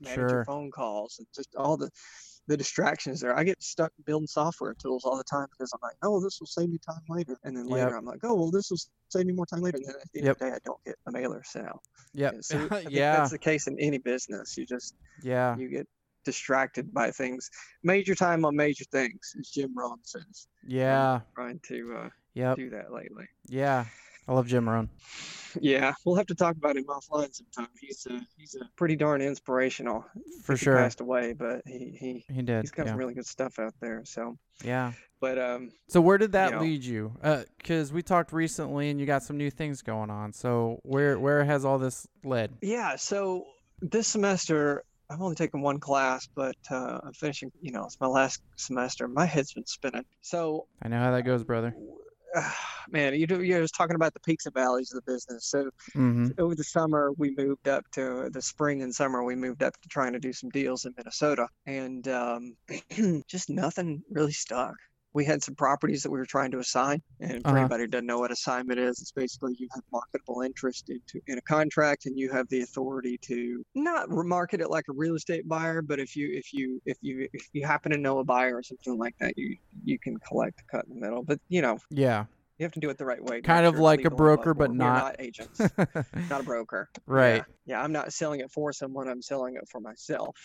manage 0.00 0.14
Sure. 0.14 0.28
your 0.30 0.44
phone 0.44 0.70
calls, 0.70 1.18
and 1.18 1.26
just 1.34 1.54
all 1.56 1.76
the 1.76 1.90
the 2.50 2.56
distractions 2.56 3.20
there. 3.20 3.38
I 3.38 3.44
get 3.44 3.62
stuck 3.62 3.92
building 4.04 4.26
software 4.26 4.74
tools 4.74 5.04
all 5.04 5.16
the 5.16 5.22
time 5.22 5.46
because 5.52 5.72
I'm 5.72 5.78
like, 5.84 5.94
oh, 6.02 6.20
this 6.20 6.40
will 6.40 6.48
save 6.48 6.68
me 6.68 6.78
time 6.84 7.00
later, 7.08 7.38
and 7.44 7.56
then 7.56 7.68
later 7.68 7.90
Yep. 7.90 7.98
I'm 7.98 8.04
like, 8.04 8.18
oh, 8.24 8.34
well, 8.34 8.50
this 8.50 8.70
will 8.70 8.78
save 9.08 9.26
me 9.26 9.32
more 9.32 9.46
time 9.46 9.60
later, 9.60 9.76
and 9.76 9.86
then 9.86 9.94
at 9.94 10.12
the 10.12 10.18
end 10.18 10.26
Yep. 10.26 10.34
of 10.34 10.38
the 10.40 10.44
day, 10.46 10.52
I 10.56 10.58
don't 10.64 10.84
get 10.84 10.96
a 11.06 11.12
mailer 11.12 11.42
sent 11.44 11.68
out. 11.68 11.80
Yep. 12.12 12.34
So 12.40 12.56
yeah. 12.90 13.16
that's 13.18 13.30
the 13.30 13.38
case 13.38 13.68
in 13.68 13.78
any 13.78 13.98
business. 13.98 14.58
You 14.58 14.66
just 14.66 14.96
Yeah. 15.22 15.56
you 15.56 15.68
get 15.68 15.86
distracted 16.24 16.92
by 16.92 17.12
things. 17.12 17.48
Major 17.84 18.16
time 18.16 18.44
on 18.44 18.56
major 18.56 18.84
things, 18.90 19.32
as 19.38 19.48
Jim 19.48 19.72
Rohn 19.76 19.98
says. 20.02 20.48
Yeah. 20.66 21.20
Trying 21.36 21.60
to 21.68 21.94
uh, 21.98 22.08
Yep. 22.34 22.56
do 22.56 22.70
that 22.70 22.92
lately. 22.92 23.26
Yeah. 23.46 23.84
I 24.30 24.32
love 24.34 24.46
Jim 24.46 24.68
Rohn. 24.68 24.88
Yeah, 25.60 25.92
we'll 26.04 26.14
have 26.14 26.26
to 26.28 26.36
talk 26.36 26.54
about 26.56 26.76
him 26.76 26.84
offline 26.84 27.34
sometime. 27.34 27.66
He's 27.80 28.06
a, 28.08 28.24
he's 28.38 28.54
a 28.54 28.64
pretty 28.76 28.94
darn 28.94 29.20
inspirational. 29.20 30.04
For 30.44 30.52
He 30.52 30.58
sure. 30.58 30.76
passed 30.76 31.00
away, 31.00 31.32
but 31.32 31.62
he 31.66 31.96
he 31.98 32.24
He 32.32 32.42
did. 32.42 32.60
he's 32.62 32.70
got 32.70 32.86
Yeah. 32.86 32.92
some 32.92 32.98
really 33.00 33.14
good 33.14 33.26
stuff 33.26 33.58
out 33.58 33.74
there. 33.80 34.02
So, 34.04 34.38
yeah. 34.62 34.92
but 35.20 35.36
um, 35.40 35.72
So 35.88 36.00
where 36.00 36.16
did 36.18 36.30
that 36.32 36.52
know. 36.52 36.60
lead 36.60 36.84
you? 36.84 37.12
Because 37.58 37.92
we 37.92 38.02
talked 38.04 38.32
recently, 38.32 38.90
and 38.90 39.00
you 39.00 39.06
got 39.06 39.24
some 39.24 39.36
new 39.36 39.50
things 39.50 39.82
going 39.82 40.08
on. 40.10 40.32
So 40.32 40.78
where 40.84 41.18
where 41.18 41.42
has 41.44 41.64
all 41.64 41.78
this 41.80 42.06
led? 42.22 42.52
yeah. 42.62 42.94
So 42.94 43.46
this 43.82 44.06
semester. 44.06 44.84
I've 45.12 45.20
only 45.20 45.34
taken 45.34 45.60
one 45.60 45.80
class, 45.80 46.28
but 46.32 46.54
uh, 46.70 47.00
I'm 47.02 47.12
finishing. 47.14 47.50
You 47.60 47.72
know, 47.72 47.84
it's 47.86 47.98
my 48.00 48.06
last 48.06 48.40
semester. 48.54 49.08
My 49.08 49.26
head's 49.26 49.52
been 49.52 49.66
spinning. 49.66 50.04
So 50.20 50.68
I 50.80 50.86
know 50.86 51.00
how 51.00 51.10
that 51.10 51.22
goes, 51.24 51.42
brother. 51.42 51.74
man, 52.90 53.14
you 53.14 53.26
do, 53.26 53.42
you're 53.42 53.60
just 53.62 53.74
talking 53.74 53.96
about 53.96 54.14
the 54.14 54.20
peaks 54.20 54.46
and 54.46 54.54
valleys 54.54 54.92
of 54.92 55.02
the 55.04 55.12
business. 55.12 55.46
So 55.46 55.70
Mm-hmm. 55.96 56.40
over 56.40 56.54
the 56.54 56.64
summer, 56.64 57.12
we 57.16 57.34
moved 57.36 57.68
up 57.68 57.84
to 57.92 58.30
the 58.30 58.42
spring 58.42 58.82
and 58.82 58.94
summer. 58.94 59.24
We 59.24 59.34
moved 59.34 59.62
up 59.62 59.74
to 59.80 59.88
trying 59.88 60.12
to 60.12 60.20
do 60.20 60.32
some 60.32 60.50
deals 60.50 60.84
in 60.84 60.94
Minnesota, 60.96 61.48
and 61.66 62.06
um, 62.08 62.56
just 63.28 63.50
nothing 63.50 64.02
really 64.10 64.32
stuck. 64.32 64.74
We 65.12 65.24
had 65.24 65.42
some 65.42 65.56
properties 65.56 66.02
that 66.04 66.10
we 66.10 66.18
were 66.18 66.26
trying 66.26 66.52
to 66.52 66.58
assign, 66.58 67.02
and 67.18 67.42
for 67.42 67.48
Uh-huh. 67.48 67.56
anybody 67.58 67.82
who 67.84 67.88
doesn't 67.88 68.06
know 68.06 68.20
what 68.20 68.30
assignment 68.30 68.78
is, 68.78 69.00
it's 69.00 69.10
basically 69.10 69.56
you 69.58 69.66
have 69.74 69.82
marketable 69.92 70.42
interest 70.42 70.88
into 70.88 71.20
in 71.26 71.36
a 71.36 71.42
contract, 71.42 72.06
and 72.06 72.16
you 72.16 72.30
have 72.30 72.48
the 72.48 72.60
authority 72.62 73.18
to 73.22 73.64
not 73.74 74.08
market 74.08 74.60
it 74.60 74.70
like 74.70 74.84
a 74.88 74.92
real 74.92 75.16
estate 75.16 75.48
buyer, 75.48 75.82
but 75.82 75.98
if 75.98 76.14
you 76.14 76.30
if 76.32 76.52
you 76.52 76.80
if 76.86 76.96
you 77.00 77.28
if 77.32 77.48
you 77.52 77.66
happen 77.66 77.90
to 77.90 77.98
know 77.98 78.18
a 78.20 78.24
buyer 78.24 78.56
or 78.56 78.62
something 78.62 78.96
like 78.98 79.16
that, 79.18 79.34
you 79.36 79.56
you 79.84 79.98
can 79.98 80.16
collect 80.18 80.60
a 80.60 80.64
cut 80.76 80.84
in 80.86 80.94
the 80.94 81.00
middle. 81.00 81.24
But 81.24 81.40
you 81.48 81.60
know, 81.60 81.78
Yeah. 81.90 82.26
you 82.58 82.64
have 82.64 82.72
to 82.72 82.80
do 82.80 82.88
it 82.90 82.96
the 82.98 83.04
right 83.06 83.22
way. 83.22 83.40
Kind 83.40 83.66
of 83.66 83.74
sure 83.74 83.82
like 83.82 84.04
a 84.04 84.10
broker, 84.10 84.54
but 84.54 84.70
not- 84.72 84.94
not 84.94 85.16
agents, 85.18 85.58
not 86.30 86.40
a 86.40 86.44
broker. 86.44 86.88
right. 87.06 87.36
Yeah. 87.38 87.44
Yeah, 87.66 87.82
I'm 87.82 87.92
not 87.92 88.12
selling 88.12 88.40
it 88.40 88.50
for 88.52 88.72
someone. 88.72 89.08
I'm 89.08 89.22
selling 89.22 89.56
it 89.56 89.68
for 89.68 89.80
myself. 89.80 90.36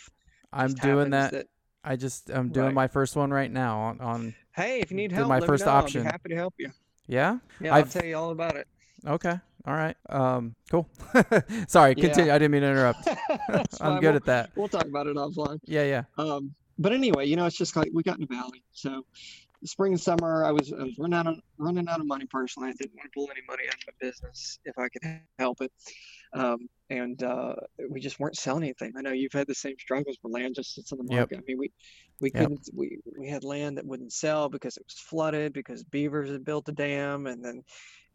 I'm 0.52 0.74
doing 0.74 1.12
happens 1.12 1.32
that. 1.34 1.48
I 1.84 1.96
just 1.98 2.32
I'm 2.32 2.50
doing 2.50 2.68
Right. 2.68 2.74
my 2.74 2.88
first 2.88 3.16
one 3.16 3.30
right 3.32 3.52
now 3.52 3.78
on, 3.80 4.02
on 4.02 4.36
Hey, 4.56 4.80
if 4.80 4.90
you 4.90 4.98
need 4.98 5.12
help, 5.12 5.28
my 5.28 5.42
first 5.42 5.66
know. 5.66 5.72
I'll 5.72 5.84
option. 5.84 6.04
be 6.04 6.06
happy 6.08 6.30
to 6.30 6.36
help 6.36 6.54
you. 6.58 6.72
yeah. 7.08 7.40
Yeah, 7.60 7.76
I've- 7.76 7.88
I'll 7.88 7.92
tell 7.92 8.06
you 8.06 8.16
all 8.18 8.32
about 8.32 8.56
it. 8.56 8.68
Okay. 9.06 9.38
All 9.68 9.74
right. 9.74 9.98
Um. 10.10 10.56
Cool. 10.70 10.88
Sorry. 11.68 11.94
Yeah. 11.98 12.04
Continue. 12.06 12.32
I 12.32 12.38
didn't 12.38 12.52
mean 12.52 12.62
to 12.62 12.70
interrupt. 12.70 13.08
I'm 13.82 14.00
good 14.00 14.10
we'll, 14.10 14.16
at 14.16 14.26
that. 14.26 14.52
We'll 14.56 14.68
talk 14.68 14.86
about 14.86 15.08
it 15.08 15.16
offline. 15.16 15.60
Yeah. 15.66 15.84
Yeah. 15.84 16.04
Um, 16.18 16.54
but 16.78 16.94
anyway, 16.94 17.26
you 17.26 17.36
know, 17.36 17.46
it's 17.46 17.58
just 17.58 17.76
like 17.76 17.90
we 17.94 18.04
got 18.04 18.16
in 18.16 18.22
the 18.22 18.34
valley. 18.34 18.64
So, 18.72 19.06
spring 19.64 19.94
and 19.94 20.02
summer, 20.02 20.46
I 20.46 20.52
was, 20.52 20.72
I 20.72 20.84
was 20.84 20.98
running 20.98 21.18
out 21.18 21.28
of 21.28 21.40
running 21.58 21.88
out 21.88 22.00
of 22.00 22.06
money 22.06 22.26
personally. 22.26 22.70
I 22.70 22.74
didn't 22.74 22.96
want 22.96 23.12
to 23.12 23.12
pull 23.14 23.30
any 23.32 23.42
money 23.48 23.64
out 23.68 23.76
of 23.76 23.82
my 23.88 24.08
business 24.08 24.60
if 24.66 24.78
I 24.78 24.88
could 24.90 25.02
help 25.40 25.62
it. 25.62 25.72
Um, 26.34 26.70
and 26.90 27.22
uh, 27.24 27.56
we 27.90 28.00
just 28.00 28.20
weren't 28.20 28.38
selling 28.38 28.64
anything. 28.64 28.94
I 28.98 29.02
know 29.02 29.12
you've 29.12 29.34
had 29.34 29.48
the 29.48 29.56
same 29.56 29.76
struggles 29.80 30.18
where 30.22 30.32
land 30.32 30.56
just 30.56 30.74
sits 30.76 30.92
on 30.92 30.98
the 31.00 31.04
Yep. 31.10 31.30
market. 31.30 31.40
I 31.40 31.42
mean, 31.48 31.58
we 31.58 31.72
we 32.22 32.32
Yep. 32.34 32.52
couldn't 32.52 32.68
we 32.74 33.00
we 33.18 33.28
had 33.30 33.44
land 33.44 33.78
that 33.78 33.86
wouldn't 33.86 34.14
sell 34.14 34.50
because 34.50 34.78
it 34.78 34.84
was 34.88 35.00
flooded 35.00 35.54
because 35.54 35.84
beavers 35.84 36.30
had 36.32 36.46
built 36.46 36.70
a 36.70 36.74
dam, 36.74 37.28
and 37.28 37.44
then 37.44 37.58
it 37.58 37.66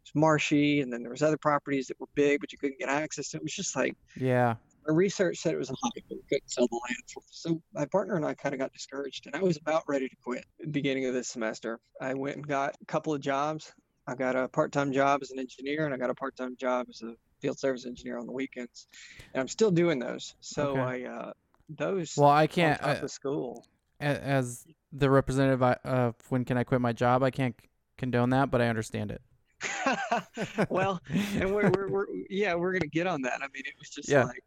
was 0.05 0.13
marshy, 0.15 0.81
and 0.81 0.93
then 0.93 1.03
there 1.03 1.11
was 1.13 1.23
other 1.23 1.39
properties 1.39 1.87
that 1.89 2.01
were 2.01 2.07
big, 2.15 2.41
but 2.41 2.53
you 2.53 2.59
couldn't 2.59 2.79
get 2.81 2.89
access 2.89 3.31
to. 3.31 3.39
It 3.39 3.43
was 3.43 3.55
just 3.55 3.77
like 3.77 3.95
Yeah. 4.15 4.57
our 4.89 4.95
research 4.95 5.39
said 5.39 5.55
it 5.55 5.59
was 5.59 5.71
a 5.71 5.75
hype, 5.83 6.05
but 6.09 6.17
we 6.17 6.23
couldn't 6.29 6.51
sell 6.51 6.67
the 6.71 6.81
land 6.89 6.97
for. 7.13 7.23
So 7.31 7.61
my 7.73 7.87
partner 7.87 8.17
and 8.17 8.25
I 8.27 8.35
kind 8.35 8.55
of 8.55 8.59
got 8.61 8.73
discouraged, 8.73 9.27
and 9.27 9.37
I 9.37 9.41
was 9.43 9.57
about 9.59 9.85
ready 9.89 10.09
to 10.09 10.17
quit 10.25 10.41
at 10.61 10.67
the 10.67 10.71
beginning 10.73 11.07
of 11.07 11.15
this 11.15 11.29
semester. 11.29 11.79
I 12.01 12.15
went 12.15 12.37
and 12.37 12.47
got 12.47 12.77
a 12.81 12.87
couple 12.87 13.13
of 13.15 13.21
jobs. 13.21 13.73
I 14.07 14.15
got 14.15 14.37
a 14.37 14.49
part-time 14.49 14.93
job 14.93 15.21
as 15.23 15.31
an 15.31 15.39
engineer, 15.39 15.85
and 15.85 15.95
I 15.95 15.99
got 15.99 16.11
a 16.11 16.15
part-time 16.15 16.57
job 16.59 16.87
as 16.89 17.03
a 17.03 17.15
field 17.41 17.59
service 17.59 17.87
engineer 17.87 18.19
on 18.19 18.27
the 18.27 18.33
weekends, 18.33 18.87
and 19.35 19.41
I'm 19.41 19.49
still 19.49 19.71
doing 19.71 19.99
those. 19.99 20.35
So 20.41 20.77
Okay. 20.79 21.07
I 21.07 21.11
uh, 21.11 21.33
those 21.69 22.15
Well, 22.17 22.29
I 22.31 22.47
can't. 22.47 22.81
top 22.81 22.89
I, 22.89 22.93
of 23.01 23.11
school. 23.11 23.67
as 24.01 24.67
the 24.93 25.11
representative 25.11 25.63
I- 25.63 25.79
of 25.85 26.15
when 26.29 26.45
can 26.45 26.57
I 26.57 26.65
quit 26.65 26.81
my 26.81 26.93
job, 26.93 27.23
I 27.23 27.31
can't 27.31 27.55
condone 27.99 28.31
that, 28.31 28.51
but 28.51 28.61
I 28.61 28.69
understand 28.69 29.11
it. 29.11 29.23
well, 30.71 31.01
and 31.11 31.55
we're, 31.55 31.71
we're, 31.71 31.89
we're 31.91 32.07
yeah 32.31 32.55
we're 32.55 32.73
gonna 32.73 32.87
get 32.87 33.07
on 33.07 33.21
that 33.21 33.35
i 33.43 33.47
mean 33.53 33.63
it 33.67 33.75
was 33.79 33.91
just 33.91 34.09
Yeah. 34.09 34.25
like 34.25 34.43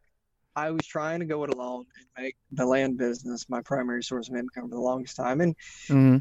i 0.56 0.72
was 0.72 0.84
trying 0.84 1.20
to 1.20 1.24
go 1.24 1.44
it 1.44 1.54
alone 1.54 1.84
and 1.96 2.24
make 2.24 2.34
the 2.50 2.66
land 2.66 2.98
business 2.98 3.48
my 3.48 3.60
primary 3.62 4.02
source 4.02 4.28
of 4.28 4.34
income 4.34 4.64
for 4.68 4.74
the 4.74 4.80
longest 4.80 5.14
time 5.14 5.40
and 5.40 5.54
hmm 5.86 6.16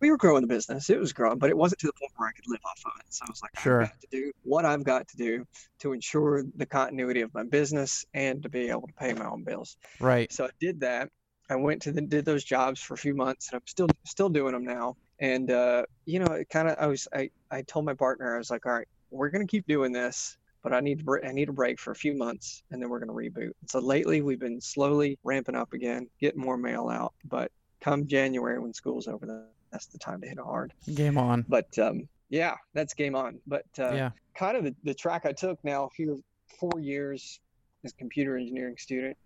we 0.00 0.10
were 0.10 0.16
growing 0.16 0.42
the 0.42 0.48
business 0.48 0.90
it 0.90 0.98
was 0.98 1.12
growing 1.12 1.38
but 1.38 1.50
it 1.50 1.56
wasn't 1.56 1.78
to 1.80 1.86
the 1.86 1.92
point 1.92 2.12
where 2.16 2.28
i 2.28 2.32
could 2.32 2.44
live 2.48 2.60
off 2.64 2.80
of 2.86 2.92
it 3.00 3.06
so 3.08 3.24
i 3.26 3.30
was 3.30 3.40
like 3.42 3.58
Sure. 3.58 3.82
i've 3.82 3.88
got 3.90 4.00
to 4.00 4.06
do 4.10 4.32
what 4.42 4.64
i've 4.64 4.84
got 4.84 5.08
to 5.08 5.16
do 5.16 5.44
to 5.80 5.92
ensure 5.92 6.44
the 6.56 6.66
continuity 6.66 7.20
of 7.20 7.32
my 7.34 7.44
business 7.44 8.04
and 8.14 8.42
to 8.42 8.48
be 8.48 8.68
able 8.68 8.86
to 8.86 8.94
pay 8.94 9.12
my 9.14 9.26
own 9.26 9.44
bills 9.44 9.76
Right. 10.00 10.30
so 10.32 10.44
I 10.44 10.50
did 10.60 10.80
that. 10.80 11.08
I 11.50 11.56
went 11.56 11.80
to 11.82 11.92
the 11.92 12.02
did 12.02 12.24
those 12.26 12.44
jobs 12.44 12.78
for 12.80 12.92
a 12.92 12.98
few 12.98 13.14
months, 13.14 13.48
and 13.48 13.56
I'm 13.56 13.66
still 13.66 13.88
still 14.04 14.28
doing 14.28 14.52
them 14.52 14.64
now. 14.64 14.96
And 15.18 15.50
uh, 15.50 15.84
you 16.04 16.18
know, 16.18 16.32
it 16.34 16.48
kind 16.50 16.68
of 16.68 16.76
I 16.78 16.86
was 16.86 17.08
I 17.14 17.30
I 17.50 17.62
told 17.62 17.86
my 17.86 17.94
partner 17.94 18.34
I 18.34 18.38
was 18.38 18.50
like, 18.50 18.66
all 18.66 18.72
right, 18.72 18.86
we're 19.10 19.30
gonna 19.30 19.46
keep 19.46 19.66
doing 19.66 19.90
this, 19.90 20.36
but 20.62 20.74
I 20.74 20.80
need 20.80 20.98
to 21.04 21.18
I 21.24 21.32
need 21.32 21.48
a 21.48 21.52
break 21.52 21.80
for 21.80 21.90
a 21.92 21.96
few 21.96 22.14
months, 22.14 22.62
and 22.70 22.82
then 22.82 22.90
we're 22.90 22.98
gonna 22.98 23.14
reboot. 23.14 23.52
And 23.60 23.70
so 23.70 23.78
lately 23.78 24.20
we've 24.20 24.38
been 24.38 24.60
slowly 24.60 25.18
ramping 25.24 25.54
up 25.56 25.72
again, 25.72 26.08
getting 26.20 26.40
more 26.40 26.58
mail 26.58 26.88
out. 26.90 27.14
But 27.24 27.50
come 27.80 28.06
January 28.06 28.58
when 28.58 28.74
school's 28.74 29.08
over, 29.08 29.24
then 29.24 29.44
that's 29.70 29.86
the 29.86 29.98
time 29.98 30.20
to 30.20 30.28
hit 30.28 30.38
it 30.38 30.44
hard. 30.44 30.72
Game 30.94 31.18
on. 31.18 31.44
But 31.48 31.78
um, 31.78 32.08
yeah, 32.28 32.54
that's 32.74 32.94
game 32.94 33.14
on. 33.14 33.40
But 33.46 33.66
uh, 33.78 33.92
yeah. 33.92 34.10
kind 34.34 34.56
of 34.56 34.64
the, 34.64 34.74
the 34.84 34.94
track 34.94 35.26
I 35.26 35.32
took 35.32 35.62
now 35.64 35.90
here 35.96 36.16
four 36.58 36.80
years 36.80 37.40
as 37.84 37.92
computer 37.92 38.36
engineering 38.36 38.76
student, 38.78 39.16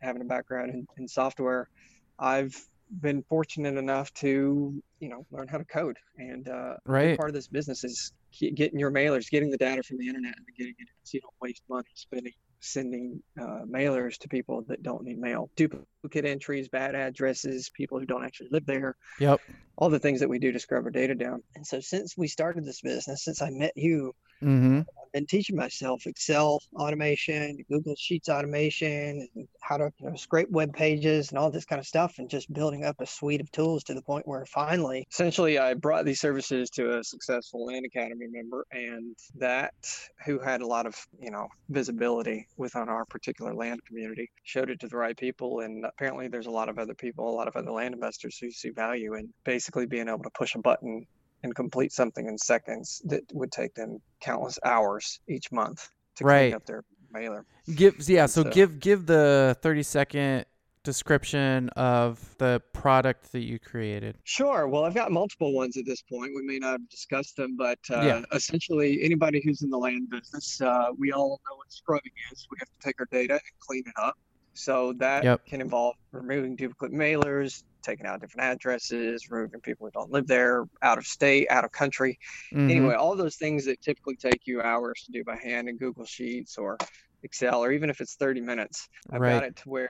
having 0.00 0.22
a 0.22 0.24
background 0.24 0.70
in, 0.70 0.86
in 0.96 1.08
software, 1.08 1.68
I've 2.18 2.56
been 3.00 3.22
fortunate 3.28 3.76
enough 3.76 4.12
to, 4.14 4.82
you 4.98 5.08
know, 5.08 5.26
learn 5.30 5.48
how 5.48 5.58
to 5.58 5.64
code. 5.64 5.96
And 6.18 6.48
uh, 6.48 6.76
Right. 6.84 7.16
part 7.16 7.30
of 7.30 7.34
this 7.34 7.46
business 7.46 7.84
is 7.84 8.12
getting 8.38 8.78
your 8.78 8.90
mailers, 8.90 9.30
getting 9.30 9.50
the 9.50 9.58
data 9.58 9.82
from 9.82 9.98
the 9.98 10.08
internet 10.08 10.34
and 10.36 10.46
getting 10.56 10.74
it 10.78 10.88
so 11.04 11.16
you 11.16 11.20
don't 11.20 11.34
waste 11.40 11.62
money 11.68 11.88
spending 11.94 12.32
sending 12.60 13.22
uh, 13.40 13.62
mailers 13.66 14.18
to 14.18 14.28
people 14.28 14.62
that 14.68 14.82
don't 14.82 15.02
need 15.02 15.18
mail. 15.18 15.50
Duplicate 15.56 15.88
entries, 16.24 16.68
bad 16.68 16.94
addresses, 16.94 17.70
people 17.74 17.98
who 17.98 18.06
don't 18.06 18.24
actually 18.24 18.48
live 18.52 18.66
there 18.66 18.96
Yep. 19.18 19.42
all 19.78 19.90
the 19.90 19.98
things 19.98 20.20
that 20.20 20.28
we 20.28 20.38
do 20.38 20.52
to 20.52 20.58
scrub 20.58 20.84
our 20.84 20.90
data 20.90 21.14
down. 21.14 21.42
And 21.54 21.66
so 21.66 21.80
since 21.80 22.16
we 22.16 22.28
started 22.28 22.64
this 22.64 22.82
business, 22.82 23.24
since 23.24 23.40
I 23.42 23.50
met 23.50 23.72
you, 23.76 24.12
hmm 24.42 24.80
I've 25.02 25.12
been 25.12 25.26
teaching 25.26 25.56
myself 25.56 26.06
Excel 26.06 26.60
automation, 26.76 27.58
Google 27.70 27.94
Sheets 27.98 28.28
automation, 28.28 29.28
and 29.34 29.48
how 29.62 29.76
to 29.78 29.90
you 30.00 30.10
know, 30.10 30.16
scrape 30.16 30.50
web 30.50 30.72
pages 30.74 31.30
and 31.30 31.38
all 31.38 31.50
this 31.50 31.64
kind 31.64 31.80
of 31.80 31.86
stuff, 31.86 32.14
and 32.18 32.30
just 32.30 32.52
building 32.52 32.84
up 32.84 32.96
a 33.00 33.06
suite 33.06 33.40
of 33.40 33.50
tools 33.52 33.84
to 33.84 33.94
the 33.94 34.02
point 34.02 34.26
where 34.28 34.44
finally, 34.46 35.06
essentially, 35.10 35.58
I 35.58 35.74
brought 35.74 36.04
these 36.04 36.20
services 36.20 36.70
to 36.70 36.98
a 36.98 37.04
successful 37.04 37.66
Land 37.66 37.86
Academy 37.86 38.26
member, 38.28 38.66
and 38.70 39.16
that 39.36 39.74
who 40.24 40.38
had 40.38 40.60
a 40.60 40.66
lot 40.66 40.86
of 40.86 40.96
you 41.18 41.30
know 41.30 41.48
visibility 41.68 42.46
within 42.56 42.88
our 42.88 43.04
particular 43.06 43.54
land 43.54 43.80
community 43.86 44.30
showed 44.44 44.70
it 44.70 44.80
to 44.80 44.88
the 44.88 44.96
right 44.96 45.16
people, 45.16 45.60
and 45.60 45.86
apparently, 45.94 46.28
there's 46.28 46.46
a 46.46 46.50
lot 46.50 46.68
of 46.68 46.78
other 46.78 46.94
people, 46.94 47.28
a 47.28 47.36
lot 47.36 47.48
of 47.48 47.56
other 47.56 47.70
land 47.70 47.94
investors 47.94 48.38
who 48.38 48.50
see 48.50 48.70
value 48.70 49.14
in 49.14 49.32
basically 49.44 49.86
being 49.86 50.08
able 50.08 50.22
to 50.22 50.30
push 50.30 50.54
a 50.54 50.58
button 50.58 51.06
and 51.42 51.54
complete 51.54 51.92
something 51.92 52.26
in 52.26 52.36
seconds 52.38 53.00
that 53.06 53.22
would 53.32 53.50
take 53.52 53.74
them 53.74 53.98
countless 54.20 54.58
hours 54.64 55.20
each 55.28 55.50
month 55.52 55.88
to 56.16 56.24
Right. 56.24 56.38
clean 56.50 56.54
up 56.54 56.66
their 56.66 56.84
mailer. 57.10 57.46
Give 57.74 57.96
yeah. 58.08 58.26
So 58.26 58.42
So- 58.44 58.50
give 58.50 58.78
give 58.80 59.06
the 59.06 59.56
thirty 59.62 59.82
second 59.82 60.44
description 60.82 61.68
of 61.70 62.36
the 62.38 62.62
product 62.72 63.32
that 63.32 63.40
you 63.40 63.58
created. 63.58 64.16
Sure. 64.24 64.66
Well, 64.66 64.84
I've 64.84 64.94
got 64.94 65.12
multiple 65.12 65.52
ones 65.52 65.76
at 65.76 65.84
this 65.84 66.00
point. 66.02 66.32
We 66.34 66.42
may 66.42 66.58
not 66.58 66.72
have 66.72 66.88
discussed 66.88 67.36
them, 67.36 67.54
but 67.56 67.78
uh, 67.90 68.00
Yeah. 68.00 68.22
essentially, 68.32 69.02
anybody 69.02 69.42
who's 69.44 69.60
in 69.62 69.68
the 69.68 69.76
land 69.76 70.08
business, 70.08 70.58
uh, 70.62 70.90
we 70.98 71.12
all 71.12 71.38
know 71.46 71.56
what 71.56 71.70
scrubbing 71.70 72.12
is. 72.32 72.46
We 72.50 72.56
have 72.60 72.68
to 72.70 72.78
take 72.82 72.98
our 72.98 73.06
data 73.12 73.34
and 73.34 73.58
clean 73.58 73.82
it 73.86 73.92
up. 73.96 74.16
So 74.64 74.92
that 74.98 75.28
Yep. 75.28 75.40
can 75.48 75.60
involve 75.60 75.94
removing 76.12 76.56
duplicate 76.56 76.92
mailers, 76.96 77.62
taking 77.82 78.06
out 78.06 78.20
different 78.20 78.46
addresses, 78.52 79.28
removing 79.30 79.60
people 79.60 79.86
who 79.86 79.90
don't 79.92 80.10
live 80.10 80.26
there, 80.26 80.64
out 80.82 80.98
of 80.98 81.06
state, 81.06 81.48
out 81.50 81.64
of 81.64 81.72
country. 81.72 82.18
Mhm. 82.52 82.90
anyway 82.90 82.94
all 82.94 83.16
those 83.16 83.36
things 83.36 83.64
that 83.66 83.80
typically 83.80 84.16
take 84.16 84.42
you 84.46 84.60
hours 84.62 85.02
to 85.04 85.12
do 85.12 85.24
by 85.24 85.36
hand 85.36 85.68
in 85.68 85.76
google 85.78 86.04
sheets 86.04 86.56
or 86.58 86.80
excel 87.22 87.62
or 87.64 87.72
even 87.72 87.90
if 87.90 88.00
it's 88.00 88.16
30 88.16 88.40
minutes 88.40 88.88
i've 89.12 89.24
Right. 89.24 89.24
got 89.24 89.44
it 89.44 89.56
to 89.56 89.68
where 89.68 89.88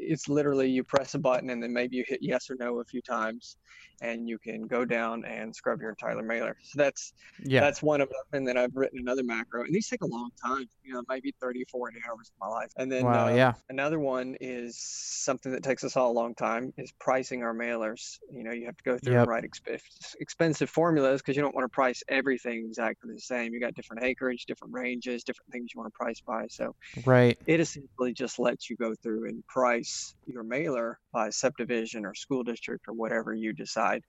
it's 0.00 0.28
literally 0.28 0.68
you 0.70 0.84
press 0.84 1.14
a 1.14 1.18
button 1.18 1.50
and 1.50 1.62
then 1.62 1.72
maybe 1.72 1.96
you 1.96 2.04
hit 2.06 2.20
yes 2.22 2.50
or 2.50 2.56
no 2.58 2.80
a 2.80 2.84
few 2.84 3.02
times 3.02 3.56
and 4.02 4.28
you 4.28 4.38
can 4.38 4.62
go 4.66 4.84
down 4.84 5.24
and 5.24 5.54
scrub 5.54 5.80
your 5.80 5.90
entire 5.90 6.22
mailer 6.22 6.56
so 6.62 6.78
that's 6.82 7.12
Yeah. 7.38 7.60
that's 7.60 7.82
one 7.82 8.00
of 8.00 8.08
them 8.08 8.22
and 8.32 8.48
then 8.48 8.56
i've 8.56 8.74
written 8.74 8.98
another 8.98 9.22
macro 9.22 9.62
and 9.64 9.74
these 9.74 9.88
take 9.88 10.02
a 10.02 10.06
long 10.06 10.30
time 10.44 10.64
you 10.82 10.92
know 10.94 11.02
maybe 11.08 11.34
30 11.40 11.64
40 11.70 11.98
hours 12.08 12.30
of 12.30 12.34
my 12.40 12.48
life 12.48 12.70
and 12.78 12.90
then 12.90 13.04
Wow, 13.04 13.26
uh, 13.28 13.34
yeah. 13.34 13.54
another 13.68 13.98
one 13.98 14.36
is 14.40 14.78
something 14.80 15.52
that 15.52 15.62
takes 15.62 15.84
us 15.84 15.96
all 15.96 16.10
a 16.10 16.18
long 16.20 16.34
time 16.34 16.72
is 16.78 16.92
pricing 17.00 17.42
our 17.42 17.54
mailers 17.54 18.16
you 18.30 18.42
know 18.42 18.52
you 18.52 18.66
have 18.66 18.76
to 18.76 18.84
go 18.84 18.98
through 18.98 19.16
Yep. 19.16 19.18
and 19.18 19.28
write 19.28 19.44
exp- 19.44 19.80
expensive 20.20 20.70
formulas 20.70 21.20
because 21.20 21.36
you 21.36 21.42
don't 21.42 21.54
want 21.54 21.64
to 21.64 21.74
price 21.74 22.02
everything 22.08 22.64
exactly 22.66 23.12
the 23.14 23.20
same 23.20 23.52
you 23.52 23.60
got 23.60 23.74
different 23.74 24.02
acreage 24.04 24.44
different 24.46 24.72
ranges 24.72 25.22
different 25.24 25.50
things 25.52 25.70
you 25.74 25.80
want 25.80 25.92
to 25.92 25.96
price 25.98 26.20
by 26.26 26.46
so 26.48 26.74
Right. 27.04 27.38
it 27.46 27.60
essentially 27.60 28.12
just 28.12 28.38
lets 28.38 28.68
you 28.70 28.76
go 28.76 28.94
through 29.02 29.26
and 29.28 29.46
price 29.46 29.89
your 30.26 30.42
mailer 30.42 30.98
by 31.12 31.30
subdivision 31.30 32.04
or 32.04 32.14
school 32.14 32.42
district 32.42 32.86
or 32.88 32.94
whatever 32.94 33.34
you 33.34 33.52
decide 33.52 34.02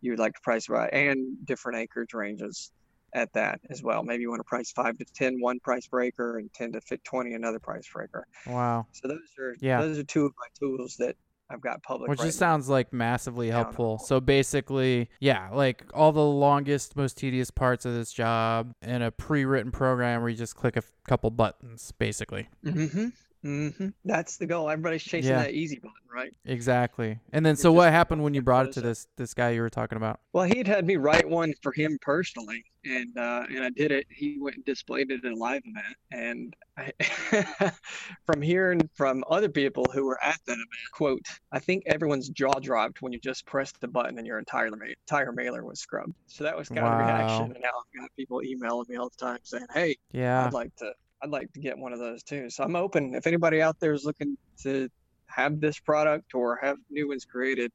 you 0.00 0.12
would 0.12 0.18
like 0.18 0.34
to 0.34 0.40
price 0.42 0.66
by 0.66 0.88
and 0.88 1.18
different 1.44 1.78
acreage 1.78 2.14
ranges 2.14 2.70
at 3.14 3.32
that 3.32 3.58
as 3.70 3.82
well 3.82 4.02
maybe 4.02 4.22
you 4.22 4.28
want 4.30 4.40
to 4.40 4.44
price 4.44 4.70
5 4.72 4.98
to 4.98 5.04
10 5.14 5.40
one 5.40 5.58
price 5.60 5.86
breaker 5.86 6.38
and 6.38 6.52
10 6.52 6.72
to 6.72 6.80
fit 6.82 7.02
20 7.04 7.32
another 7.34 7.58
price 7.58 7.88
breaker 7.92 8.26
Wow. 8.46 8.86
so 8.92 9.08
those 9.08 9.18
are 9.38 9.56
Yeah. 9.60 9.80
those 9.80 9.98
are 9.98 10.04
two 10.04 10.26
of 10.26 10.32
my 10.38 10.46
tools 10.58 10.96
that 10.98 11.16
i've 11.50 11.62
got 11.62 11.82
public 11.82 12.10
Which 12.10 12.18
right 12.20 12.26
just 12.26 12.38
now. 12.40 12.48
sounds 12.48 12.68
like 12.68 12.92
massively 12.92 13.48
helpful. 13.48 13.96
So 13.98 14.20
basically, 14.20 15.08
yeah, 15.18 15.48
like 15.50 15.82
all 15.94 16.12
the 16.12 16.20
longest, 16.20 16.94
most 16.94 17.16
tedious 17.16 17.50
parts 17.50 17.86
of 17.86 17.94
this 17.94 18.12
job 18.12 18.74
in 18.82 19.00
a 19.00 19.10
pre-written 19.10 19.70
program 19.72 20.20
where 20.20 20.28
you 20.28 20.36
just 20.36 20.56
click 20.56 20.76
a 20.76 20.84
f- 20.84 20.92
couple 21.08 21.30
buttons, 21.30 21.90
basically. 21.98 22.48
Mm-hmm. 22.66 23.06
Mm-hmm. 23.44 23.88
That's 24.04 24.36
the 24.36 24.46
goal. 24.46 24.68
Everybody's 24.68 25.02
chasing 25.04 25.30
Yeah. 25.30 25.42
that 25.44 25.52
easy 25.54 25.76
button, 25.78 25.94
right? 26.12 26.32
Exactly. 26.44 27.18
And 27.32 27.44
then, 27.46 27.56
so 27.56 27.72
what 27.72 27.90
happened 27.92 28.22
when 28.22 28.34
you 28.34 28.42
brought 28.42 28.66
it 28.66 28.72
to 28.72 28.80
this 28.80 29.06
this 29.16 29.34
guy 29.34 29.50
you 29.50 29.60
were 29.60 29.70
talking 29.70 29.96
about? 29.96 30.20
Well, 30.32 30.44
he'd 30.44 30.66
had 30.66 30.86
me 30.86 30.96
write 30.96 31.28
one 31.28 31.54
for 31.62 31.72
him 31.72 31.98
personally, 32.00 32.64
and 32.84 33.16
uh, 33.16 33.44
and 33.48 33.64
I 33.64 33.70
did 33.70 33.92
it. 33.92 34.06
He 34.10 34.38
went 34.40 34.56
and 34.56 34.64
displayed 34.64 35.10
it 35.10 35.24
at 35.24 35.32
a 35.32 35.36
live 35.36 35.62
event, 35.64 35.96
and 36.10 36.54
I, 36.76 37.72
from 38.26 38.42
hearing 38.42 38.88
from 38.94 39.24
other 39.30 39.48
people 39.48 39.86
who 39.92 40.04
were 40.04 40.18
at 40.22 40.38
that 40.46 40.52
event, 40.52 40.68
quote, 40.92 41.22
I 41.52 41.58
think 41.58 41.84
everyone's 41.86 42.28
jaw 42.28 42.54
dropped 42.60 43.02
when 43.02 43.12
you 43.12 43.18
just 43.20 43.46
pressed 43.46 43.80
the 43.80 43.88
button 43.88 44.18
and 44.18 44.26
your 44.26 44.38
entire 44.38 44.70
ma- 44.70 44.86
entire 44.86 45.32
mailer 45.32 45.64
was 45.64 45.80
scrubbed. 45.80 46.14
So 46.26 46.44
that 46.44 46.56
was 46.56 46.68
kind 46.68 46.80
of 46.80 46.98
the 46.98 47.04
reaction, 47.04 47.44
and 47.52 47.62
now 47.62 47.68
I've 47.68 48.00
got 48.00 48.10
people 48.16 48.42
emailing 48.42 48.86
me 48.88 48.96
all 48.96 49.08
the 49.10 49.24
time 49.24 49.38
saying, 49.42 49.66
"Hey, 49.72 49.96
Yeah. 50.12 50.46
I'd 50.46 50.52
like 50.52 50.74
to 50.76 50.92
I'd 51.22 51.30
like 51.30 51.52
to 51.52 51.60
get 51.60 51.76
one 51.76 51.92
of 51.92 51.98
those 51.98 52.22
too. 52.22 52.50
So 52.50 52.64
I'm 52.64 52.76
open 52.76 53.14
if 53.14 53.26
anybody 53.26 53.60
out 53.60 53.78
there 53.80 53.92
is 53.92 54.04
looking 54.04 54.36
to 54.62 54.88
have 55.26 55.60
this 55.60 55.78
product 55.78 56.34
or 56.34 56.58
have 56.62 56.76
new 56.90 57.08
ones 57.08 57.24
created, 57.24 57.72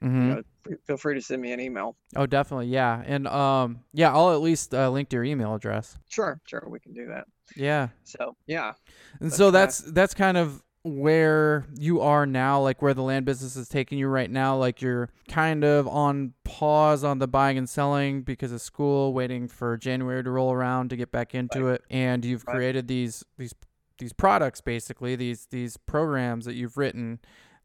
hmm 0.00 0.28
you 0.28 0.34
know, 0.34 0.42
feel 0.86 0.96
free 0.96 1.14
to 1.14 1.22
send 1.22 1.40
me 1.42 1.52
an 1.52 1.60
email. 1.60 1.96
Oh, 2.16 2.26
definitely. 2.26 2.68
Yeah. 2.68 3.02
And 3.06 3.26
um, 3.26 3.80
yeah, 3.92 4.12
I'll 4.12 4.32
at 4.32 4.40
least 4.40 4.74
uh, 4.74 4.90
link 4.90 5.08
to 5.10 5.16
your 5.16 5.24
email 5.24 5.54
address. 5.54 5.98
Sure, 6.08 6.40
sure, 6.46 6.66
we 6.68 6.80
can 6.80 6.92
do 6.92 7.06
that. 7.06 7.24
Yeah. 7.56 7.88
So 8.04 8.36
yeah, 8.46 8.72
And 9.20 9.32
so 9.32 9.50
that's 9.50 9.78
that's 9.78 10.14
kind 10.14 10.36
of 10.36 10.62
where 10.82 11.66
you 11.78 12.00
are 12.00 12.26
now, 12.26 12.60
like 12.60 12.80
where 12.80 12.94
the 12.94 13.02
land 13.02 13.26
business 13.26 13.56
is 13.56 13.68
taking 13.68 13.98
you 13.98 14.08
right 14.08 14.30
now. 14.30 14.56
Like 14.56 14.80
you're 14.80 15.10
kind 15.28 15.64
of 15.64 15.86
on 15.86 16.34
pause 16.44 17.04
on 17.04 17.18
the 17.18 17.28
buying 17.28 17.58
and 17.58 17.68
selling 17.68 18.22
because 18.22 18.52
of 18.52 18.60
school, 18.60 19.12
waiting 19.12 19.48
for 19.48 19.76
January 19.76 20.22
to 20.24 20.30
roll 20.30 20.52
around 20.52 20.90
to 20.90 20.96
get 20.96 21.12
back 21.12 21.34
into 21.34 21.68
it. 21.68 21.82
And 21.90 22.24
you've 22.24 22.46
Right. 22.46 22.54
created 22.54 22.88
these 22.88 23.24
these 23.36 23.54
these 23.98 24.12
products 24.14 24.62
basically 24.62 25.14
these 25.14 25.46
these 25.50 25.76
programs 25.76 26.46
that 26.46 26.54
you've 26.54 26.78
written 26.78 27.18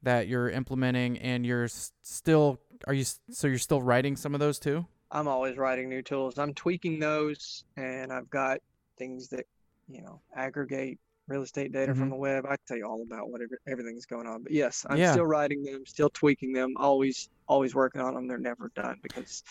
that 0.04 0.28
you're 0.28 0.50
implementing 0.50 1.18
and 1.20 1.46
you're 1.46 1.70
still 1.70 2.60
are 2.88 2.94
you 2.94 3.06
so 3.32 3.48
you're 3.48 3.58
still 3.58 3.82
writing 3.82 4.18
some 4.18 4.34
of 4.34 4.42
those 4.42 4.60
too 4.60 4.86
I'm 5.12 5.30
always 5.30 5.56
writing 5.56 5.88
new 5.88 6.02
tools. 6.02 6.38
I'm 6.38 6.54
tweaking 6.54 7.00
those, 7.00 7.64
and 7.78 8.12
I've 8.12 8.30
got 8.30 8.60
things 8.98 9.30
that 9.30 9.46
you 9.88 10.02
know 10.02 10.20
aggregate 10.36 11.00
real 11.28 11.42
estate 11.42 11.72
data 11.72 11.94
from 11.96 12.08
Mhm. 12.08 12.12
the 12.12 12.16
web. 12.18 12.46
I 12.48 12.56
tell 12.68 12.78
you 12.78 12.86
all 12.86 13.02
about 13.02 13.30
whatever 13.30 13.60
everything's 13.68 14.06
going 14.06 14.28
on. 14.28 14.44
But 14.44 14.52
yes, 14.52 14.86
I'm 14.90 14.98
Yeah. 14.98 15.12
still 15.14 15.26
writing 15.26 15.64
them, 15.64 15.86
still 15.86 16.10
tweaking 16.10 16.54
them, 16.54 16.74
always 16.78 17.30
always 17.48 17.76
working 17.76 18.02
on 18.02 18.16
them. 18.16 18.28
They're 18.28 18.38
never 18.40 18.72
done 18.76 18.98
because 19.04 19.44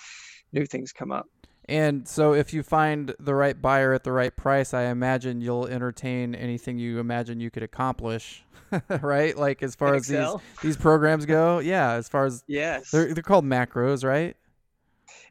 new 0.53 0.67
things 0.67 0.93
come 0.93 1.13
up. 1.13 1.27
and 1.67 2.07
so 2.07 2.35
if 2.35 2.53
you 2.53 2.63
find 2.63 3.15
the 3.19 3.35
right 3.35 3.63
buyer 3.63 3.95
at 3.95 4.05
the 4.05 4.13
right 4.13 4.37
price 4.37 4.75
i 4.75 4.83
imagine 4.83 5.41
you'll 5.41 5.67
entertain 5.67 6.35
anything 6.35 6.79
you 6.79 6.99
imagine 6.99 7.41
you 7.41 7.51
could 7.51 7.63
accomplish 7.63 8.45
right 9.01 9.39
like 9.39 9.63
as 9.63 9.75
far 9.75 9.95
as 9.95 10.07
these 10.07 10.29
these 10.61 10.77
programs 10.77 11.25
go 11.25 11.61
yeah 11.61 11.93
as 11.93 12.07
far 12.07 12.27
as 12.27 12.45
Yes. 12.47 12.91
they're, 12.91 13.15
they're 13.15 13.23
called 13.23 13.47
macros 13.47 14.05
right 14.05 14.37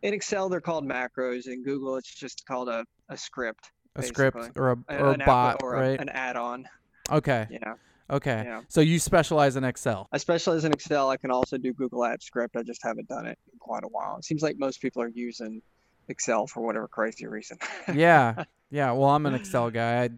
In 0.02 0.14
Excel, 0.16 0.50
they're 0.50 0.60
called 0.62 0.86
macros. 0.86 1.48
In 1.48 1.64
Google, 1.64 1.98
it's 1.98 2.14
just 2.14 2.46
called 2.48 2.68
a, 2.68 2.84
a 3.10 3.18
script, 3.18 3.72
a 3.96 4.04
script 4.04 4.38
or 4.56 4.72
a, 4.72 4.78
or 4.90 5.08
a 5.08 5.12
an 5.14 5.22
bot 5.26 5.62
or 5.64 5.76
a- 5.76 5.80
right 5.90 6.00
an 6.00 6.10
add-on. 6.10 6.68
okay 7.12 7.48
Yeah. 7.50 7.76
okay 8.10 8.44
Yeah. 8.46 8.62
so 8.68 8.82
you 8.82 9.00
specialize 9.00 9.56
in 9.56 9.64
excel 9.64 10.08
I 10.12 10.18
specialize 10.18 10.66
in 10.66 10.74
Excel. 10.74 11.10
I 11.10 11.18
can 11.18 11.32
also 11.32 11.58
do 11.58 11.74
Google 11.74 12.00
Apps 12.02 12.24
Script. 12.24 12.56
I 12.56 12.64
just 12.64 12.82
haven't 12.84 13.08
done 13.08 13.26
it 13.28 13.38
in 13.52 13.60
quite 13.60 13.84
a 13.84 13.88
while. 13.88 14.18
It 14.18 14.26
seems 14.26 14.42
like 14.42 14.58
most 14.58 14.82
people 14.82 15.02
are 15.02 15.10
using 15.10 15.62
Excel 16.10 16.48
for 16.48 16.62
whatever 16.62 16.88
crazy 16.88 17.28
reason. 17.28 17.58
yeah 17.94 18.44
yeah 18.72 18.92
well 18.92 19.10
i'm 19.10 19.26
an 19.28 19.36
excel 19.36 19.70
guy 19.82 20.04
I, 20.06 20.10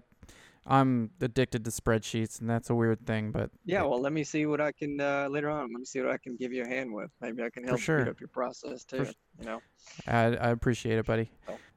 i'm 0.65 1.11
addicted 1.21 1.65
to 1.65 1.71
spreadsheets 1.71 2.39
and 2.39 2.49
that's 2.49 2.69
a 2.69 2.76
weird 2.76 3.05
thing 3.05 3.32
but 3.32 3.51
Yeah, 3.65 3.84
well, 3.84 3.99
let 4.01 4.13
me 4.13 4.23
see 4.23 4.45
what 4.45 4.61
I 4.61 4.71
can 4.71 4.99
uh, 5.01 5.28
later 5.30 5.49
on. 5.49 5.61
Let 5.73 5.80
me 5.80 5.86
see 5.86 5.99
what 6.01 6.09
I 6.11 6.17
can 6.17 6.38
give 6.38 6.53
you 6.53 6.63
a 6.63 6.67
hand 6.67 6.91
with. 6.93 7.11
Maybe 7.21 7.43
I 7.43 7.49
can 7.49 7.63
help 7.65 7.80
sure. 7.82 7.99
speed 8.01 8.09
up 8.11 8.19
your 8.19 8.30
process 8.30 8.84
too. 8.86 9.05
sh- 9.05 9.13
You 9.39 9.45
know. 9.45 9.61
I, 10.07 10.21
I 10.47 10.49
appreciate 10.51 10.97
it, 10.97 11.05
buddy. 11.05 11.30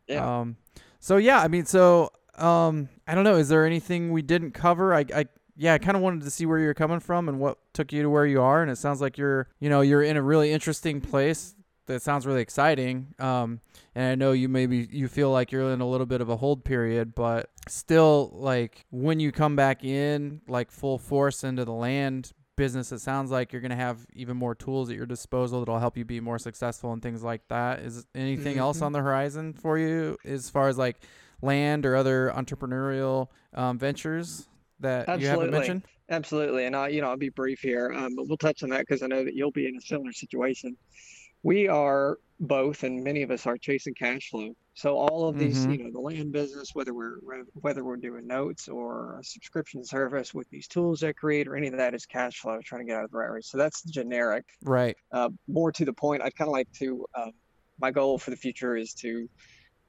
Yeah. 0.06 0.40
Um, 0.40 0.56
so 1.00 1.16
yeah, 1.16 1.40
I 1.40 1.48
mean, 1.48 1.64
so 1.64 2.10
um, 2.36 2.88
I 3.06 3.14
don't 3.14 3.24
know. 3.24 3.36
Is 3.36 3.48
there 3.48 3.66
anything 3.66 4.12
we 4.12 4.22
didn't 4.22 4.52
cover? 4.52 4.94
I, 4.94 5.04
I 5.14 5.26
yeah, 5.56 5.74
I 5.74 5.78
kind 5.78 5.96
of 5.96 6.02
wanted 6.02 6.22
to 6.22 6.30
see 6.30 6.46
where 6.46 6.60
you're 6.60 6.72
coming 6.72 7.00
from 7.00 7.28
and 7.28 7.40
what 7.40 7.58
took 7.72 7.92
you 7.92 8.02
to 8.02 8.10
where 8.10 8.26
you 8.26 8.40
are. 8.40 8.62
And 8.62 8.70
it 8.70 8.76
sounds 8.76 9.00
like 9.00 9.18
you're, 9.18 9.48
you 9.58 9.68
know, 9.68 9.80
you're 9.80 10.04
in 10.04 10.16
a 10.16 10.22
really 10.22 10.52
interesting 10.52 11.00
place. 11.00 11.56
That 11.86 12.00
sounds 12.00 12.26
really 12.26 12.42
exciting. 12.42 13.14
Um, 13.18 13.60
and 13.94 14.12
I 14.12 14.14
know 14.14 14.32
you 14.32 14.48
maybe 14.48 14.88
you 14.90 15.08
feel 15.08 15.32
like 15.32 15.50
you're 15.50 15.72
in 15.72 15.80
a 15.80 15.88
little 15.88 16.06
bit 16.06 16.20
of 16.20 16.28
a 16.28 16.36
hold 16.36 16.64
period, 16.64 17.14
but 17.14 17.50
still, 17.66 18.30
like 18.34 18.86
when 18.90 19.18
you 19.18 19.32
come 19.32 19.56
back 19.56 19.84
in, 19.84 20.42
like 20.46 20.70
full 20.70 20.98
force 20.98 21.42
into 21.42 21.64
the 21.64 21.72
land 21.72 22.32
business, 22.58 22.92
it 22.92 22.98
sounds 22.98 23.30
like 23.30 23.52
you're 23.52 23.62
gonna 23.62 23.76
have 23.76 24.04
even 24.12 24.36
more 24.36 24.54
tools 24.54 24.90
at 24.90 24.96
your 24.96 25.06
disposal 25.06 25.60
that'll 25.60 25.78
help 25.78 25.96
you 25.96 26.04
be 26.04 26.20
more 26.20 26.38
successful 26.38 26.92
and 26.92 27.00
things 27.00 27.22
like 27.22 27.46
that. 27.48 27.78
Is 27.78 28.04
anything 28.14 28.58
else 28.58 28.80
Mhm. 28.80 28.86
on 28.86 28.92
the 28.92 28.98
horizon 29.00 29.54
for 29.54 29.78
you 29.78 30.18
as 30.24 30.50
far 30.50 30.68
as 30.68 30.76
like 30.76 30.96
land 31.40 31.86
or 31.86 31.94
other 31.96 32.30
entrepreneurial 32.36 33.28
um, 33.54 33.78
ventures 33.78 34.48
that 34.80 35.06
you 35.20 35.26
haven't 35.28 35.46
Absolutely. 35.46 35.50
mentioned? 35.58 35.82
Absolutely, 36.10 36.64
and 36.66 36.74
I, 36.74 36.88
you 36.88 37.00
know, 37.00 37.08
I'll 37.10 37.16
be 37.16 37.28
brief 37.28 37.60
here, 37.60 37.92
um, 37.92 38.16
but 38.16 38.26
we'll 38.28 38.36
touch 38.38 38.62
on 38.62 38.70
that 38.70 38.80
because 38.80 39.02
I 39.02 39.06
know 39.06 39.24
that 39.24 39.34
you'll 39.34 39.52
be 39.52 39.66
in 39.68 39.76
a 39.76 39.80
similar 39.80 40.12
situation. 40.12 40.76
We 41.44 41.68
are 41.68 42.18
both, 42.40 42.82
and 42.82 43.04
many 43.04 43.22
of 43.22 43.30
us 43.30 43.46
are 43.46 43.56
chasing 43.56 43.94
cash 43.94 44.30
flow. 44.30 44.54
So 44.78 44.96
all 44.96 45.28
of 45.28 45.38
these, 45.38 45.66
Mhm. 45.66 45.72
you 45.78 45.78
know, 45.78 45.90
the 45.90 45.98
land 45.98 46.30
business, 46.32 46.70
whether 46.72 46.94
we're 46.94 47.18
whether 47.54 47.82
we're 47.84 47.96
doing 47.96 48.28
notes 48.28 48.68
or 48.68 49.18
a 49.18 49.24
subscription 49.24 49.84
service 49.84 50.32
with 50.32 50.48
these 50.50 50.68
tools 50.68 51.02
I 51.02 51.12
create, 51.14 51.48
or 51.48 51.56
any 51.56 51.66
of 51.66 51.76
that 51.78 51.94
is 51.94 52.06
cash 52.06 52.38
flow, 52.38 52.60
trying 52.64 52.82
to 52.82 52.86
get 52.86 52.96
out 52.98 53.04
of 53.04 53.10
the 53.10 53.18
rat 53.18 53.32
race. 53.32 53.48
So 53.50 53.58
that's 53.58 53.82
generic. 53.82 54.44
Right. 54.62 54.96
Uh, 55.10 55.30
more 55.48 55.72
to 55.72 55.84
the 55.84 55.92
point, 55.92 56.22
I'd 56.22 56.36
kind 56.36 56.48
of 56.48 56.52
like 56.52 56.70
to. 56.78 57.04
Um, 57.16 57.32
my 57.80 57.90
goal 57.90 58.18
for 58.18 58.30
the 58.30 58.36
future 58.36 58.76
is 58.76 58.94
to 58.94 59.28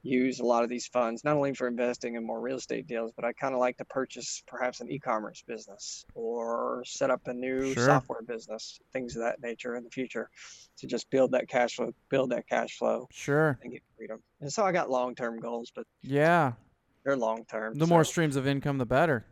use 0.02 0.40
a 0.40 0.44
lot 0.44 0.62
of 0.64 0.70
these 0.70 0.86
funds 0.86 1.24
not 1.24 1.36
only 1.36 1.52
for 1.54 1.68
investing 1.68 2.14
in 2.14 2.24
more 2.24 2.40
real 2.40 2.56
estate 2.56 2.86
deals, 2.86 3.12
but 3.14 3.24
I 3.24 3.32
kind 3.34 3.54
of 3.54 3.60
like 3.60 3.76
to 3.78 3.84
purchase 3.84 4.42
perhaps 4.46 4.80
an 4.80 4.90
e-commerce 4.90 5.42
business 5.46 6.06
or 6.14 6.82
set 6.86 7.10
up 7.10 7.20
a 7.26 7.34
new 7.34 7.74
Sure. 7.74 7.86
software 7.86 8.22
business, 8.22 8.80
things 8.92 9.14
of 9.16 9.22
that 9.22 9.40
nature 9.42 9.76
in 9.76 9.84
the 9.84 9.90
future, 9.90 10.30
to 10.78 10.86
just 10.86 11.10
build 11.10 11.32
that 11.32 11.48
cash 11.48 11.74
flow, 11.76 11.92
build 12.08 12.30
that 12.30 12.48
cash 12.48 12.78
flow, 12.78 13.06
Sure. 13.10 13.58
and 13.62 13.72
get 13.72 13.82
freedom. 13.96 14.22
And 14.40 14.50
so 14.52 14.64
I 14.64 14.72
got 14.72 14.88
long-term 14.90 15.38
goals, 15.40 15.70
but 15.74 15.86
Yeah. 16.02 16.52
they're 17.04 17.16
long-term. 17.16 17.74
The 17.74 17.86
more 17.86 18.04
streams 18.04 18.36
of 18.36 18.46
income, 18.46 18.78
the 18.78 18.86
better. 18.86 19.26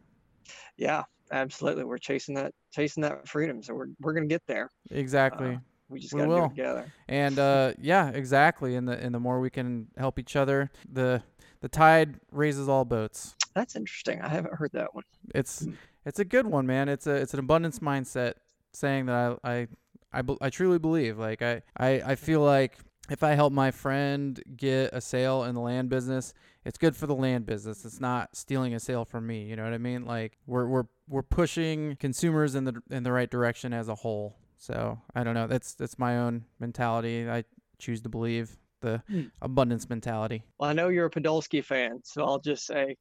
yeah, 0.77 1.05
absolutely, 1.33 1.85
we're 1.85 1.99
chasing 1.99 2.35
that, 2.37 2.55
chasing 2.73 3.03
that 3.03 3.27
freedom. 3.27 3.63
So 3.63 3.75
we're 3.75 3.89
we're 4.01 4.13
gonna 4.13 4.27
get 4.27 4.43
there. 4.47 4.71
Exactly. 4.91 5.55
Uh, 5.55 5.59
We 5.89 6.01
just 6.01 6.13
got 6.15 6.25
to 6.25 6.27
do 6.29 6.45
it 6.45 6.49
together. 6.51 6.93
and 7.09 7.39
uh, 7.39 7.73
yeah, 7.81 8.11
exactly. 8.11 8.75
And 8.77 8.87
the 8.89 8.93
and 8.99 9.15
the 9.15 9.21
more 9.21 9.41
we 9.41 9.51
can 9.51 9.89
help 9.97 10.19
each 10.19 10.37
other, 10.37 10.71
the 10.91 11.23
the 11.61 11.69
tide 11.69 12.21
raises 12.31 12.69
all 12.69 12.85
boats. 12.85 13.35
That's 13.55 13.75
interesting. 13.75 14.21
I 14.21 14.29
haven't 14.29 14.55
heard 14.55 14.73
that 14.73 14.95
one. 14.95 15.05
It's 15.35 15.65
Mm. 15.65 15.75
it's 16.05 16.19
a 16.19 16.25
good 16.25 16.47
one, 16.47 16.67
man. 16.67 16.89
It's 16.89 17.07
a 17.07 17.15
it's 17.15 17.33
an 17.35 17.41
abundance 17.41 17.79
mindset 17.81 18.35
saying 18.73 19.07
that 19.07 19.39
I 19.43 19.51
I 19.53 19.69
I, 20.13 20.23
I 20.41 20.51
truly 20.51 20.79
believe. 20.79 21.19
Like 21.19 21.43
I, 21.43 21.63
I 21.77 21.89
I 22.05 22.15
feel 22.15 22.41
like 22.43 22.79
if 23.11 23.23
I 23.23 23.31
help 23.35 23.53
my 23.55 23.71
friend 23.71 24.41
get 24.57 24.91
a 24.93 25.01
sale 25.01 25.45
in 25.45 25.55
the 25.55 25.61
land 25.63 25.89
business, 25.89 26.35
it's 26.67 26.77
good 26.77 26.95
for 26.95 27.07
the 27.07 27.15
land 27.15 27.47
business. 27.47 27.85
It's 27.87 28.01
not 28.01 28.37
stealing 28.37 28.75
a 28.75 28.81
sale 28.81 29.07
from 29.07 29.27
me. 29.27 29.45
You 29.45 29.57
know 29.57 29.65
what 29.65 29.73
I 29.73 29.79
mean? 29.79 30.05
Like 30.05 30.37
we're 30.47 30.67
we're 30.67 30.85
we're 31.09 31.23
pushing 31.23 31.97
consumers 31.97 32.55
in 32.55 32.65
the 32.65 32.83
in 32.91 33.03
the 33.05 33.13
right 33.13 33.31
direction 33.31 33.73
as 33.73 33.89
a 33.89 33.95
whole. 33.95 34.37
So 34.59 34.99
I 35.15 35.25
don't 35.25 35.35
know. 35.35 35.47
That's 35.47 35.75
that's 35.75 35.99
my 35.99 36.19
own 36.19 36.45
mentality. 36.59 37.29
I 37.29 37.45
choose 37.79 38.01
to 38.03 38.09
believe 38.09 38.57
the 38.81 39.03
Mm. 39.11 39.31
abundance 39.43 39.89
mentality. 39.89 40.43
Well, 40.59 40.71
I 40.71 40.73
know 40.73 40.89
you're 40.89 41.07
a 41.07 41.11
Podolsky 41.11 41.65
fan, 41.65 42.01
so 42.05 42.25
I'll 42.25 42.41
just 42.41 42.67
say, 42.67 42.97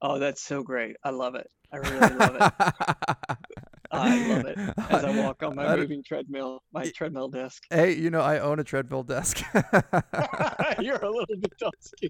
oh, 0.00 0.18
that's 0.18 0.42
so 0.42 0.62
great. 0.62 0.96
I 1.04 1.10
love 1.10 1.34
it. 1.34 1.46
I 1.72 1.76
really 1.76 2.12
love 2.14 2.34
it. 2.36 2.48
I 3.92 4.26
love 4.26 4.46
it. 4.46 4.58
As 4.90 5.04
I 5.04 5.10
walk 5.22 5.42
on 5.42 5.54
my 5.54 5.76
moving 5.76 6.02
treadmill, 6.02 6.62
my 6.72 6.88
treadmill 6.90 7.28
desk. 7.28 7.64
Hey, 7.70 7.94
you 7.94 8.10
know, 8.10 8.20
I 8.20 8.38
own 8.38 8.58
a 8.58 8.64
treadmill 8.64 9.02
desk. 9.02 9.42
you're 10.80 10.96
a 10.96 11.10
little 11.10 11.36
Podolsky. 11.36 12.08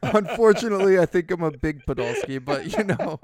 Unfortunately, 0.02 0.98
I 0.98 1.06
think 1.06 1.30
I'm 1.30 1.42
a 1.42 1.50
big 1.50 1.84
Podolsky, 1.84 2.42
but 2.42 2.76
you 2.76 2.84
know, 2.84 3.20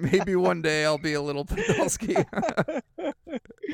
maybe 0.00 0.36
one 0.36 0.62
day 0.62 0.84
I'll 0.84 0.98
be 0.98 1.14
a 1.14 1.22
little 1.22 1.44
Podolsky. 1.44 2.24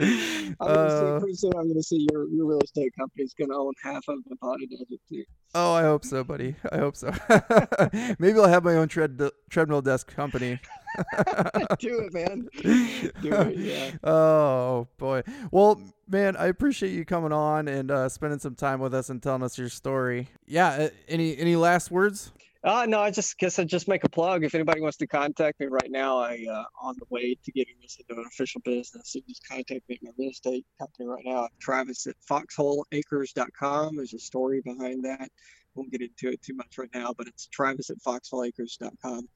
I'm 0.01 0.55
gonna 0.59 0.71
Uh, 0.71 1.21
pretty 1.21 1.35
soon 1.35 1.53
I'm 1.57 1.65
going 1.65 1.75
to 1.75 1.83
see 1.83 2.07
your, 2.13 2.29
your 2.29 2.47
real 2.47 2.61
estate 2.63 2.93
company's 2.99 3.35
going 3.35 3.51
to 3.51 3.57
own 3.57 3.73
half 3.83 4.07
of 4.09 4.19
the 4.29 4.37
body 4.37 4.67
does 4.67 4.85
it 4.91 5.01
too. 5.09 5.25
oh, 5.55 5.73
I 5.73 5.83
hope 5.83 6.05
so, 6.05 6.23
buddy. 6.23 6.55
I 6.71 6.79
hope 6.79 6.97
so. 6.97 7.13
maybe 8.19 8.39
I'll 8.39 8.49
have 8.49 8.65
my 8.65 8.75
own 8.75 8.89
tread 8.89 9.21
treadmill 9.49 9.83
desk 9.83 10.15
company. 10.15 10.61
Do 11.79 12.01
it, 12.01 12.13
man. 12.13 12.49
Do 12.63 13.33
it, 13.33 13.57
yeah. 13.59 13.91
Oh 14.03 14.89
boy. 14.99 15.23
Well, 15.51 15.81
man, 16.09 16.37
I 16.37 16.47
appreciate 16.47 16.93
you 16.93 17.05
coming 17.05 17.33
on 17.33 17.69
and 17.69 17.91
uh, 17.91 18.09
spending 18.09 18.39
some 18.41 18.55
time 18.55 18.81
with 18.81 18.93
us 18.95 19.09
and 19.09 19.23
telling 19.23 19.43
us 19.43 19.57
your 19.57 19.69
story. 19.69 20.29
Yeah. 20.47 20.89
Any 21.09 21.37
any 21.39 21.57
last 21.57 21.91
words? 21.91 22.33
Uh, 22.63 22.85
no, 22.87 23.01
I 23.01 23.11
just 23.11 23.39
guess 23.39 23.59
I'd 23.59 23.69
just 23.69 23.89
make 23.89 24.05
a 24.05 24.09
plug. 24.09 24.45
If 24.45 24.55
anybody 24.55 24.83
wants 24.83 24.99
to 24.99 25.07
contact 25.07 25.61
me 25.61 25.67
right 25.67 25.91
now, 25.91 26.19
I 26.19 26.45
uh, 26.51 26.65
on 26.83 26.95
the 26.99 27.07
way 27.09 27.35
to 27.43 27.53
getting 27.53 27.77
this 27.81 27.97
into 27.99 28.21
an 28.21 28.27
official 28.27 28.61
business. 28.61 29.13
So 29.13 29.21
just 29.27 29.47
contact 29.49 29.89
me 29.89 29.95
at 29.95 30.03
my 30.03 30.11
real 30.19 30.31
estate 30.31 30.67
company 30.79 31.09
right 31.09 31.25
now. 31.25 31.49
Travis 31.59 32.07
at 32.07 32.17
foxholeacres.com. 32.31 33.97
There's 33.97 34.13
a 34.13 34.19
story 34.19 34.61
behind 34.63 35.05
that. 35.05 35.31
Won't 35.75 35.91
get 35.91 36.03
into 36.03 36.29
it 36.29 36.43
too 36.43 36.55
much 36.55 36.77
right 36.77 36.91
now, 36.93 37.15
but 37.17 37.29
it's 37.29 37.47
Travis 37.47 37.89
at 37.89 37.97
foxholeacres.com. 38.07 39.29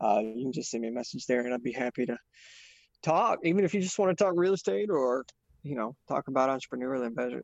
Uh, 0.00 0.20
you 0.20 0.44
can 0.44 0.52
just 0.52 0.70
send 0.70 0.82
me 0.82 0.88
a 0.88 0.92
message 0.92 1.26
there, 1.26 1.44
and 1.44 1.52
I'd 1.52 1.62
be 1.62 1.72
happy 1.72 2.06
to 2.06 2.16
talk. 3.02 3.40
Even 3.44 3.64
if 3.64 3.74
you 3.74 3.82
just 3.82 3.98
want 3.98 4.16
to 4.16 4.24
talk 4.24 4.32
real 4.34 4.54
estate 4.54 4.88
or 4.88 5.26
you 5.62 5.76
know 5.76 5.94
talk 6.08 6.28
about 6.28 6.48
entrepreneurial 6.48 7.42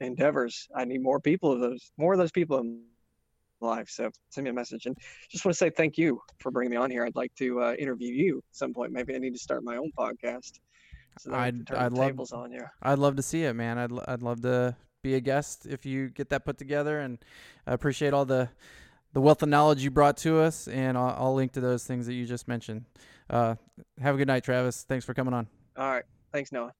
endeavors, 0.00 0.68
I 0.76 0.84
need 0.84 1.02
more 1.02 1.20
people 1.20 1.52
of 1.52 1.60
those, 1.60 1.90
more 1.96 2.12
of 2.12 2.18
those 2.18 2.32
people 2.32 2.58
in 2.58 2.82
life. 3.62 3.88
So 3.88 4.10
send 4.30 4.44
me 4.44 4.50
a 4.50 4.54
message 4.54 4.86
and 4.86 4.96
just 5.30 5.44
want 5.44 5.54
to 5.54 5.58
say 5.58 5.70
thank 5.70 5.96
you 5.96 6.20
for 6.38 6.50
bringing 6.50 6.70
me 6.72 6.76
on 6.76 6.90
here. 6.90 7.04
I'd 7.04 7.16
like 7.16 7.34
to 7.36 7.60
uh, 7.62 7.74
interview 7.78 8.12
you 8.12 8.38
at 8.38 8.44
some 8.56 8.72
point. 8.74 8.92
Maybe 8.92 9.14
I 9.14 9.18
need 9.18 9.32
to 9.32 9.38
start 9.38 9.62
my 9.64 9.76
own 9.76 9.90
podcast. 9.98 10.60
So 11.18 11.30
that 11.30 11.38
I 11.38 11.50
can 11.50 11.64
I'd- 11.70 11.76
I'd 11.76 11.92
love- 11.92 12.08
tables 12.08 12.32
on 12.32 12.52
you. 12.52 12.64
I'd 12.82 12.98
love 12.98 13.16
to 13.16 13.22
see 13.22 13.44
it, 13.44 13.54
man. 13.54 13.78
I'd 13.78 13.92
I'd 14.08 14.22
love 14.22 14.40
to 14.42 14.76
be 15.02 15.14
a 15.14 15.20
guest 15.20 15.66
if 15.66 15.84
you 15.84 16.08
get 16.08 16.30
that 16.30 16.44
put 16.44 16.56
together, 16.58 17.00
and 17.00 17.18
I 17.66 17.72
appreciate 17.74 18.12
all 18.14 18.24
the 18.24 18.48
the 19.12 19.20
wealth 19.20 19.42
of 19.42 19.48
knowledge 19.50 19.84
you 19.84 19.90
brought 19.90 20.16
to 20.18 20.38
us, 20.40 20.68
and 20.68 20.96
I'll, 20.96 21.14
I'll 21.18 21.34
link 21.34 21.52
to 21.52 21.60
those 21.60 21.84
things 21.84 22.06
that 22.06 22.14
you 22.14 22.24
just 22.24 22.48
mentioned. 22.48 22.86
Uh, 23.28 23.56
have 24.00 24.14
a 24.14 24.18
good 24.18 24.26
night, 24.28 24.42
Travis. 24.42 24.84
Thanks 24.84 25.04
for 25.04 25.12
coming 25.12 25.34
on. 25.34 25.46
All 25.76 25.90
right. 25.90 26.04
Thanks, 26.32 26.50
Noah. 26.50 26.72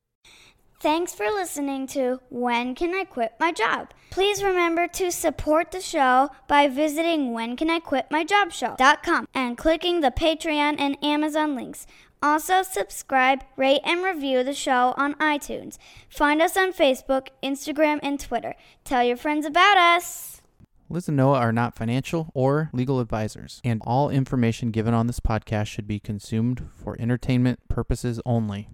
Thanks 0.83 1.14
for 1.14 1.26
listening 1.26 1.87
to 1.89 2.18
When 2.28 2.74
Can 2.74 2.93
I 2.93 3.05
Quit 3.05 3.35
My 3.39 3.53
Job? 3.53 3.95
Please 4.11 4.43
remember 4.43 4.89
to 4.89 5.12
support 5.12 5.70
the 5.70 5.80
show 5.80 6.30
by 6.49 6.66
visiting 6.66 7.30
whencaniquitmyjobshow.com 7.30 9.28
and 9.33 9.57
clicking 9.57 10.01
the 10.01 10.11
Patreon 10.11 10.80
and 10.80 10.97
Amazon 11.01 11.55
links. 11.55 11.87
Also, 12.20 12.64
subscribe, 12.64 13.45
rate, 13.57 13.80
and 13.85 14.03
review 14.03 14.43
the 14.43 14.53
show 14.53 14.93
on 14.97 15.14
iTunes. 15.20 15.78
Find 16.09 16.43
us 16.43 16.57
on 16.57 16.72
Facebook, 16.72 17.28
Instagram, 17.45 18.01
and 18.03 18.18
Twitter. 18.18 18.57
Tell 18.83 19.05
your 19.05 19.16
friends 19.16 19.47
about 19.47 19.76
us. 19.78 20.43
Liz 20.89 21.07
and 21.07 21.16
Noah 21.16 21.39
are 21.39 21.53
not 21.53 21.76
financial 21.76 22.33
or 22.35 22.70
legal 22.72 22.99
advisors, 22.99 23.61
and 23.62 23.80
all 23.85 24.11
information 24.11 24.72
given 24.72 24.95
on 24.95 25.07
this 25.07 25.20
podcast 25.20 25.68
should 25.68 25.87
be 25.87 26.01
consumed 26.01 26.68
for 26.74 27.01
entertainment 27.01 27.61
purposes 27.68 28.20
only. 28.26 28.68